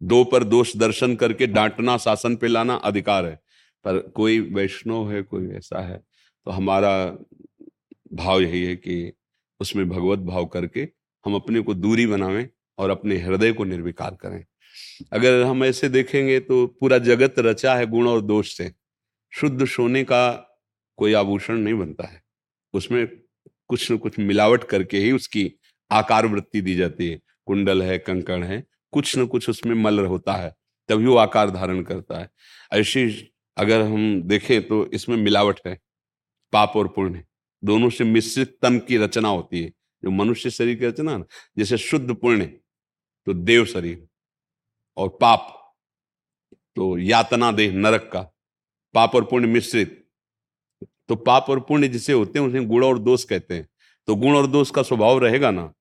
दो 0.00 0.22
पर 0.24 0.44
दोष 0.44 0.76
दर्शन 0.76 1.14
करके 1.16 1.46
डांटना, 1.46 1.96
शासन 1.96 2.36
पे 2.36 2.48
लाना 2.48 2.74
अधिकार 2.74 3.26
है। 3.26 3.40
पर 3.84 3.98
कोई 3.98 4.40
वैष्णव 4.40 5.10
है, 5.12 5.22
कोई 5.22 5.48
ऐसा 5.48 5.80
है 5.80 5.98
तो 6.46 6.50
हमारा 6.50 7.06
भाव 8.12 8.40
यही 8.40 8.64
है 8.64 8.74
कि 8.76 9.12
उसमें 9.60 9.88
भगवत 9.88 10.18
भाव 10.18 10.46
करके 10.46 10.88
हम 11.24 11.34
अपने 11.34 11.60
को 11.60 11.74
दूरी 11.74 12.06
बनावें 12.06 12.48
और 12.78 12.90
अपने 12.90 13.16
हृदय 13.18 13.52
को 13.52 13.64
निर्विकार 13.64 14.16
करें। 14.20 14.44
अगर 15.12 15.42
हम 15.42 15.64
ऐसे 15.64 15.88
देखेंगे 15.88 16.38
तो 16.40 16.66
पूरा 16.80 16.98
जगत 16.98 17.38
रचा 17.38 17.74
है 17.74 17.86
गुण 17.86 18.08
और 18.08 18.20
दोष 18.20 18.56
से। 18.56 18.72
शुद्ध 19.32 19.66
सोने 19.66 20.04
का 20.04 20.32
कोई 20.98 21.12
आभूषण 21.12 21.56
नहीं 21.56 21.74
बनता 21.74 22.06
है। 22.06 22.22
उसमें 22.74 23.06
कुछ 23.68 23.90
न 23.92 23.96
कुछ 23.98 24.18
मिलावट 24.18 24.64
करके 24.64 24.98
ही 24.98 25.12
उसकी 25.12 25.50
आकार 25.90 26.26
वृत्ति 26.26 26.60
दी 26.60 26.74
जाती 26.74 27.08
है। 27.08 27.20
कुंडल 27.46 27.82
है, 27.82 27.98
कंकण 27.98 28.42
है, 28.42 28.62
कुछ 28.92 29.16
न 29.18 29.26
कुछ 29.26 29.48
उसमें 29.50 29.74
मल 29.74 30.04
होता 30.06 30.32
है, 30.34 30.54
तभी 30.88 31.06
वो 31.06 31.16
आकार 31.16 31.50
धारण 31.50 31.82
करता 31.82 32.18
है। 32.18 32.28
ऐसी 32.72 33.32
अगर 33.56 33.80
हम 33.82 34.22
देखें 34.22 34.66
तो 34.68 34.84
इसमें 34.88 35.16
मिलावट 35.16 35.60
है, 35.66 35.78
पाप 36.52 36.72
और 36.76 36.88
पुण्य। 36.88 37.24
दोनों 37.62 37.90
से 37.90 38.04
मिश्रित 38.04 38.56
तन 38.62 38.78
की 38.78 38.96
रचना 38.98 39.28
होती 39.28 39.62
है, 39.62 39.72
जो 40.02 40.10
मनुष्य 40.12 40.50
शरीर 40.50 40.76
की 40.76 40.86
रचना 40.86 41.18
जैसे 41.58 41.78
शुद्ध 41.78 42.14
पुण्य 42.14 42.46
तो 43.26 43.34
देव 43.34 43.64
शरीर 43.66 44.06
और 44.96 45.08
पाप 45.20 45.52
तो 46.76 46.96
यातना 46.98 47.50
देह 47.52 47.72
नरक 47.74 48.10
का, 48.12 48.20
पाप 48.94 49.14
और 49.14 49.24
पुण्य 49.24 49.46
मिश्रित। 49.46 50.02
तो 51.08 51.16
पाप 51.16 51.46
और 51.50 51.60
पुण्य 51.60 51.88
जिसे 51.88 52.12
होते 52.12 52.38
हैं 52.38 52.46
उसे 52.46 52.64
गुण 52.64 52.84
और 52.84 52.98
दोष 52.98 53.24
कहते 53.24 53.54
हैं। 53.54 53.68
तो 54.08 54.14
गुण 54.16 54.36
और 54.36 54.46
दोष 54.46 54.70
का 54.70 54.82
स्वभाव 54.82 55.18
रहेगा 55.18 55.50
ना 55.50 55.72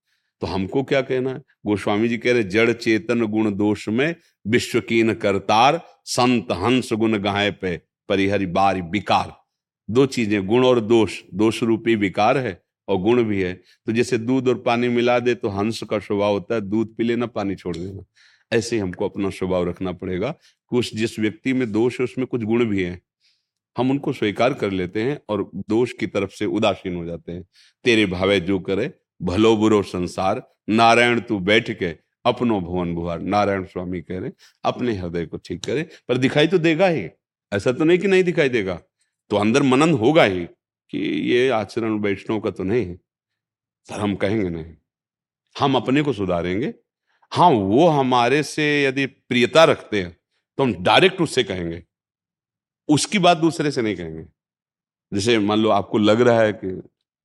तो 0.41 0.47
हमको 0.47 0.83
क्या 0.83 1.01
कहना 1.01 1.29
है? 1.29 1.41
गोस्वामी 1.65 2.07
जी 2.07 2.17
कह 2.17 2.33
रहे, 2.33 2.43
जड़ 2.43 2.71
चेतन 2.71 3.25
गुण 3.25 3.51
दोष 3.51 3.87
में 3.89 4.15
विश्वकीन 4.47 5.13
करतार, 5.13 5.81
संत 6.05 6.51
हंस 6.51 6.93
गुण 6.93 7.17
गाय 7.17 7.51
पे, 7.51 7.81
परिहरि 8.09 8.45
बारी 8.45 8.81
विकार। 8.81 9.33
दो 9.89 10.05
चीज़ें, 10.05 10.45
गुण 10.47 10.65
और 10.65 10.79
दोष। 10.79 11.21
दोष 11.33 11.63
रूपी 11.63 11.95
विकार 11.95 12.37
है 12.37 12.61
और 12.87 12.97
गुण 12.97 13.23
भी 13.23 13.41
है। 13.41 13.53
तो 13.53 13.91
जैसे 13.91 14.17
दूध 14.17 14.47
और 14.47 14.59
पानी 14.59 14.87
मिला 14.87 15.19
दे 15.19 15.35
तो 15.35 15.49
हंस 15.49 15.83
का 15.83 15.99
स्वभाव 15.99 16.33
होता 16.33 16.55
है, 16.55 16.61
दूध 16.61 16.95
पी 16.95 17.03
लेना, 17.03 17.25
पानी 17.25 17.55
छोड़ 17.55 17.77
देना। 17.77 18.03
ऐसे 18.51 18.79
हमको 18.79 19.09
अपना 19.09 19.29
स्वभाव 19.29 19.69
रखना 19.69 19.91
पड़ेगा। 19.91 20.33
कुछ 20.67 20.95
जिस 20.95 21.19
व्यक्ति 21.19 21.53
में 21.53 21.71
दोष 21.71 21.99
है, 21.99 22.03
उसमें 22.03 22.27
कुछ 22.27 22.43
गुण 22.43 22.65
भी 22.65 22.83
है। 22.83 22.99
हम 23.77 23.91
उनको 23.91 24.13
स्वीकार 24.13 24.53
कर 24.53 24.71
लेते 24.71 25.01
हैं 25.03 25.19
और 25.29 25.49
दोष 25.55 25.93
की 25.93 26.07
तरफ़ 26.07 26.31
से 26.31 26.45
उदासीन 26.45 26.95
हो 26.95 27.05
जाते 27.05 27.31
हैं। 27.31 27.43
तेरे 27.83 28.05
भावे 28.05 28.39
जो 28.39 28.59
करे 28.59 28.87
भलो 29.21 29.55
बुरो 29.57 29.81
संसार, 29.83 30.41
नारायण 30.69 31.19
तू 31.19 31.39
बैठ 31.39 31.71
के 31.71 31.95
अपनो 32.25 32.59
भुवन 32.61 32.93
भुआर 32.95 33.19
नारायण 33.19 33.63
स्वामी 33.65 34.01
कह 34.01 34.19
रहे 34.19 34.31
अपने 34.63 34.93
हृदय 34.93 35.25
को 35.25 35.37
ठीक 35.37 35.63
करे, 35.65 35.83
पर 36.07 36.17
दिखाई 36.17 36.47
तो 36.47 36.57
देगा 36.57 36.87
ही। 36.87 37.07
ऐसा 37.51 37.71
तो 37.71 37.83
नहीं 37.83 37.97
कि 37.99 38.07
नहीं 38.07 38.23
दिखाई 38.23 38.49
देगा। 38.49 38.79
तो 39.31 39.37
अंदर 39.37 39.63
मनन 39.63 39.93
होगा 39.93 40.23
ही 40.23 40.43
कि 40.93 40.99
ये 41.31 41.49
आचरण 41.49 41.99
वैष्णव 41.99 42.39
का 42.39 42.51
तो 42.51 42.63
नहीं 42.63 42.85
है, 42.85 42.95
पर 42.95 43.99
हम 43.99 44.15
कहेंगे 44.15 44.49
नहीं। 44.49 44.73
हम 45.55 45.75
अपने 45.75 46.01
को 46.01 46.13
सुधारेंगे। 46.13 46.73
हाँ 47.31 47.49
वो 47.49 47.87
हमारे 47.87 48.41
से 48.43 48.65
यदि 48.83 49.05
प्रियता 49.05 49.63
रखते 49.63 50.01
हैं 50.01 50.11
तो 50.57 50.63
हम 50.63 50.73
डायरेक्ट 50.83 51.21
उससे 51.21 51.43
कहेंगे। 51.43 51.83
उसकी 52.89 53.19
बात 53.19 53.37
दूसरे 53.37 53.71
से 53.71 53.81
नहीं 53.81 53.95
कहेंगे। 53.95 54.25
जैसे 55.11 55.37
मान 55.39 55.59
लो 55.59 55.69
आपको 55.69 55.97
लग 55.97 56.21
रहा 56.21 56.41
है 56.41 56.53
कि 56.53 56.67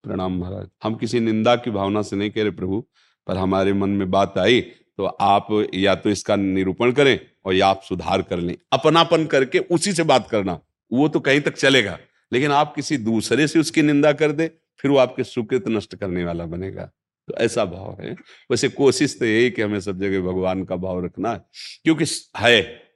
प्रणाम 0.05 0.39
महाराज। 0.39 0.67
हम 0.83 0.95
किसी 0.95 1.21
निंदा 1.21 1.55
की 1.57 1.71
भावना 1.71 2.03
से 2.03 2.17
नहीं 2.17 2.31
कह 2.31 2.43
रहे 2.43 2.51
प्रभु, 2.53 2.85
पर 3.27 3.37
हमारे 3.37 3.73
मन 3.73 3.91
में 3.91 4.11
बात 4.11 4.39
आई 4.39 4.61
तो 4.99 5.05
आप 5.05 5.47
या 5.75 5.95
तो 5.95 6.11
इसका 6.11 6.37
निरूपण 6.37 6.93
करें 6.93 7.19
और 7.45 7.55
या 7.55 7.67
आप 7.69 7.83
सुधार 7.83 8.23
कर 8.23 8.39
लें। 8.39 8.57
अपनापन 8.73 9.25
करके 9.27 9.59
उसी 9.71 9.93
से 9.93 10.03
बात 10.05 10.29
करना, 10.31 10.59
वो 10.91 11.09
तो 11.09 11.21
कहीं 11.21 11.41
तक 11.41 11.55
चलेगा, 11.55 11.99
लेकिन 12.33 12.51
आप 12.53 12.75
किसी 12.75 12.97
दूसरे 12.99 13.47
से 13.49 13.59
उसकी 13.59 13.83
निंदा 13.83 14.13
कर 14.15 14.33
दे, 14.33 14.47
फिर 14.81 14.91
वो 14.91 14.97
आपके 14.99 15.25
सुकृत 15.25 15.69
नष्ट 15.69 15.95
करने 15.95 16.25
वाला 16.25 16.45
बनेगा। 16.47 16.91
तो 17.29 17.35
ऐसा 17.37 17.65
भाव 17.65 17.97
है। 18.01 18.13
वैसे 18.51 18.69
कोशिश 18.71 19.17
तो 19.19 19.27
यही 19.27 19.51
कि 19.51 19.63
हमें 19.63 19.81
सब 19.81 20.01
जगह 20.01 20.21
भगवान 20.23 20.65
का 20.65 20.77
भाव 20.77 21.05
रखना 21.05 21.33
है, 21.33 21.45
क्योंकि 21.85 22.05
है। 22.39 22.91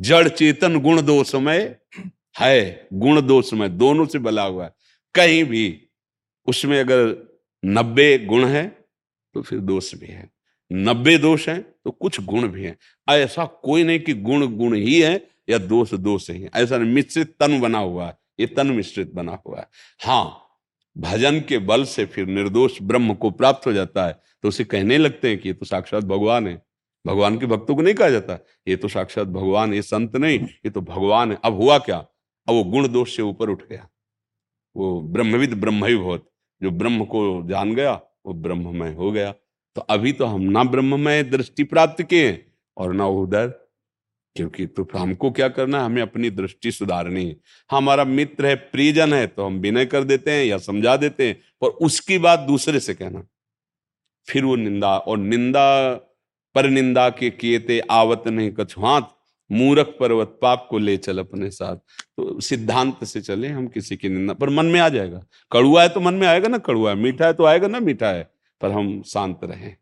जड़ 0.00 0.28
चेतन 0.28 0.80
गुण 0.80 1.02
दोषमय 1.02 1.76
है 2.38 2.88
गुण 2.94 3.20
दोषमय 3.22 3.68
दोनों 3.70 4.06
से 4.06 4.18
बला 4.18 4.42
हुआ 4.44 4.64
है। 4.64 4.74
कहीं 5.14 5.42
भी, 5.44 5.80
उसमें 6.48 6.78
अगर 6.80 7.16
नब्बे 7.62 8.18
गुण 8.18 8.44
है 8.44 8.66
तो 9.34 9.42
फिर 9.42 9.58
दोष 9.60 9.94
भी 9.94 10.06
है। 10.06 10.30
नब्बे 10.70 11.16
दोष 11.18 11.48
है 11.48 11.60
तो 11.60 11.90
कुछ 11.90 12.20
गुण 12.20 12.48
भी 12.48 12.64
है। 12.64 12.76
ऐसा 13.08 13.44
कोई 13.44 13.84
नहीं 13.84 14.00
कि 14.00 14.14
गुण 14.14 14.46
गुण 14.56 14.74
ही 14.76 15.00
है, 15.00 15.14
या 15.48 15.58
दोष 15.58 15.94
दोष 15.94 16.30
ही 16.30 16.40
है। 16.42 16.50
ऐसा 16.54 16.78
नहीं, 16.78 16.92
मिश्रित 16.92 17.34
तन 17.40 17.60
बना 17.60 17.78
हुआ 17.78 18.06
है, 18.06 18.16
ये 18.40 18.46
तन 18.46 18.66
मिश्रित 18.66 19.12
बना 19.14 19.38
हुआ 19.46 19.58
है। 19.58 19.68
हाँ 20.00 20.38
भजन 20.96 21.40
के 21.40 21.58
बल 21.58 21.84
से 21.84 22.04
फिर 22.06 22.26
निर्दोष 22.26 22.78
ब्रह्म 22.82 23.14
को 23.14 23.30
प्राप्त 23.30 23.66
हो 23.66 23.72
जाता 23.72 24.06
है। 24.06 24.20
तो 24.42 24.48
उसे 24.48 24.64
कहने 24.64 24.98
लगते 24.98 25.28
हैं 25.28 25.38
कि 25.38 25.48
ये 25.48 25.52
तो 25.54 25.66
साक्षात 25.66 26.04
भगवान 26.04 26.46
है। 26.48 26.60
भगवान 27.04 27.38
के 27.38 27.46
भक्तों 27.46 27.74
को 27.76 27.82
नहीं 27.82 27.94
कहा 27.94 28.08
जाता, 28.10 28.38
ये 28.68 28.76
तो 28.76 28.88
साक्षात 28.88 29.28
भगवान, 29.28 29.74
ये 29.74 29.82
संत 29.82 30.16
नहीं, 30.16 30.38
ये 30.38 30.70
तो 30.70 30.80
भगवान 30.80 31.32
है। 31.32 31.38
अब 31.44 31.54
हुआ 31.54 31.78
क्या? 31.78 31.96
अब 31.96 32.54
वो 32.54 32.64
गुण 32.64 32.88
दोष 32.88 33.16
से 33.16 33.22
ऊपर 33.22 33.50
उठ 33.50 33.62
गया। 33.70 33.88
वो 34.76 35.00
ब्रह्मविद 35.02 35.54
ब्रह्म 35.54 35.84
ही 35.84 35.96
बहुत। 35.96 36.28
जो 36.60 36.70
ब्रह्म 36.70 37.04
को 37.04 37.48
जान 37.48 37.74
गया, 37.74 37.92
वो 38.26 38.32
ब्रह्ममय 38.34 38.92
हो 38.92 39.10
गया। 39.12 39.32
तो 39.76 39.80
अभी 39.80 40.12
तो 40.12 40.24
हम 40.24 40.42
ना 40.42 40.64
ब्रह्ममय 40.64 41.22
दृष्टि 41.22 41.64
प्राप्त 41.64 42.02
किए 42.02 42.44
और 42.76 42.92
ना 42.92 43.06
उधर 43.06 43.46
क्योंकि 44.36 44.66
तो 44.66 44.86
हमको 44.94 45.30
क्या 45.30 45.48
करना 45.48 45.78
है? 45.78 45.84
हमें 45.84 46.02
अपनी 46.02 46.30
दृष्टि 46.30 46.70
सुधारनी 46.72 47.24
है, 47.24 47.36
हमारा 47.70 48.04
मित्र 48.04 48.46
है, 48.46 48.54
प्रियजन 48.54 49.12
है 49.12 49.26
तो 49.26 49.46
हम 49.46 49.58
विनय 49.58 49.86
कर 49.86 50.04
देते 50.04 50.30
हैं 50.30 50.44
या 50.44 50.58
समझा 50.58 50.96
देते 50.96 51.28
हैं, 51.28 51.36
पर 51.60 51.68
उसकी 51.68 52.18
बात 52.18 52.40
दूसरे 52.40 52.80
से 52.80 52.94
कहना। 52.94 53.22
फिर 54.28 54.44
वो 54.44 54.56
निंदा, 54.56 54.96
और 54.98 55.18
निंदा, 55.18 55.94
पर 56.54 56.68
निंदा 56.70 57.08
के 57.10 57.30
किए 57.30 57.60
थे, 57.60 57.78
आवत 57.80 58.28
नहीं, 58.28 58.50
कछुआत 58.50 59.14
मूरख 59.52 59.86
पर्वत 60.00 60.38
पाप 60.42 60.66
को 60.70 60.78
ले 60.78 60.96
चल 60.96 61.18
अपने 61.18 61.50
साथ। 61.50 61.76
तो 61.76 62.40
सिद्धांत 62.40 63.04
से 63.04 63.20
चले 63.20 63.48
हम 63.48 63.66
किसी 63.68 63.96
की 63.96 64.08
निंदा 64.08 64.34
पर 64.34 64.50
मन 64.50 64.66
में 64.66 64.80
आ 64.80 64.88
जाएगा। 64.88 65.22
कड़ुआ 65.52 65.82
है 65.82 65.88
तो 65.88 66.00
मन 66.00 66.14
में 66.14 66.26
आएगा 66.26 66.48
ना 66.48 66.58
कड़ुआ 66.60 66.90
है 66.90 66.96
मीठा 66.96 67.26
है 67.26 67.32
तो 67.32 67.44
आएगा 67.44 67.68
ना 67.68 67.80
मीठा 67.80 68.08
है 68.08 68.30
पर 68.60 68.70
हम 68.72 69.00
शांत 69.06 69.40
रहें 69.44 69.76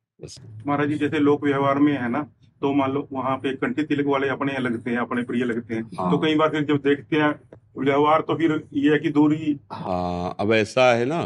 महाराज 0.66 0.88
जी 0.88 0.98
जैसे 0.98 1.18
लोक 1.18 1.44
व्यवहार 1.44 1.78
में 1.78 1.92
है 1.92 2.08
ना 2.10 2.22
तो 2.62 2.72
मान 2.74 2.92
लो 2.92 3.06
वहाँ 3.12 3.36
पे 3.36 3.54
कंठी 3.56 3.82
तिलक 3.82 4.06
वाले 4.06 4.28
अपने 4.28 4.58
लगते 4.58 4.90
हैं 4.90 4.98
अपने 4.98 5.22
प्रिय 5.22 5.44
लगते 5.44 5.74
हैं। 5.74 5.82
हाँ। 5.98 6.10
तो 6.10 6.18
कई 6.18 6.34
बार 6.34 6.48
फिर 6.50 6.64
जब 6.64 6.80
देखते 6.82 7.16
हैं 7.16 7.30
व्यवहार 7.78 8.20
तो 8.20 8.34
फिर 8.38 8.52
ये 8.72 8.92
है 8.92 8.98
कि 8.98 9.10
दूरी। 9.10 9.58
हाँ 9.72 10.36
अब 10.40 10.52
ऐसा 10.52 10.92
है 10.94 11.04
ना 11.04 11.22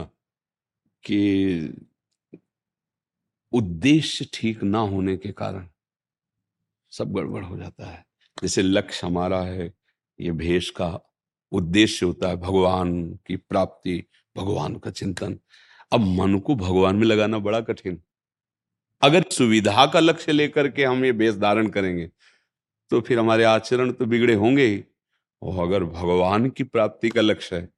कि 1.05 1.19
उद्देश्य 3.53 4.27
ठीक 4.35 4.63
ना 4.65 4.79
होने 4.79 5.17
के 5.17 5.33
कारण 5.33 5.67
सब 6.93 7.13
गड़बड़ 7.13 7.43
हो 7.45 7.57
जाता 7.57 7.87
है। 7.87 8.05
जैसे 8.43 8.63
लक्ष्य 8.63 9.07
हमारा 9.07 9.41
है, 9.41 9.73
ये 10.21 10.31
भेष 10.33 10.71
का 10.71 10.89
उद्देश्य 11.53 12.07
होता 12.07 12.29
है 12.29 12.37
भगवान 12.37 13.03
की 13.27 13.37
प्राप्ति, 13.37 14.03
भगवान 14.37 14.77
का 14.77 14.91
चिंतन। 14.91 15.39
अब 15.93 16.01
मन 16.01 16.39
को 16.39 16.55
भगवान 16.55 16.97
में 16.97 17.07
लगाना 17.07 17.39
बड़ा 17.39 17.61
कठिन। 17.61 18.01
अगर 19.03 19.25
सुविधा 19.31 19.87
का 19.87 20.01
लक्ष्य 20.01 20.33
लेकर 20.33 20.69
के 20.69 20.85
हम 20.85 21.05
ये 21.05 21.13
भेष 21.13 21.35
धारण 21.35 21.69
करेंगे 21.69 22.11
तो 22.91 23.01
फिर 23.01 23.19
हमारे 23.19 23.45
आचरण 23.45 23.93
तो 23.93 24.07
बिगड़े 24.07 24.35
होंगे 24.35 24.67
ही। 24.67 24.83
और 25.43 25.67
अगर 25.67 25.85
भगवान 25.85 26.49
की 26.51 26.65
प्राप्ति 26.65 27.09
का 27.09 27.21
लक्ष्य 27.21 27.57
है 27.57 27.69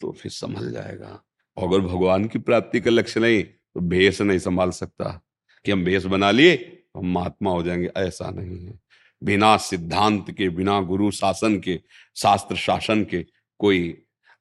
तो 0.00 0.12
फिर 0.12 0.32
संभल 0.32 0.70
जाएगा। 0.72 1.22
और 1.56 1.68
अगर 1.68 1.80
भगवान 1.86 2.24
की 2.24 2.38
प्राप्ति 2.38 2.80
का 2.80 2.90
लक्ष्य 2.90 3.20
नहीं 3.20 3.42
तो 3.42 3.80
भेष 3.80 4.20
नहीं 4.20 4.38
संभाल 4.38 4.70
सकता। 4.70 5.20
कि 5.64 5.72
हम 5.72 5.84
भेष 5.84 6.04
बना 6.04 6.30
लिए 6.30 6.54
हम 6.96 7.12
महात्मा 7.12 7.50
हो 7.50 7.62
जाएँगे, 7.62 7.90
ऐसा 7.96 8.30
नहीं 8.30 8.64
है। 8.66 8.78
बिना 9.24 9.56
सिद्धांत 9.56 10.30
के, 10.30 10.48
बिना 10.48 10.80
गुरु 10.82 11.10
शासन 11.10 11.58
के, 11.58 11.78
शास्त्र 12.16 12.56
शासन 12.56 13.04
के 13.04 13.24
कोई 13.60 13.88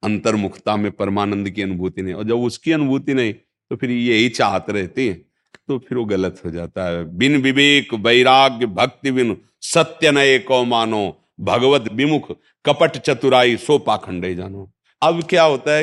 अंतर्मुखता 0.04 0.76
में 0.76 0.92
परमानंद 0.92 1.50
की 1.50 1.62
अनुभूति 1.62 2.02
नहीं। 2.02 2.14
और 2.14 2.24
जब 2.24 2.40
उसकी 2.40 2.72
अनुभूति 2.72 3.14
नहीं 3.14 3.34
तो 3.34 3.76
फिर 3.76 3.92
यही 3.92 4.30
चाहत 4.32 4.70
रहती 4.70 5.08
है 5.08 5.14
तो 5.68 5.78
फिर 5.80 5.98
वो 5.98 6.04
गलत 6.06 6.42
हो 6.46 6.52
जाता 6.52 6.86
है। 6.86 7.04
बिन 7.18 7.36
विवेक, 7.38 7.94
वैराग्य, 7.96 8.66
भक्ति 8.68 9.12
बिन 9.12 9.38
सत्य 9.64 10.12
नए 10.12 10.38
को 10.40 10.64
मानो, 10.66 11.18
भगवत 11.40 11.92
विमुख, 11.94 12.32
कपट 12.66 12.98
चतुराई, 12.98 13.56
सो 13.58 13.78
पाखंडे 13.80 14.34
जानो। 14.36 14.70
अब 15.02 15.24
क्या 15.24 15.44
होता 15.44 15.76
है 15.76 15.83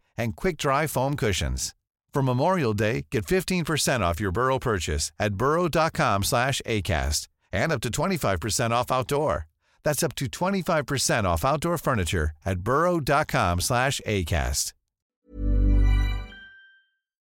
and 0.23 0.35
quick-dry 0.35 0.87
foam 0.87 1.15
cushions. 1.15 1.73
For 2.13 2.21
Memorial 2.21 2.73
Day, 2.73 3.05
get 3.09 3.25
15% 3.25 4.01
off 4.01 4.19
your 4.19 4.31
Burrow 4.31 4.59
purchase 4.59 5.11
at 5.19 5.35
burrow.com 5.35 6.23
slash 6.23 6.61
ACAST 6.65 7.27
and 7.53 7.71
up 7.71 7.81
to 7.81 7.89
25% 7.89 8.71
off 8.71 8.91
outdoor. 8.91 9.47
That's 9.85 10.03
up 10.03 10.15
to 10.15 10.25
25% 10.27 11.23
off 11.25 11.45
outdoor 11.45 11.77
furniture 11.77 12.31
at 12.45 12.59
burrow.com 12.69 13.61
slash 13.69 14.01
ACAST. 14.17 14.73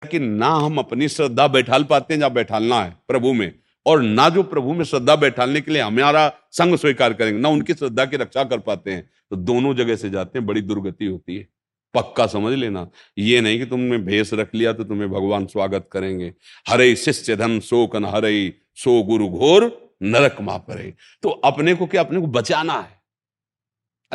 कि 0.02 0.18
ना 0.18 0.48
हम 0.64 0.78
अपनी 0.78 1.08
श्रद्धा 1.08 1.46
बैठाल 1.54 1.84
पाते 1.84 2.14
हैं 2.14 2.18
जहाँ 2.20 2.30
बैठालना 2.32 2.80
है 2.82 2.90
प्रभु 3.08 3.32
में 3.34 3.52
और 3.86 4.02
ना 4.02 4.28
जो 4.34 4.42
प्रभु 4.52 4.74
में 4.74 4.84
श्रद्धा 4.84 5.16
बैठालने 5.22 5.60
के 5.60 5.72
लिए 5.72 5.82
हमारा 5.82 6.26
संग 6.58 6.76
स्वीकार 6.78 7.12
करेंगे 7.20 7.40
ना 7.40 7.48
उनकी 7.48 7.74
श्रद्धा 7.74 8.04
की 8.12 8.16
रक्षा 8.22 8.44
कर 8.52 8.58
पाते 8.68 8.92
हैं 8.92 9.02
तो 9.30 9.36
दोनों 9.36 9.74
जगह 9.76 9.96
से 10.02 10.10
जाते 10.10 10.38
हैं 10.38 10.46
बड़ी 10.46 10.60
दुर्गति 10.60 11.06
होती 11.06 11.36
है 11.36 11.46
पक्का 11.94 12.26
समझ 12.26 12.58
लेना। 12.58 12.90
ये 13.18 13.40
नहीं 13.40 13.58
कि 13.58 13.66
तुमने 13.66 13.98
भेष 13.98 14.34
रख 14.34 14.54
लिया 14.54 14.72
तो 14.72 14.84
तुम्हें 14.84 15.10
भगवान 15.10 15.46
स्वागत 15.46 15.88
करेंगे। 15.92 16.34
हरे 16.68 16.96
शिष्य 16.96 17.36
धन 17.36 17.60
शोकन 17.60 18.04
हरे, 18.04 18.54
सो 18.74 19.02
गुरु 19.02 19.28
घोर, 19.28 19.94
नरक 20.02 20.36
मा 20.40 20.56
परे। 20.56 20.94
तो 21.22 21.28
अपने 21.28 21.74
को 21.74 21.86
क्या 21.86 22.02
अपने 22.02 22.20
को 22.20 22.26
बचाना 22.26 22.72
है? 22.72 22.98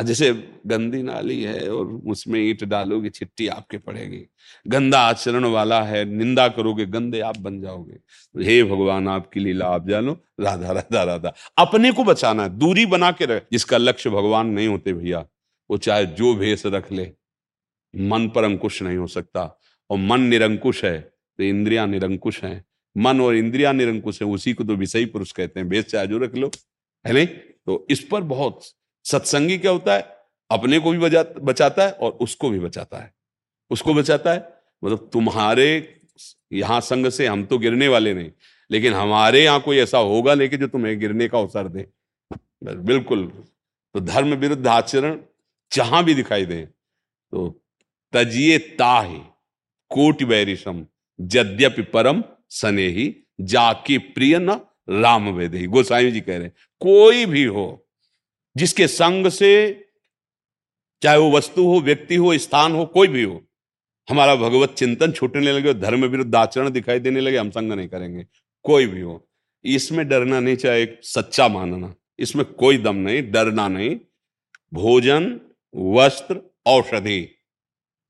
जैसे 0.02 0.32
गंदी 0.66 1.02
नाली 1.02 1.42
है 1.42 1.72
और 1.72 1.86
उसमें 1.86 2.40
ईट 2.40 2.64
डालोगे 2.64 3.10
छिट्टी 3.10 3.48
आपके 3.48 3.78
पड़ेगी। 3.78 4.26
गंदा 4.68 5.00
आचरण 5.00 5.44
वाला 5.44 5.82
है, 5.82 6.04
निंदा 6.04 6.48
करोगे, 6.48 6.86
गंदे 6.86 7.20
आप 7.20 7.38
बन 7.38 7.60
जाओगे। 7.60 7.92
तो 7.94 8.42
हे 8.42 8.64
भगवान, 8.64 9.08
आपकी 9.08 9.40
लीला 9.40 9.66
आप 9.66 9.88
जानो। 9.88 10.20
राधा 10.40 10.72
राधा 10.72 11.02
राधा। 11.02 11.34
अपने 11.58 11.92
को 11.92 12.04
बचाना 12.04 12.42
है। 12.42 12.48
दूरी 12.48 12.86
बना 12.86 13.12
के 13.12 13.26
रहे, 13.26 13.40
जिसका 13.52 13.76
लक्ष्य 13.76 14.10
भगवान 14.10 14.46
नहीं 14.46 14.68
होते 14.68 14.92
भैया। 14.92 15.26
वो 15.70 15.76
चाहे 15.76 16.06
जो 16.06 16.34
भेष 16.34 16.66
रख 16.66 16.92
ले। 16.92 17.12
मन 17.94 18.28
पर 18.28 18.44
अंकुश 18.44 18.82
नहीं 18.82 18.96
हो 18.96 19.06
सकता। 19.06 19.42
और 19.90 19.98
मन 19.98 20.20
निरंकुश 20.20 20.84
है 20.84 20.98
तो 21.00 21.44
इंद्रिया 21.44 21.86
निरंकुश 21.86 22.42
है। 22.44 22.64
मन 22.96 23.20
और 23.20 23.36
इंद्रिया 23.36 23.72
निरंकुश 23.72 24.20
है, 24.22 24.28
उसी 24.28 24.52
को 24.54 24.64
तो 24.64 24.74
विषयी 24.76 25.06
पुरुष 25.06 25.32
कहते 25.32 25.60
हैं। 25.60 25.68
बेस 25.68 25.84
चाहे 25.84 26.06
जो 26.06 26.18
रख 26.18 26.34
लो, 26.34 26.50
है 27.04 27.12
नहीं? 27.12 27.26
तो 27.26 27.86
इस 27.90 28.00
पर 28.04 28.20
बहुत 28.22 28.60
सत्संगी 29.04 29.58
क्या 29.58 29.70
होता 29.70 29.94
है? 29.94 30.02
अपने 30.50 30.78
को 30.78 30.90
भी 30.90 30.98
बचाता 30.98 31.84
है 31.84 31.92
और 31.92 32.10
उसको 32.12 32.50
भी 32.50 32.58
बचाता 32.58 32.98
है। 32.98 33.12
उसको 33.70 33.94
बचाता 33.94 34.32
है? 34.32 34.48
मतलब 34.82 35.08
तुम्हारे 35.12 36.00
यहाँ 36.52 36.80
संग 36.80 37.08
से 37.08 37.26
हम 37.26 37.44
तो 37.44 37.58
गिरने 37.58 37.88
वाले 37.88 38.14
नहीं, 38.14 38.30
लेकिन 38.70 38.92
हमारे 38.92 39.42
यहाँ 39.44 39.60
कोई 39.60 39.78
ऐसा 39.78 39.98
होगा 40.00 40.34
लेकिन 40.34 40.60
जो 40.60 40.66
तुम्हें 40.68 40.98
गिरने 41.00 41.28
का 41.28 41.38
अवसर 41.38 41.68
दे। 41.68 41.86
बिल्कुल। 42.64 43.26
तो 43.94 44.00
धर्म 44.00 44.34
विरुद्ध 44.34 44.66
आचरण 44.66 45.18
जहाँ 45.72 46.02
भी 46.04 46.14
दिखाई 46.14 46.44
दे 46.44 46.60
तो 46.62 47.48
तजिए 48.14 48.58
ताहे, 48.78 49.18
कोटि 49.90 50.24
वैरिशम 50.24 50.84
यद्यपि 51.18 51.82
परम 51.92 52.22
सने 52.50 52.86
ही 52.88 53.14
जाके 53.42 53.98
प्रिय 54.14 54.38
न 54.38 54.60
राम 54.90 55.28
वेदे। 55.30 55.66
गोसाई 55.66 56.10
जी 56.10 56.20
कह 56.20 56.36
रहे 56.36 56.44
हैं, 56.44 56.52
कोई 56.82 57.26
भी 57.26 57.44
हो, 57.44 57.86
जिसके 58.56 58.86
संग 58.88 59.28
से 59.30 59.50
चाहे 61.02 61.18
वो 61.18 61.30
वस्तु 61.30 61.64
हो, 61.64 61.80
व्यक्ति 61.80 62.16
हो, 62.16 62.36
स्थान 62.38 62.72
हो, 62.72 62.84
कोई 62.86 63.08
भी 63.08 63.22
हो, 63.22 63.40
हमारा 64.08 64.34
भगवत 64.36 64.74
चिंतन 64.78 65.12
छूटने 65.12 65.52
लगे 65.52 65.74
धर्म 65.74 66.04
विरुद्ध 66.04 66.34
आचरण 66.34 66.70
दिखाई 66.70 66.98
देने 67.00 67.20
लगे, 67.20 67.36
हम 67.36 67.50
संग 67.50 67.72
नहीं 67.72 67.88
करेंगे। 67.88 68.26
कोई 68.64 68.86
भी 68.86 69.00
हो, 69.00 69.26
इसमें 69.64 70.06
डरना 70.08 70.40
नहीं 70.40 70.56
चाहे 70.56 70.86
सच्चा 71.04 71.48
मानना, 71.48 71.94
इसमें 72.18 72.44
कोई 72.46 72.78
दम 72.78 72.96
नहीं, 72.98 73.22
डरना 73.30 73.68
नहीं। 73.68 73.96
भोजन, 74.72 75.40
वस्त्र, 75.74 76.40
औषधि 76.66 77.28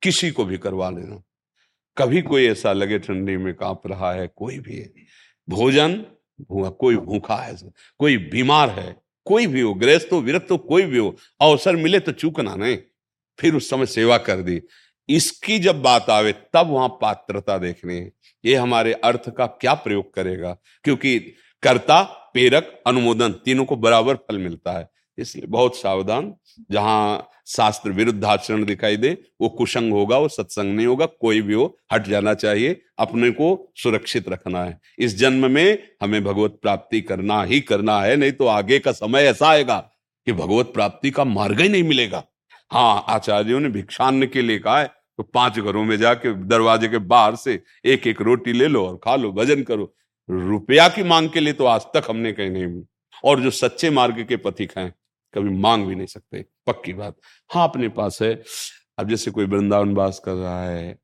किसी 0.05 0.31
को 0.31 0.45
भी 0.45 0.59
करवा 0.59 0.90
लेना। 0.90 1.23
कभी 1.99 2.23
कोई 2.23 2.47
ऐसा 2.47 2.73
लगे 2.73 2.99
ठंडी 2.99 3.37
में 3.37 3.55
काँप 3.55 3.83
रहा 3.87 4.12
है, 4.12 4.29
कोई 4.37 4.59
भी 4.59 4.77
है। 4.77 4.93
भोजन 5.49 6.07
कोई 6.53 6.97
भूखा 6.97 7.37
है, 7.37 7.57
कोई 7.99 8.17
बीमार 8.17 8.71
है, 8.71 8.97
कोई 9.25 9.47
भी 9.47 9.61
हो 9.61 9.75
गृहस्थ 9.75 10.09
हो, 10.12 10.21
विरक्त 10.21 10.51
हो, 10.51 10.59
कोई 10.59 10.83
भी 10.83 10.99
हो, 10.99 11.17
अवसर 11.40 11.77
मिले 11.77 12.01
तो 12.01 12.12
चूकना 12.12 12.55
नहीं 12.55 12.79
फिर 13.38 13.55
उस 13.55 13.71
समय 13.71 13.87
सेवा 13.87 14.19
कर 14.19 14.37
दी। 14.37 14.62
इसकी 15.09 15.59
जब 15.59 15.83
बात 15.83 16.11
आवे, 16.11 16.33
तब 16.33 16.67
वहाँ 16.67 16.88
पात्रता 16.88 17.59
देखनी 17.59 17.97
है। 17.97 18.12
ये 18.45 18.55
हमारे 18.55 18.93
अर्थ 18.93 19.31
का 19.31 19.47
क्या 19.47 19.75
प्रयोग 19.75 20.14
करेगा? 20.14 20.59
क्योंकि 20.85 21.19
कर्ता, 21.62 22.03
प्रेरक, 22.03 22.83
अनुमोदन, 22.87 23.33
तीनों 23.33 23.64
को 23.64 23.77
बराबर 23.77 24.17
फल 24.17 24.38
मिलता 24.38 24.73
है। 24.73 24.88
इसलिए 25.18 25.46
बहुत 25.46 25.77
सावधान। 25.77 26.33
जहाँ 26.70 27.29
शास्त्र 27.46 27.90
विरुद्ध 27.90 28.24
आचरण 28.24 28.64
दिखाई 28.64 28.96
दे, 28.96 29.16
वो 29.40 29.48
कुशंग 29.48 29.92
होगा, 29.92 30.18
वो 30.18 30.29
सत्संग 30.29 30.74
नहीं 30.77 30.87
होगा, 30.87 31.07
कोई 31.07 31.40
भी 31.42 31.55
हो, 31.55 31.77
हट 31.92 32.07
जाना 32.07 32.35
चाहिए, 32.35 32.81
अपने 32.98 33.31
को 33.31 33.72
सुरक्षित 33.77 34.29
रखना 34.29 34.62
है। 34.64 34.79
इस 34.98 35.16
जन्म 35.18 35.50
में 35.50 35.79
हमें 36.03 36.22
भगवत 36.24 36.59
प्राप्ति 36.62 37.00
करना 37.00 37.42
ही 37.42 37.61
करना 37.61 38.00
है, 38.00 38.16
नहीं 38.16 38.33
तो 38.33 38.46
आगे 38.46 38.79
का 38.79 38.92
समय 38.92 39.24
ऐसा 39.24 39.48
आएगा 39.48 39.79
कि 40.27 40.33
भगवत 40.33 40.72
प्राप्ति 40.74 41.11
का 41.11 41.24
मार्ग 41.24 41.61
ही 41.61 41.68
नहीं 41.68 41.83
मिलेगा। 41.83 42.22
हाँ 42.70 43.05
आचार्यों 43.09 43.61
ने 43.61 43.68
भिक्षान्न 43.68 44.27
के 44.27 44.42
लिए 44.42 44.59
कहा 44.59 44.79
है 44.81 44.87
तो 45.18 45.22
पाँच 45.24 45.59
घरों 45.59 45.85
में 45.85 45.96
जाके 45.96 46.33
दरवाजे 46.46 46.88
के 46.88 46.98
बाहर 47.00 47.37
से 47.37 47.62
एक 47.85 48.07
एक 48.07 48.20
रोटी 48.20 48.53
ले 48.53 48.68
लो 48.68 48.87
और 48.87 48.96
खा 48.96 49.14
लो, 49.16 49.33
भजन 49.33 49.62
करो। 49.62 49.92
रुपया 50.29 50.88
की 50.88 51.03
मांग 51.03 51.29
के 51.31 51.40
लिए 51.40 51.53
तो 51.53 51.64
आज 51.66 51.83
तक 51.94 52.11
हमने 52.11 52.33
कहीं 52.33 52.50
नहीं 52.50 52.83
और 53.24 53.40
जो 53.40 53.50
सच्चे 53.53 53.90
मार्ग 53.90 54.24
के 54.29 54.37
पथिक 54.37 54.72
हैं 54.79 54.92
कभी 55.35 55.51
मांग 55.51 55.87
भी 55.87 55.94
नहीं 55.94 56.07
सकते। 56.07 56.44
पक्की 56.66 56.92
बात। 56.92 57.16
हाँ 57.51 57.68
अपने 57.68 57.88
पास 57.88 58.18
है। 58.23 58.42
अब 58.99 59.09
जैसे 59.09 59.31
कोई 59.31 59.47
वृंदावन 59.47 59.94
वास 59.94 60.20
कर 60.25 60.33
रहा 60.33 60.64
है, 60.64 60.99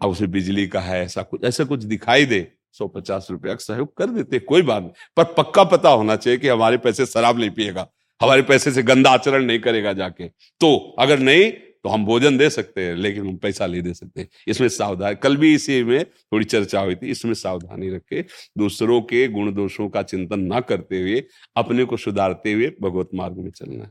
अब 0.00 0.10
उसे 0.10 0.26
बिजली 0.26 0.66
का 0.66 0.80
है, 0.80 1.04
ऐसा 1.04 1.22
कुछ 1.22 1.44
ऐसा 1.44 1.64
कुछ 1.64 1.84
दिखाई 1.84 2.24
दे, 2.24 2.46
सौ 2.72 2.88
पचास 2.88 3.28
रुपया 3.30 3.56
सहयोग 3.56 3.96
कर 3.96 4.06
देते, 4.06 4.38
कोई 4.38 4.62
बात 4.62 4.82
नहीं। 4.82 4.92
पर 5.16 5.24
पक्का 5.24 5.64
पता 5.64 5.88
होना 5.88 6.16
चाहिए 6.16 6.38
कि 6.38 6.48
हमारे 6.48 6.76
पैसे 6.76 7.06
शराब 7.06 7.38
नहीं 7.38 7.50
पिएगा, 7.50 7.86
हमारे 8.20 8.42
पैसे 8.42 8.72
से 8.72 8.82
गंदा 8.82 9.10
आचरण 9.10 9.44
नहीं 9.44 9.58
करेगा 9.58 9.92
जाके। 9.92 10.28
तो 10.60 10.96
अगर 10.98 11.18
नहीं 11.18 11.52
तो 11.86 11.90
हम 11.90 12.04
भोजन 12.04 12.36
दे 12.38 12.48
सकते 12.50 12.84
हैं 12.84 12.94
लेकिन 12.96 13.26
हम 13.26 13.36
पैसा 13.36 13.66
नहीं 13.66 13.82
दे 13.82 13.92
सकते। 13.94 14.26
इसमें 14.48 14.68
सावधान 14.68 15.14
कल 15.14 15.36
भी 15.36 15.52
इसी 15.54 15.82
में 15.84 16.04
थोड़ी 16.04 16.44
चर्चा 16.44 16.80
हुई 16.80 16.94
थी 16.94 17.10
इसमें 17.10 17.34
सावधानी 17.34 17.90
रखे। 17.90 18.24
दूसरों 18.58 19.00
के 19.02 19.26
गुण 19.28 19.52
दोषों 19.54 19.88
का 19.88 20.02
चिंतन 20.02 20.40
ना 20.42 20.60
करते 20.60 21.00
हुए 21.00 21.22
अपने 21.56 21.84
को 21.84 21.96
सुधारते 21.96 22.52
हुए 22.52 22.70
भगवत 22.82 23.10
मार्ग 23.14 23.36
में 23.38 23.50
चलना 23.50 23.84
है। 23.84 23.90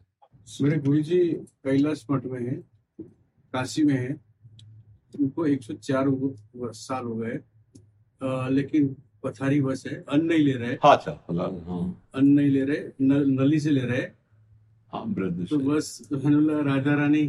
मेरे 0.62 0.78
गुरु 0.80 1.02
जी 1.02 1.20
कैलाश 1.64 2.06
मठ 2.12 2.26
में 2.26 2.42
है 2.42 2.56
काशी 3.54 3.84
में 3.84 3.96
है। 3.96 4.12
उनको 5.20 5.46
104 5.48 6.74
साल 6.76 7.06
हो 7.06 7.16
गए। 7.16 7.40
लेकिन 8.52 8.96
पथारी 9.24 9.62
बस 9.62 9.84
है 9.88 10.04
अन्न 10.10 10.26
नहीं 10.26 10.44
ले 10.44 10.54
रहे। 10.54 10.74
हाँ 10.84 10.96
अच्छा 10.98 11.12
हाँ। 11.32 12.12
अन्न 12.16 12.28
नहीं 12.28 12.50
ले 12.50 12.66
रहे 12.66 12.84
न, 13.02 13.42
नली 13.42 13.60
से 13.60 13.70
ले 13.70 13.86
रहे। 13.86 14.02
हाँ 14.94 15.06
तो 15.46 15.58
बस 15.60 16.08
राधा 16.14 16.96
रानी 16.96 17.26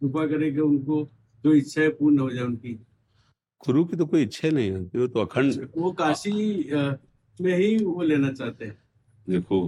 कृपा 0.00 0.26
करे 0.26 0.50
कि 0.52 0.60
उनको 0.60 1.02
जो 1.44 1.52
इच्छा 1.54 1.80
है 1.80 1.88
पूर्ण 1.90 2.18
हो 2.18 2.30
जाए 2.30 2.44
उनकी। 2.44 2.72
गुरु 3.60 3.84
की 3.84 3.96
तो 3.96 4.06
कोई 4.06 4.22
इच्छा 4.22 4.48
नहीं 4.48 4.70
होती 4.70 4.98
वो 4.98 5.06
तो 5.06 5.20
अखंड। 5.20 5.68
वो 5.76 5.92
काशी 5.92 6.32
में 7.38 7.56
ही 7.56 7.76
वो 7.84 8.02
लेना 8.02 8.32
चाहते 8.32 8.64
हैं। 8.64 8.78
देखो 9.26 9.60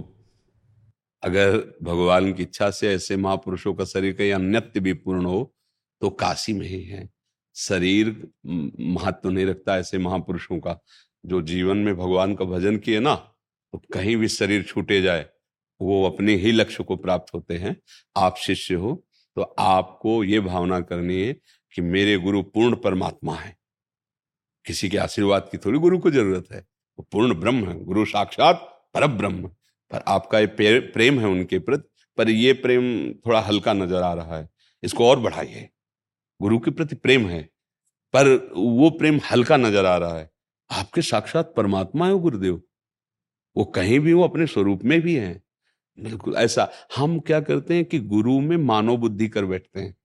अगर 1.23 1.57
भगवान 1.83 2.31
की 2.33 2.43
इच्छा 2.43 2.69
से 2.71 2.87
ऐसे 2.89 3.17
महापुरुषों 3.17 3.73
का 3.73 3.85
शरीर 3.85 4.13
कहीं 4.13 4.31
अन्यत्य 4.33 4.79
भी 4.79 4.93
पूर्ण 4.95 5.25
हो 5.25 5.53
तो 6.01 6.09
काशी 6.11 6.53
में 6.53 6.67
ही 6.67 6.81
है। 6.83 7.09
शरीर 7.55 8.15
महत्व 8.45 9.29
नहीं 9.29 9.45
रखता 9.45 9.77
ऐसे 9.77 9.97
महापुरुषों 9.97 10.59
का। 10.59 10.79
जो 11.23 11.41
जीवन 11.43 11.77
में 11.77 11.95
भगवान 11.95 12.33
का 12.35 12.45
भजन 12.45 12.77
किए 12.77 12.99
ना 12.99 13.15
तो 13.15 13.81
कहीं 13.93 14.15
भी 14.17 14.27
शरीर 14.29 14.63
छूटे 14.63 15.01
जाए 15.01 15.25
वो 15.81 16.03
अपने 16.05 16.35
ही 16.35 16.51
लक्ष्य 16.51 16.83
को 16.83 16.95
प्राप्त 16.97 17.33
होते 17.33 17.57
हैं। 17.57 17.75
आप 18.15 18.35
शिष्य 18.37 18.75
हो 18.75 19.03
तो 19.37 19.41
आपको 19.59 20.23
ये 20.23 20.39
भावना 20.39 20.79
करनी 20.81 21.21
है 21.21 21.33
कि 21.75 21.81
मेरे 21.81 22.17
गुरु 22.17 22.41
पूर्ण 22.43 22.75
परमात्मा 22.75 23.35
है। 23.35 23.55
किसी 24.65 24.89
के 24.89 24.97
आशीर्वाद 24.97 25.47
की 25.51 25.57
थोड़ी 25.57 25.79
गुरु 25.79 25.99
को 25.99 26.11
ज़रूरत 26.11 26.51
है। 26.51 26.59
वो 26.59 27.07
पूर्ण 27.11 27.35
ब्रह्म 27.35 27.67
है, 27.67 27.83
गुरु 27.83 28.05
साक्षात 28.05 28.67
पर 28.93 29.07
ब्रह्म 29.07 29.47
पर 29.91 30.03
आपका 30.07 30.39
ये 30.39 30.79
प्रेम 30.79 31.19
है 31.19 31.27
उनके 31.27 31.59
प्रति, 31.59 31.89
पर 32.17 32.29
ये 32.29 32.53
प्रेम 32.53 33.13
थोड़ा 33.15 33.39
हल्का 33.39 33.73
नज़र 33.73 34.01
आ 34.01 34.13
रहा 34.13 34.37
है। 34.37 34.49
इसको 34.83 35.07
और 35.09 35.19
बढ़ाइए। 35.19 35.69
गुरु 36.39 36.59
के 36.59 36.71
प्रति 36.71 36.95
प्रेम 36.95 37.27
है, 37.27 37.41
पर 38.13 38.27
वो 38.55 38.89
प्रेम 38.89 39.19
हल्का 39.31 39.57
नज़र 39.57 39.85
आ 39.85 39.95
रहा 39.97 40.17
है। 40.17 40.29
आपके 40.69 41.01
साक्षात 41.01 41.53
परमात्मा 41.57 42.07
है 42.07 42.19
गुरुदेव। 42.19 42.61
वो 43.55 43.63
कहीं 43.65 43.99
भी 43.99 44.13
वो 44.13 44.23
अपने 44.23 44.47
स्वरूप 44.47 44.83
में 44.83 44.99
भी 45.01 45.15
हैं। 45.15 45.41
बिल्कुल, 45.99 46.35
ऐसा। 46.35 46.69
हम 46.95 47.19
क्या 47.19 47.39
करते 47.39 47.73
हैं 47.73 47.85
कि 47.85 47.99
गुरु 47.99 48.39
में 48.39 48.57
मानव 48.57 48.97
बुद्धि 48.97 49.27
कर 49.27 49.45
बैठते 49.45 49.79
हैं, 49.79 49.95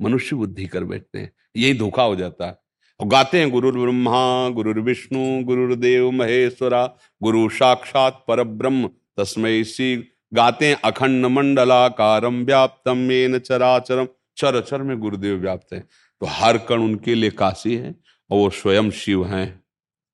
मनुष्य 0.00 0.36
बुद्धि 0.36 0.66
कर 0.66 0.84
बैठते 0.84 1.18
हैं। 1.18 1.32
यही 1.56 1.74
धोखा 1.74 2.02
हो 2.02 2.16
जाता 2.16 2.46
है। 2.46 2.58
और 3.00 3.06
गाते 3.06 3.38
हैं 3.38 3.50
गुरु 3.50 3.72
ब्रह्मा 3.72 4.48
गुरु 4.48 4.82
विष्णु 4.82 5.44
गुरुदेव 5.44 6.10
महेश्वरा, 6.10 6.94
गुरु 7.22 7.48
साक्षात 7.48 8.24
पर 8.28 8.42
ब्रह्म 8.42 8.90
तस्मय 9.16 9.64
श्री। 9.64 10.08
गाते 10.34 10.66
हैं, 10.66 10.76
अखंड 10.84 11.26
मंडलाकारम 11.26 12.44
व्याप्तम 12.44 13.10
येन 13.10 13.38
चराचरम 13.38 14.08
चर 14.36 14.60
चर 14.60 14.82
में 14.82 14.98
गुरुदेव 14.98 15.36
व्याप्त 15.36 15.72
है। 15.72 15.80
तो 16.20 16.26
हर 16.26 16.58
कण 16.58 16.76
उनके 16.76 17.14
लिए 17.14 17.30
काशी 17.30 17.74
है 17.76 17.90
और 18.30 18.38
वो 18.38 18.50
स्वयं 18.50 18.90
शिव 18.90 19.26
हैं। 19.26 19.64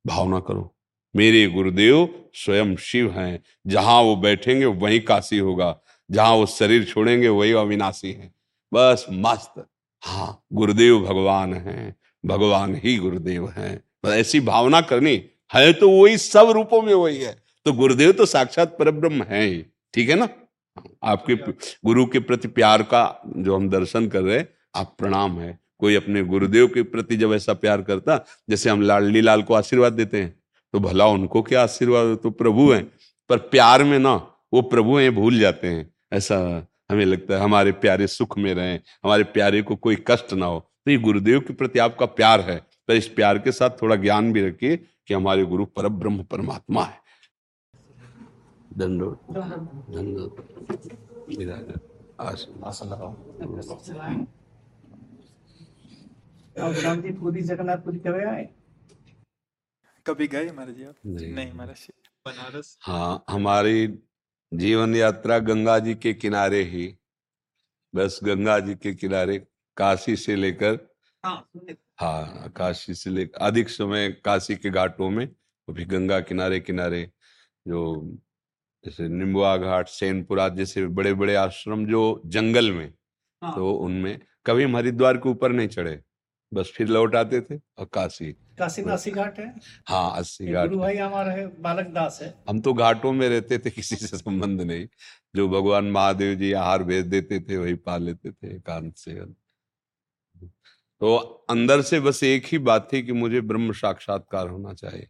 भावना 0.06 0.40
करो। 0.40 0.75
मेरे 1.16 1.46
गुरुदेव 1.46 2.28
स्वयं 2.34 2.76
शिव 2.76 3.10
हैं। 3.10 3.42
जहाँ 3.66 4.02
वो 4.02 4.16
बैठेंगे 4.16 4.66
वहीं 4.66 5.00
काशी 5.00 5.38
होगा। 5.38 5.80
जहाँ 6.10 6.32
वो 6.32 6.46
शरीर 6.46 6.84
छोड़ेंगे 6.84 7.28
वही 7.28 7.52
अविनाशी 7.52 8.12
है। 8.12 8.34
बस 8.74 9.06
मस्त। 9.10 9.66
हाँ 10.02 10.46
गुरुदेव 10.52 11.00
भगवान 11.00 11.54
हैं। 11.54 11.96
भगवान 12.26 12.80
ही 12.84 12.96
गुरुदेव 12.96 13.48
हैं। 13.48 13.84
बस 14.04 14.12
ऐसी 14.12 14.40
भावना 14.40 14.80
करनी। 14.80 15.24
है 15.54 15.72
तो 15.72 15.90
वही 15.90 16.18
सब 16.18 16.50
रूपों 16.50 16.82
में 16.82 16.94
वही 16.94 17.18
है। 17.18 17.42
तो 17.64 17.72
गुरुदेव 17.72 18.12
तो 18.12 18.26
साक्षात 18.26 18.76
परब्रह्म 18.78 19.22
है 19.22 19.42
ही। 19.42 19.64
ठीक 19.94 20.08
है 20.08 20.14
ना? 20.14 20.28
आपके 21.04 21.34
गुरु 21.84 22.06
के 22.06 22.18
प्रति 22.18 22.48
प्यार 22.48 22.82
का 22.82 23.22
जो 23.36 23.56
हम 23.56 23.70
दर्शन 23.70 24.08
कर 24.08 24.22
रहे 24.22 24.38
हैं 24.38 24.48
आप 24.74 24.96
प्रणाम 24.98 25.40
है। 25.40 25.58
कोई 25.78 25.94
अपने 25.94 26.22
गुरुदेव 26.22 26.66
के 26.66 26.82
प्रति 26.82 27.16
जब 27.16 27.32
ऐसा 27.32 27.54
प्यार 27.54 27.82
करता 27.82 28.24
जैसे 28.50 28.70
हम 28.70 28.82
लाडली 28.82 29.20
लाल 29.20 29.42
को 29.42 29.54
आशीर्वाद 29.54 29.92
देते 29.92 30.22
हैं। 30.22 30.45
तो 30.76 30.80
भला 30.80 31.04
उनको 31.06 31.40
क्या 31.42 31.62
आशीर्वाद 31.62 32.16
तो 32.22 32.30
प्रभु 32.30 32.70
हैं 32.70 32.82
पर 33.30 33.38
प्यार 33.48 33.84
में 33.84 33.98
ना 33.98 34.14
वो 34.52 34.60
प्रभु 34.62 34.96
हैं 34.96 35.14
भूल 35.14 35.38
जाते 35.38 35.68
हैं 35.68 35.84
ऐसा 36.12 36.36
हमें 36.90 37.04
लगता 37.04 37.34
है 37.34 37.40
हमारे 37.40 37.72
प्यारे 37.84 38.06
सुख 38.06 38.36
में 38.38 38.52
रहें 38.54 38.80
हमारे 39.04 39.24
प्यारे 39.32 39.62
को 39.62 39.76
कोई 39.76 39.96
कष्ट 40.06 40.34
ना 40.34 40.46
हो 40.46 40.58
तो 40.60 40.90
ये 40.90 40.96
गुरुदेव 40.98 41.40
के 41.40 41.54
प्रति 41.54 41.78
आपका 41.78 42.06
प्यार 42.12 42.40
है 42.40 42.56
पर 42.88 42.94
इस 42.94 43.08
प्यार 43.08 43.38
के 43.38 43.52
साथ 43.52 43.80
थोड़ा 43.82 43.96
ज्ञान 43.96 44.32
भी 44.32 44.46
रखिए 44.46 44.76
कि 44.76 45.14
हमारे 45.14 45.44
गुरु 45.44 45.64
पर 45.76 45.88
ब्रह्म 45.96 46.22
परमात्मा 46.24 46.84
है 46.84 47.00
दंडोत 48.76 49.18
दंडोत 49.30 50.36
विराजन 51.30 51.80
आसन 52.64 52.92
जी 57.02 57.12
पूरी 57.14 57.48
आए 58.24 58.48
कभी 60.06 60.26
गए 60.28 60.50
महाराज 60.52 60.82
आप 60.82 60.94
नहीं। 61.06 61.32
नहीं 61.34 61.52
महाराज 61.52 61.86
बनारस? 62.26 62.76
हाँ 62.82 63.24
हमारी 63.30 63.86
जीवन 64.52 64.94
यात्रा 64.96 65.38
गंगा 65.38 65.78
जी 65.78 65.94
के 65.94 66.12
किनारे 66.14 66.62
ही। 66.64 66.86
बस 67.94 68.18
गंगा 68.24 68.58
जी 68.60 68.74
के 68.74 68.94
किनारे 68.94 69.38
काशी 69.76 70.16
से 70.16 70.36
लेकर 70.36 70.78
हाँ 72.00 72.48
काशी 72.56 72.94
से 72.94 73.10
लेकर 73.10 73.38
अधिक 73.46 73.68
समय 73.68 74.08
काशी 74.24 74.56
के 74.56 74.70
घाटों 74.70 75.10
में 75.10 75.26
वो 75.26 75.72
भी 75.74 75.84
गंगा 75.84 76.20
किनारे 76.20 76.60
किनारे 76.60 77.02
जो 77.66 77.82
जैसे 78.84 79.08
निम्बुआ 79.08 79.56
घाट 79.56 79.88
सेनपुरा 79.88 80.48
जैसे 80.56 80.86
बड़े 80.86 81.12
बड़े 81.14 81.34
आश्रम 81.34 81.86
जो 81.86 82.02
जंगल 82.26 82.70
में 82.72 82.90
तो 83.42 83.70
उनमें 83.74 84.18
कभी 84.46 84.64
हम 84.64 84.76
हरिद्वार 84.76 85.16
के 85.16 85.28
ऊपर 85.28 85.52
नहीं 85.52 85.68
चढ़े। 85.68 86.00
बस 86.52 86.72
फिर 86.76 86.88
लौट 86.88 87.16
आते 87.16 87.40
थे 87.40 87.56
और 87.78 87.84
काशी। 87.92 88.34
काशी 88.58 88.82
में 88.82 88.92
अस्सी 88.92 89.10
घाट 89.10 89.38
है। 89.38 89.54
हाँ 89.88 90.18
अस्सी 90.18 90.46
घाट 90.46 90.68
गुरु 90.68 90.80
भाई 90.80 90.96
हमारा 90.96 91.32
है 91.32 91.46
बालक 91.62 91.86
दास 91.94 92.18
है। 92.22 92.34
हम 92.48 92.60
तो 92.60 92.72
घाटों 92.74 93.12
में 93.12 93.28
रहते 93.28 93.58
थे 93.58 93.70
किसी 93.70 93.96
से 93.96 94.16
संबंध 94.18 94.60
नहीं। 94.60 94.86
जो 95.36 95.48
भगवान 95.48 95.90
महादेव 95.90 96.34
जी 96.34 96.52
आहार 96.52 96.82
भेज 96.82 97.06
देते 97.06 97.40
थे 97.40 97.56
वही 97.56 97.74
पा 97.74 97.96
लेते 97.96 98.30
थे 98.30 98.54
एकांत 98.56 98.96
से। 98.96 99.14
तो 101.00 101.16
अंदर 101.50 101.82
से 101.82 102.00
बस 102.00 102.22
एक 102.24 102.46
ही 102.46 102.58
बात 102.60 102.88
थी 102.92 103.02
कि 103.02 103.12
मुझे 103.12 103.40
ब्रह्म 103.40 103.72
साक्षात्कार 103.72 104.48
होना 104.48 104.72
चाहिए। 104.74 105.08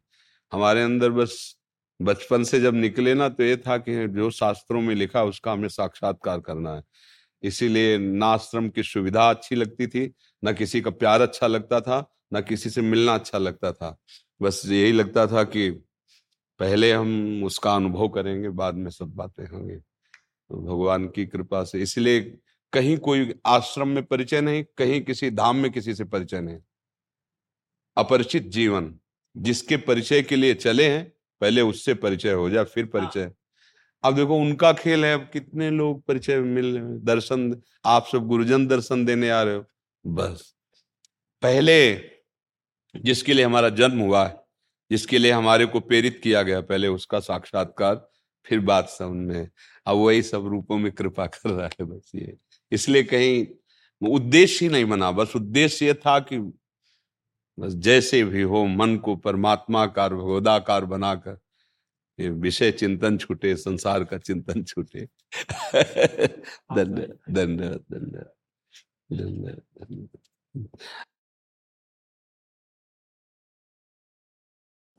हमारे 0.52 0.82
अंदर 0.82 1.10
बस 1.10 1.56
बचपन 2.00 2.44
से 2.44 2.60
जब 2.60 2.74
निकले 2.74 3.14
ना 3.14 3.28
तो 3.28 3.42
ये 3.42 3.56
था 3.56 3.76
कि 3.78 4.06
जो 4.08 4.30
शास्त्रों 4.30 4.80
में 4.80 4.94
लिखा 4.94 5.22
उसका 5.24 5.52
हमें 5.52 5.68
साक्षात्कार 5.68 6.40
करना 6.40 6.74
है। 6.74 6.82
इसीलिए 7.42 7.96
ना 7.98 8.26
आश्रम 8.26 8.68
की 8.68 8.82
सुविधा 8.82 9.28
अच्छी 9.30 9.54
लगती 9.54 9.86
थी 9.86 10.04
ना 10.42 10.52
किसी 10.52 10.80
का 10.80 10.90
प्यार 10.90 11.20
अच्छा 11.20 11.46
लगता 11.46 11.80
था 11.80 12.00
ना 12.32 12.40
किसी 12.40 12.70
से 12.70 12.80
मिलना 12.80 13.14
अच्छा 13.14 13.38
लगता 13.38 13.72
था। 13.72 13.96
बस 14.42 14.62
यही 14.66 14.92
लगता 14.92 15.26
था 15.26 15.44
कि 15.44 15.70
पहले 16.58 16.92
हम 16.92 17.44
उसका 17.44 17.74
अनुभव 17.74 18.08
करेंगे 18.08 18.48
बाद 18.48 18.74
में 18.74 18.90
सब 18.90 19.06
बातें 19.06 19.48
होंगी। 19.48 19.76
तो 19.76 20.62
भगवान 20.62 21.06
की 21.06 21.26
कृपा 21.26 21.64
से। 21.64 21.82
इसलिए 21.82 22.38
कहीं 22.72 22.98
कोई 22.98 23.34
आश्रम 23.46 23.88
में 23.88 24.04
परिचय 24.04 24.40
नहीं 24.40 24.64
कहीं 24.78 25.00
किसी 25.00 25.30
धाम 25.30 25.56
में 25.56 25.70
किसी 25.72 25.94
से 25.94 26.04
परिचय 26.04 26.40
नहीं। 26.40 26.58
अपरिचित 27.96 28.42
जीवन 28.42 28.94
जिसके 29.36 29.76
परिचय 29.76 30.22
के 30.22 30.36
लिए 30.36 30.54
चले 30.54 30.88
हैं 30.88 31.12
पहले 31.40 31.60
उससे 31.60 31.94
परिचय 31.94 32.32
हो 32.32 32.50
जाए 32.50 32.64
फिर 32.64 32.86
परिचय। 32.86 33.32
अब 34.04 34.16
देखो 34.16 34.36
उनका 34.36 34.72
खेल 34.72 35.04
है 35.04 35.14
अब 35.14 35.30
कितने 35.32 35.70
लोग 35.70 36.04
परिचय 36.06 36.40
मिल 36.40 36.78
दर्शन 37.02 37.62
आप 37.86 38.06
सब 38.12 38.26
गुरुजन 38.26 38.66
दर्शन 38.66 39.04
देने 39.04 39.30
आ 39.30 39.42
रहे 39.42 39.54
हो? 39.54 39.64
बस। 40.06 40.54
पहले 41.42 42.15
जिसके 43.04 43.34
लिए 43.34 43.44
हमारा 43.44 43.68
जन्म 43.68 43.98
हुआ 44.00 44.26
है 44.28 44.44
जिसके 44.90 45.18
लिए 45.18 45.32
हमारे 45.32 45.66
को 45.66 45.80
प्रेरित 45.80 46.20
किया 46.22 46.42
गया 46.42 46.60
पहले 46.60 46.88
उसका 46.88 47.20
साक्षात्कार 47.20 48.08
फिर 48.46 48.60
बात 48.60 48.88
समझ 48.88 49.16
में 49.16 49.48
अब 49.86 49.96
वही 49.96 50.22
सब 50.22 50.46
रूपों 50.46 50.78
में 50.78 50.92
कृपा 50.92 51.26
कर 51.26 51.50
रहा 51.50 51.66
है 51.66 51.84
बस 51.84 52.12
ये। 52.14 52.36
इसलिए 52.72 53.02
कहीं 53.02 53.46
उद्देश्य 54.10 54.66
ही 54.66 54.72
नहीं 54.72 54.84
बना 54.84 55.10
बस 55.10 55.36
उद्देश्य 55.36 55.86
ये 55.86 55.94
था 55.94 56.20
कि 56.20 56.38
बस 57.58 57.72
जैसे 57.74 58.24
भी 58.24 58.42
हो 58.42 58.64
मन 58.66 58.96
को 58.96 59.16
परमात्माकार 59.16 60.14
भगवदाकार 60.14 60.84
बनाकर 60.84 61.38
ये 62.20 62.30
विषय 62.30 62.72
चिंतन 62.72 63.18
छूटे 63.18 63.56
संसार 63.56 64.04
का 64.04 64.18
चिंतन 64.18 64.64
छूटे। 64.64 65.00
धन्यवाद 66.74 67.18
धन्यवाद 67.30 67.84
धन्यवाद 69.12 69.60
धन्यवाद। 69.82 70.68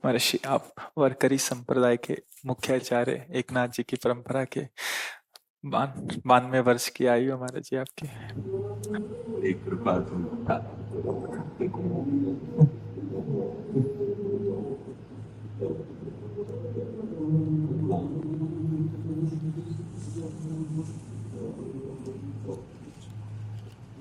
महर्षि, 0.04 0.38
आप 0.46 0.74
वर्करी 0.98 1.38
संप्रदाय 1.38 1.96
के 1.96 2.16
मुख्याचार्य, 2.46 3.26
एकनाथ 3.34 3.68
जी 3.68 3.82
की 3.82 3.96
परंपरा 3.96 4.44
के 4.44 4.66
बानवे 5.66 6.60
वर्ष 6.60 6.88
की 6.88 7.06
आयु 7.06 7.34
हमारे 7.34 7.60
जी 7.60 7.76
आपकी 7.76 8.06
एक 9.48 9.58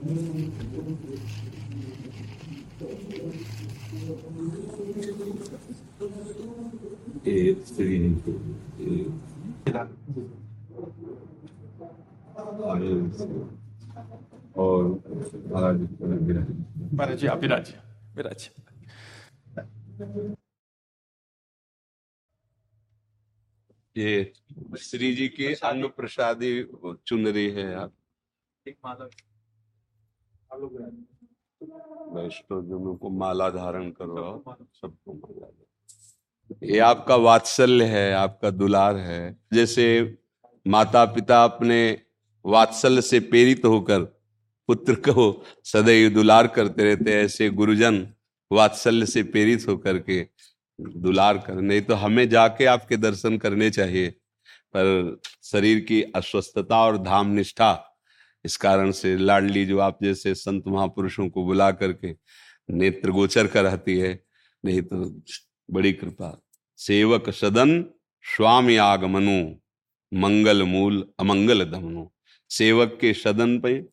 you. 0.06 0.47
ये 23.98 24.34
श्री 24.80 25.16
जी 25.16 25.28
के 25.30 25.54
अन्न 25.54 25.88
प्रसादी 25.88 26.68
चुनरी 27.08 27.50
है 27.52 27.76
आप। 27.76 27.94
वैष्णव 32.16 32.62
जनों 32.66 32.96
को 32.96 33.10
माला 33.10 33.50
धारण 33.50 33.92
करो, 33.92 34.44
सबको 34.74 35.14
माला। 35.14 35.67
ये 36.50 36.80
आपका 36.80 37.16
वात्सल्य 37.16 37.84
है, 37.84 38.14
आपका 38.14 38.50
दुलार 38.50 38.98
है। 38.98 39.38
जैसे 39.54 40.18
माता 40.66 41.04
पिता 41.06 41.44
अपने 41.44 41.80
वात्सल्य 42.46 43.02
से 43.02 43.20
प्रेरित 43.20 43.66
होकर 43.66 44.04
पुत्र 44.70 44.96
को 44.96 45.44
सदैव 45.64 46.10
दुलार 46.10 46.48
करते 46.48 46.84
रहते 46.84 47.14
हैं, 47.14 47.24
ऐसे 47.26 47.50
गुरुजन 47.50 48.08
वात्सल्य 48.52 49.06
से 49.06 49.24
प्रेरित 49.24 49.68
होकर 49.68 49.98
के 50.00 50.22
दुलार 50.80 51.38
कर, 51.38 51.54
नहीं 51.54 51.82
तो 51.82 51.94
हमें 51.96 52.28
जाके 52.30 52.66
आपके 52.66 52.98
दर्शन 52.98 53.38
करने 53.38 53.70
चाहिए। 53.70 54.10
पर 54.76 55.20
शरीर 55.44 55.80
की 55.80 56.02
अस्वस्थता 56.16 56.84
और 56.84 56.98
धाम 56.98 57.28
निष्ठा 57.28 57.84
इस 58.46 58.58
कारण 58.58 58.92
से 58.92 59.16
लाडली 59.18 59.66
जो 59.66 59.80
आप 59.80 60.00
जैसे 60.04 60.34
संत 60.36 60.68
महापुरुषों 60.68 61.30
को 61.30 61.44
बुला 61.46 61.70
करके 61.72 62.16
नेत्र 62.70 63.12
गोचर 63.12 63.48
कराती 63.48 63.98
है, 63.98 64.20
नहीं 64.64 64.82
तो 64.82 65.06
बड़ी 65.72 65.94
कृपा। 65.94 66.42
सेवक 66.78 67.30
सदन 67.30 67.86
स्वामी 68.22 68.76
आगमनु 68.76 69.56
मंगल 70.14 70.64
मूल 70.64 71.10
अमंगल 71.20 71.66
दमनु। 71.66 72.08
सेवक 72.50 72.98
के 73.02 73.14
सदन 73.14 73.60
पे 73.60 73.86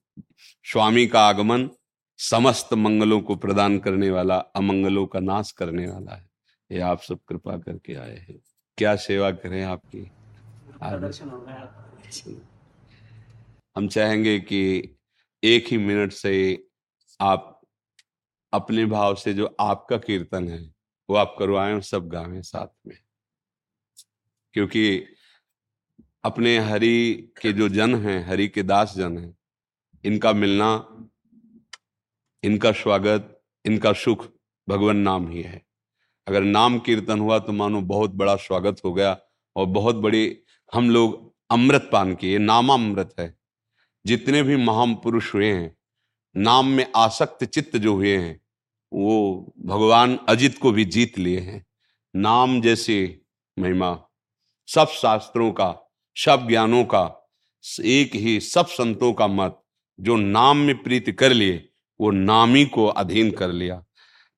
स्वामी 0.63 1.07
का 1.07 1.21
आगमन 1.21 1.71
समस्त 2.19 2.75
मंगलों 2.75 3.21
को 3.21 3.37
प्रदान 3.37 3.79
करने 3.79 4.11
वाला 4.11 4.37
अमंगलों 4.37 5.07
का 5.07 5.21
नाश 5.21 5.53
करने 5.53 5.87
वाला 5.87 6.17
है। 6.17 6.31
ये 6.73 6.81
आप 6.81 7.01
सब 7.01 7.19
कृपा 7.29 7.59
करके 7.59 7.95
आए 7.95 8.17
हैं। 8.17 8.39
क्या 8.79 8.97
सेवा 8.97 9.31
करें 9.31 9.63
आपकी? 9.63 10.11
हम 13.77 13.89
चाहेंगे 13.89 14.41
कि 14.41 14.89
एक 15.45 15.67
ही 15.67 15.79
मिनट 15.79 16.13
से 16.13 16.67
आप 17.21 17.61
अपने 18.53 18.87
भाव 18.87 19.15
से 19.15 19.35
जो 19.35 19.57
आपका 19.61 19.97
कीर्तन 19.97 20.49
है 20.49 20.74
वो 21.11 21.17
आप 21.17 21.37
करवाएँ 21.39 21.81
सब 21.81 22.09
गावें 22.09 22.43
साथ 22.43 22.67
में। 22.87 22.99
क्योंकि 24.53 25.05
अपने 26.25 26.59
हरि 26.59 27.29
के 27.43 27.53
जो 27.53 27.69
जन 27.69 27.95
हैं, 27.95 28.27
हरि 28.27 28.49
के 28.49 28.63
दास 28.63 28.95
जन 28.97 29.19
हैं, 29.19 29.39
इनका 30.05 30.33
मिलना, 30.33 30.89
इनका 32.43 32.73
स्वागत, 32.73 33.43
इनका 33.65 33.93
सुख 33.93 34.29
भगवान 34.69 34.97
नाम 34.97 35.29
ही 35.29 35.43
है। 35.43 35.67
अगर 36.29 36.43
नाम 36.43 36.79
कीर्तन 36.79 37.19
हुआ 37.19 37.39
तो 37.39 37.53
मानो 37.53 37.81
बहुत 37.81 38.11
बड़ा 38.11 38.37
स्वागत 38.37 38.77
हो 38.85 38.95
गया 38.95 39.21
और 39.57 39.67
बहुत 39.67 39.97
बड़ी 39.97 40.39
हम 40.75 40.91
लोग 40.91 41.35
अमृत 41.51 41.89
पान 41.93 42.15
किए, 42.15 42.39
नामामृत 42.39 43.15
है। 43.21 43.39
जितने 44.07 44.43
भी 44.43 44.57
महापुरुष 44.57 45.35
हुए 45.35 45.53
हैं, 45.53 45.77
नाम 46.37 46.67
में 46.67 46.93
आसक्त 46.97 47.45
चित्त 47.45 47.77
जो 47.77 47.95
हुए 47.95 48.17
हैं 48.17 48.44
वो 48.95 49.53
भगवान 49.65 50.19
अजित 50.29 50.59
को 50.59 50.73
भी 50.73 50.85
जीत 50.85 51.19
लिए 51.19 51.39
हैं। 51.39 51.67
नाम 52.17 52.61
जैसे 52.61 53.21
महिमा, 53.59 54.05
सब 54.67 54.89
शास्त्रों 54.89 55.53
का, 55.53 55.93
सब 56.17 56.49
ज्ञानों 56.49 56.85
का, 56.85 57.31
एक 57.85 58.15
ही 58.15 58.41
सब 58.41 58.67
संतों 58.67 59.13
का 59.13 59.27
मत, 59.27 59.63
जो 60.01 60.17
नाम 60.17 60.57
में 60.57 60.83
प्रीति 60.83 61.13
कर 61.13 61.33
लिए, 61.33 61.69
वो 62.01 62.11
नामी 62.11 62.65
को 62.65 62.87
अधीन 62.87 63.31
कर 63.31 63.49
लिया। 63.49 63.85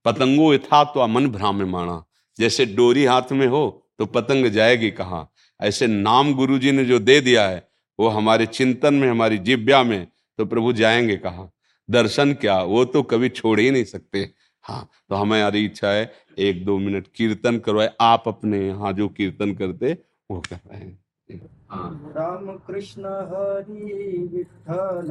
पतंगो 0.04 0.54
यथा 0.54 0.84
तो 0.84 1.06
मन 1.06 1.26
भ्राम 1.26 1.62
माना 1.62 2.04
जैसे 2.38 2.66
डोरी 2.66 3.04
हाथ 3.04 3.32
में 3.32 3.46
हो 3.46 3.90
तो 3.98 4.06
पतंग 4.06 4.46
जाएगी 4.46 4.90
कहाँ? 4.90 5.32
ऐसे 5.60 5.86
नाम 5.86 6.34
गुरु 6.34 6.58
जी 6.58 6.72
ने 6.72 6.84
जो 6.84 6.98
दे 6.98 7.20
दिया 7.20 7.48
है, 7.48 7.68
वो 8.00 8.08
हमारे 8.08 8.46
चिंतन 8.46 8.94
में, 8.94 9.08
हमारी 9.08 9.38
जिव्या 9.38 9.82
में 9.82 10.06
तो 10.38 10.46
प्रभु 10.46 10.72
जाएँगे 10.72 11.16
कहाँ? 11.16 11.52
दर्शन 11.90 12.34
क्या? 12.34 12.62
वो 12.62 12.84
तो 12.84 13.02
कभी 13.02 13.28
छोड़ 13.28 13.60
ही 13.60 13.70
नहीं 13.70 13.84
सकते। 13.84 14.32
हाँ 14.68 14.88
तो 15.08 15.14
हमारी 15.14 15.64
इच्छा 15.64 15.88
है, 15.88 16.12
एक 16.38 16.64
दो 16.64 16.78
मिनट 16.78 17.06
कीर्तन 17.14 17.58
करवाए, 17.58 17.90
आप 18.00 18.24
अपने 18.26 18.66
यहाँ 18.66 18.92
जो 18.92 19.08
कीर्तन 19.08 19.54
करते, 19.54 19.98
वो 20.30 20.40
कर 20.40 20.56
रहे 20.56 20.80
हैं। 20.80 20.98
हाँ। 21.70 22.12
राम 22.16 22.46
कृष्ण 22.46 23.04
हरि 23.04 24.28
विठ्ठल 24.32 25.08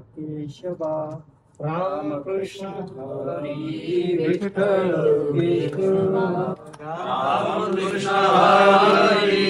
केशवा। 0.00 1.26
राम 1.62 2.10
कृष्ण 2.12 2.66
हरि 2.66 4.26
विठ्ठल 4.28 4.92
केशवा। 5.34 6.54
राम 6.80 7.74
कृष्ण 7.74 8.10
हरि 8.10 9.46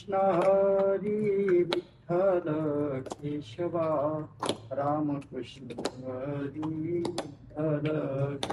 कृष्ण 0.03 0.21
हरि 0.37 1.11
विठ्ठल 1.71 2.47
केशवा 3.11 3.85
रामकृष्ण 4.79 5.67
हरि 6.05 6.71
विठ्ठल 6.85 7.87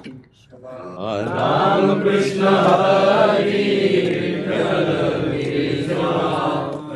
केशवा। 0.05 0.75
रामकृष्ण 1.29 2.43
हरि 2.65 3.63
विठ्ठल 4.19 4.91
केशवा 5.31 6.11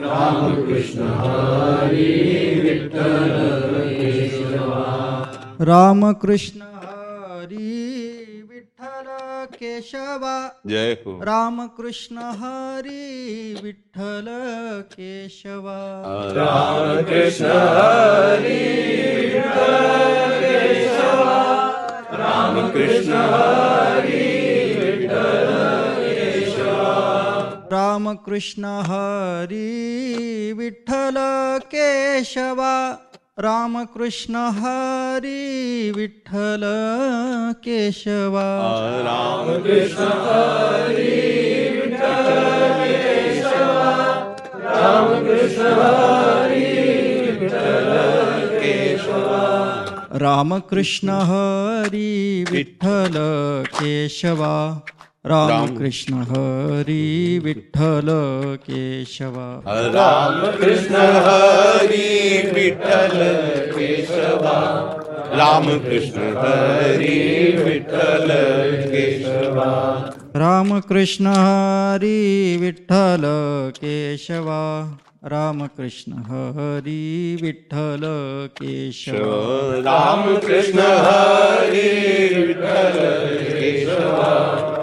रामकृष्ण 0.05 1.07
हरि 1.21 2.11
विठ्ठल 2.63 3.33
केशवा। 3.89 4.83
रामकृष्ण 5.71 6.72
केशव 9.64 10.24
जय 10.68 10.91
हो। 11.05 11.20
रामकृष्ण 11.24 12.18
हरि 12.39 13.59
विठ्ठल 13.64 14.28
केशव। 14.93 15.68
रामकृष्ण 16.38 17.45
हरि 17.45 18.59
केशव। 19.57 21.22
रामकृष्ण 22.20 23.14
हरि 23.14 24.30
रामकृष्ण 27.74 28.66
हरि 28.88 29.70
विठ्ठल 30.57 31.16
केशव। 31.66 32.59
रामकृष्ण 33.38 34.36
हरी 34.36 35.91
विठ्ठल 35.91 36.61
केशवा। 37.63 38.43
रामकृष्ण 39.05 40.03
हरि 40.03 41.07
विठ्ठल 41.75 42.29
केशवा। 42.84 43.88
रामकृष्ण 44.65 45.65
हरि 45.65 46.61
विठ्ठल 47.39 47.89
केशवा। 48.59 49.41
रामकृष्ण 50.17 51.09
हरि 51.09 52.45
विठ्ठल 52.51 53.17
केशवा 53.79 54.55
राम 55.26 55.78
कृष्ण 55.78 56.13
हरि 56.13 57.41
विठ्ठल 57.43 58.07
केशवा। 58.63 59.63
राम 59.67 60.51
कृष्ण 60.51 60.95
हरि 60.95 62.41
विठ्ठल 62.55 63.24
केशवा। 63.76 64.57
राम 65.34 65.80
कृष्ण 65.80 66.19
हरि 66.19 67.63
विठ्ठल 67.63 68.28
केशवा। 68.91 69.69
राम 70.36 70.80
कृष्ण 70.80 71.28
हरि 71.28 72.57
विठ्ठल 72.61 73.21
केशव। 73.78 74.49
राम 75.26 75.67
कृष्ण 75.67 76.13
हरि 76.13 77.38
विठ्ठल 77.41 78.01
केशव। 78.61 79.24
राम 79.86 80.38
कृष्ण 80.38 80.80
हरि 80.80 81.89
विठ्ठल 82.36 82.99
केशवा। 83.36 84.82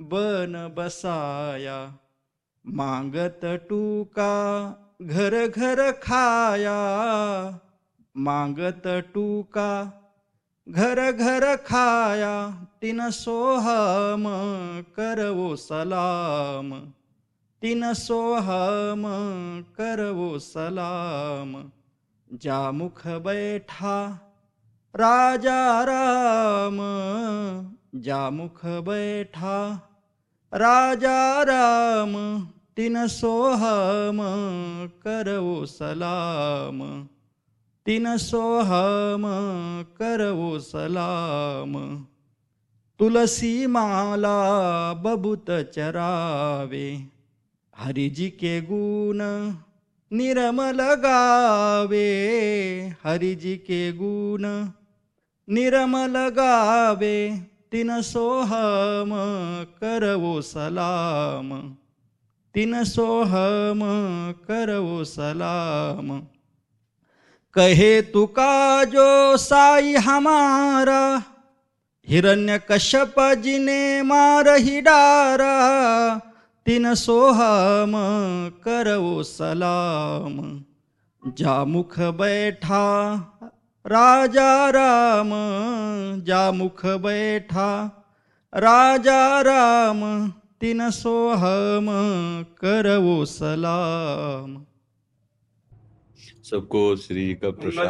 बन 0.00 0.74
बसाया, 0.78 1.98
मांगत 2.66 3.40
टूका, 3.44 4.36
घर 5.02 5.48
घर 5.48 5.92
खाया। 5.92 6.78
मांगत 8.16 8.82
टूका, 8.86 9.92
घर 10.68 11.12
घर 11.12 11.56
खाया, 11.56 12.50
तिन 12.80 13.10
सोहम 13.10 14.24
करवो 14.82 15.56
सलाम। 15.56 16.80
तिन 17.62 17.94
सोहम 17.94 19.02
करवो 19.76 20.38
सलाम। 20.38 21.70
जा 22.32 22.70
मुख 22.70 23.06
बैठा, 23.06 24.20
राजा 24.96 25.84
राम। 25.84 26.78
जा 27.94 28.30
मुख 28.30 28.66
बैठा 28.66 29.85
राजा 30.56 31.42
राम, 31.42 32.12
तिन 32.76 33.06
सोहम 33.06 34.18
करवो 35.06 35.66
सलाम। 35.66 37.08
तिन 37.86 38.16
सोहम 38.16 39.22
करवो 39.98 40.58
सलाम। 40.58 42.04
तुलसी 42.98 43.66
माला 43.66 44.38
बबुत 44.94 45.50
चरावे 45.50 47.06
हरि 47.76 48.08
जी 48.08 48.30
के 48.30 48.60
गुण 48.60 49.18
निर्मल 50.12 50.78
गावे 50.94 52.08
हरि 53.04 53.34
जी 53.34 53.56
के 53.56 53.92
गुण 53.92 54.44
निर्मल 55.48 56.28
गावे 56.28 57.40
तिन 57.76 58.02
सोहम 58.02 59.10
करवो 59.64 60.42
सलाम। 60.42 61.74
तिन 62.54 62.84
सोहम 62.84 63.80
करवो 64.32 65.04
सलाम। 65.04 66.20
कहे 67.54 68.02
तुका 68.02 68.84
जो 68.84 69.36
साई 69.36 69.94
हमारा? 69.94 71.22
हिरण्य 72.08 72.60
कश्यप 72.70 73.14
जिने 73.20 74.02
मार 74.02 74.48
ही 74.48 74.80
डारा। 74.80 76.16
तिन 76.66 76.94
सोहम 76.94 77.92
करवो 78.64 79.22
सलाम। 79.22 80.64
जा 81.26 81.64
मुख 81.64 82.00
बैठा 82.00 83.16
राजा 83.86 84.70
राम 84.70 85.30
जा 86.20 86.52
मुख 86.52 86.86
बैठा। 86.86 87.68
राजा 88.54 89.40
राम 89.40 90.28
तिन 90.60 90.90
सोहम 90.90 91.86
करवो 92.64 93.24
सलाम। 93.24 94.64
सबको 96.44 96.96
श्री 96.96 97.34
का 97.34 97.50
प्रसाद। 97.50 97.88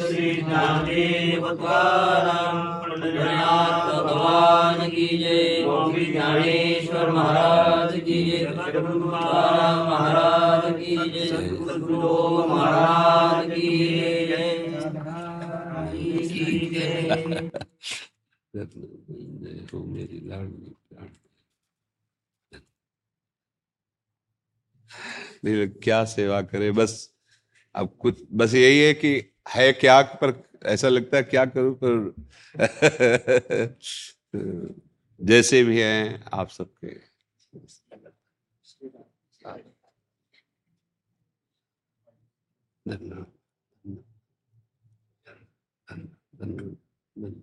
श्री 0.00 0.42
भगवान 3.96 4.88
की 4.88 5.18
जय। 5.18 5.64
ज्ञानेश्वर 6.12 7.10
महाराज 7.10 7.92
की 7.92 8.30
जय। 8.30 8.46
महाराज 9.90 10.72
की 10.72 10.96
जय। 10.96 11.61
लाडली 12.04 13.70
नहीं 25.44 25.68
क्या 25.68 26.04
सेवा 26.04 26.42
करे? 26.42 26.70
बस, 26.70 27.14
अब 27.74 27.96
कुछ, 28.00 28.22
बस 28.32 28.54
यही 28.54 28.80
है 28.80 28.94
कि 28.94 29.14
है 29.54 29.72
क्या, 29.72 30.02
पर 30.02 30.42
ऐसा 30.66 30.88
लगता 30.88 31.16
है 31.16 31.22
क्या 31.22 31.44
करूँ, 31.46 31.74
पर 31.84 32.14
जैसे 35.20 35.64
भी 35.64 35.80
हैं, 35.80 36.24
आप 36.32 36.48
सबके। 36.48 36.96
धन्यवाद 42.86 43.30
धन्यवाद 46.38 47.42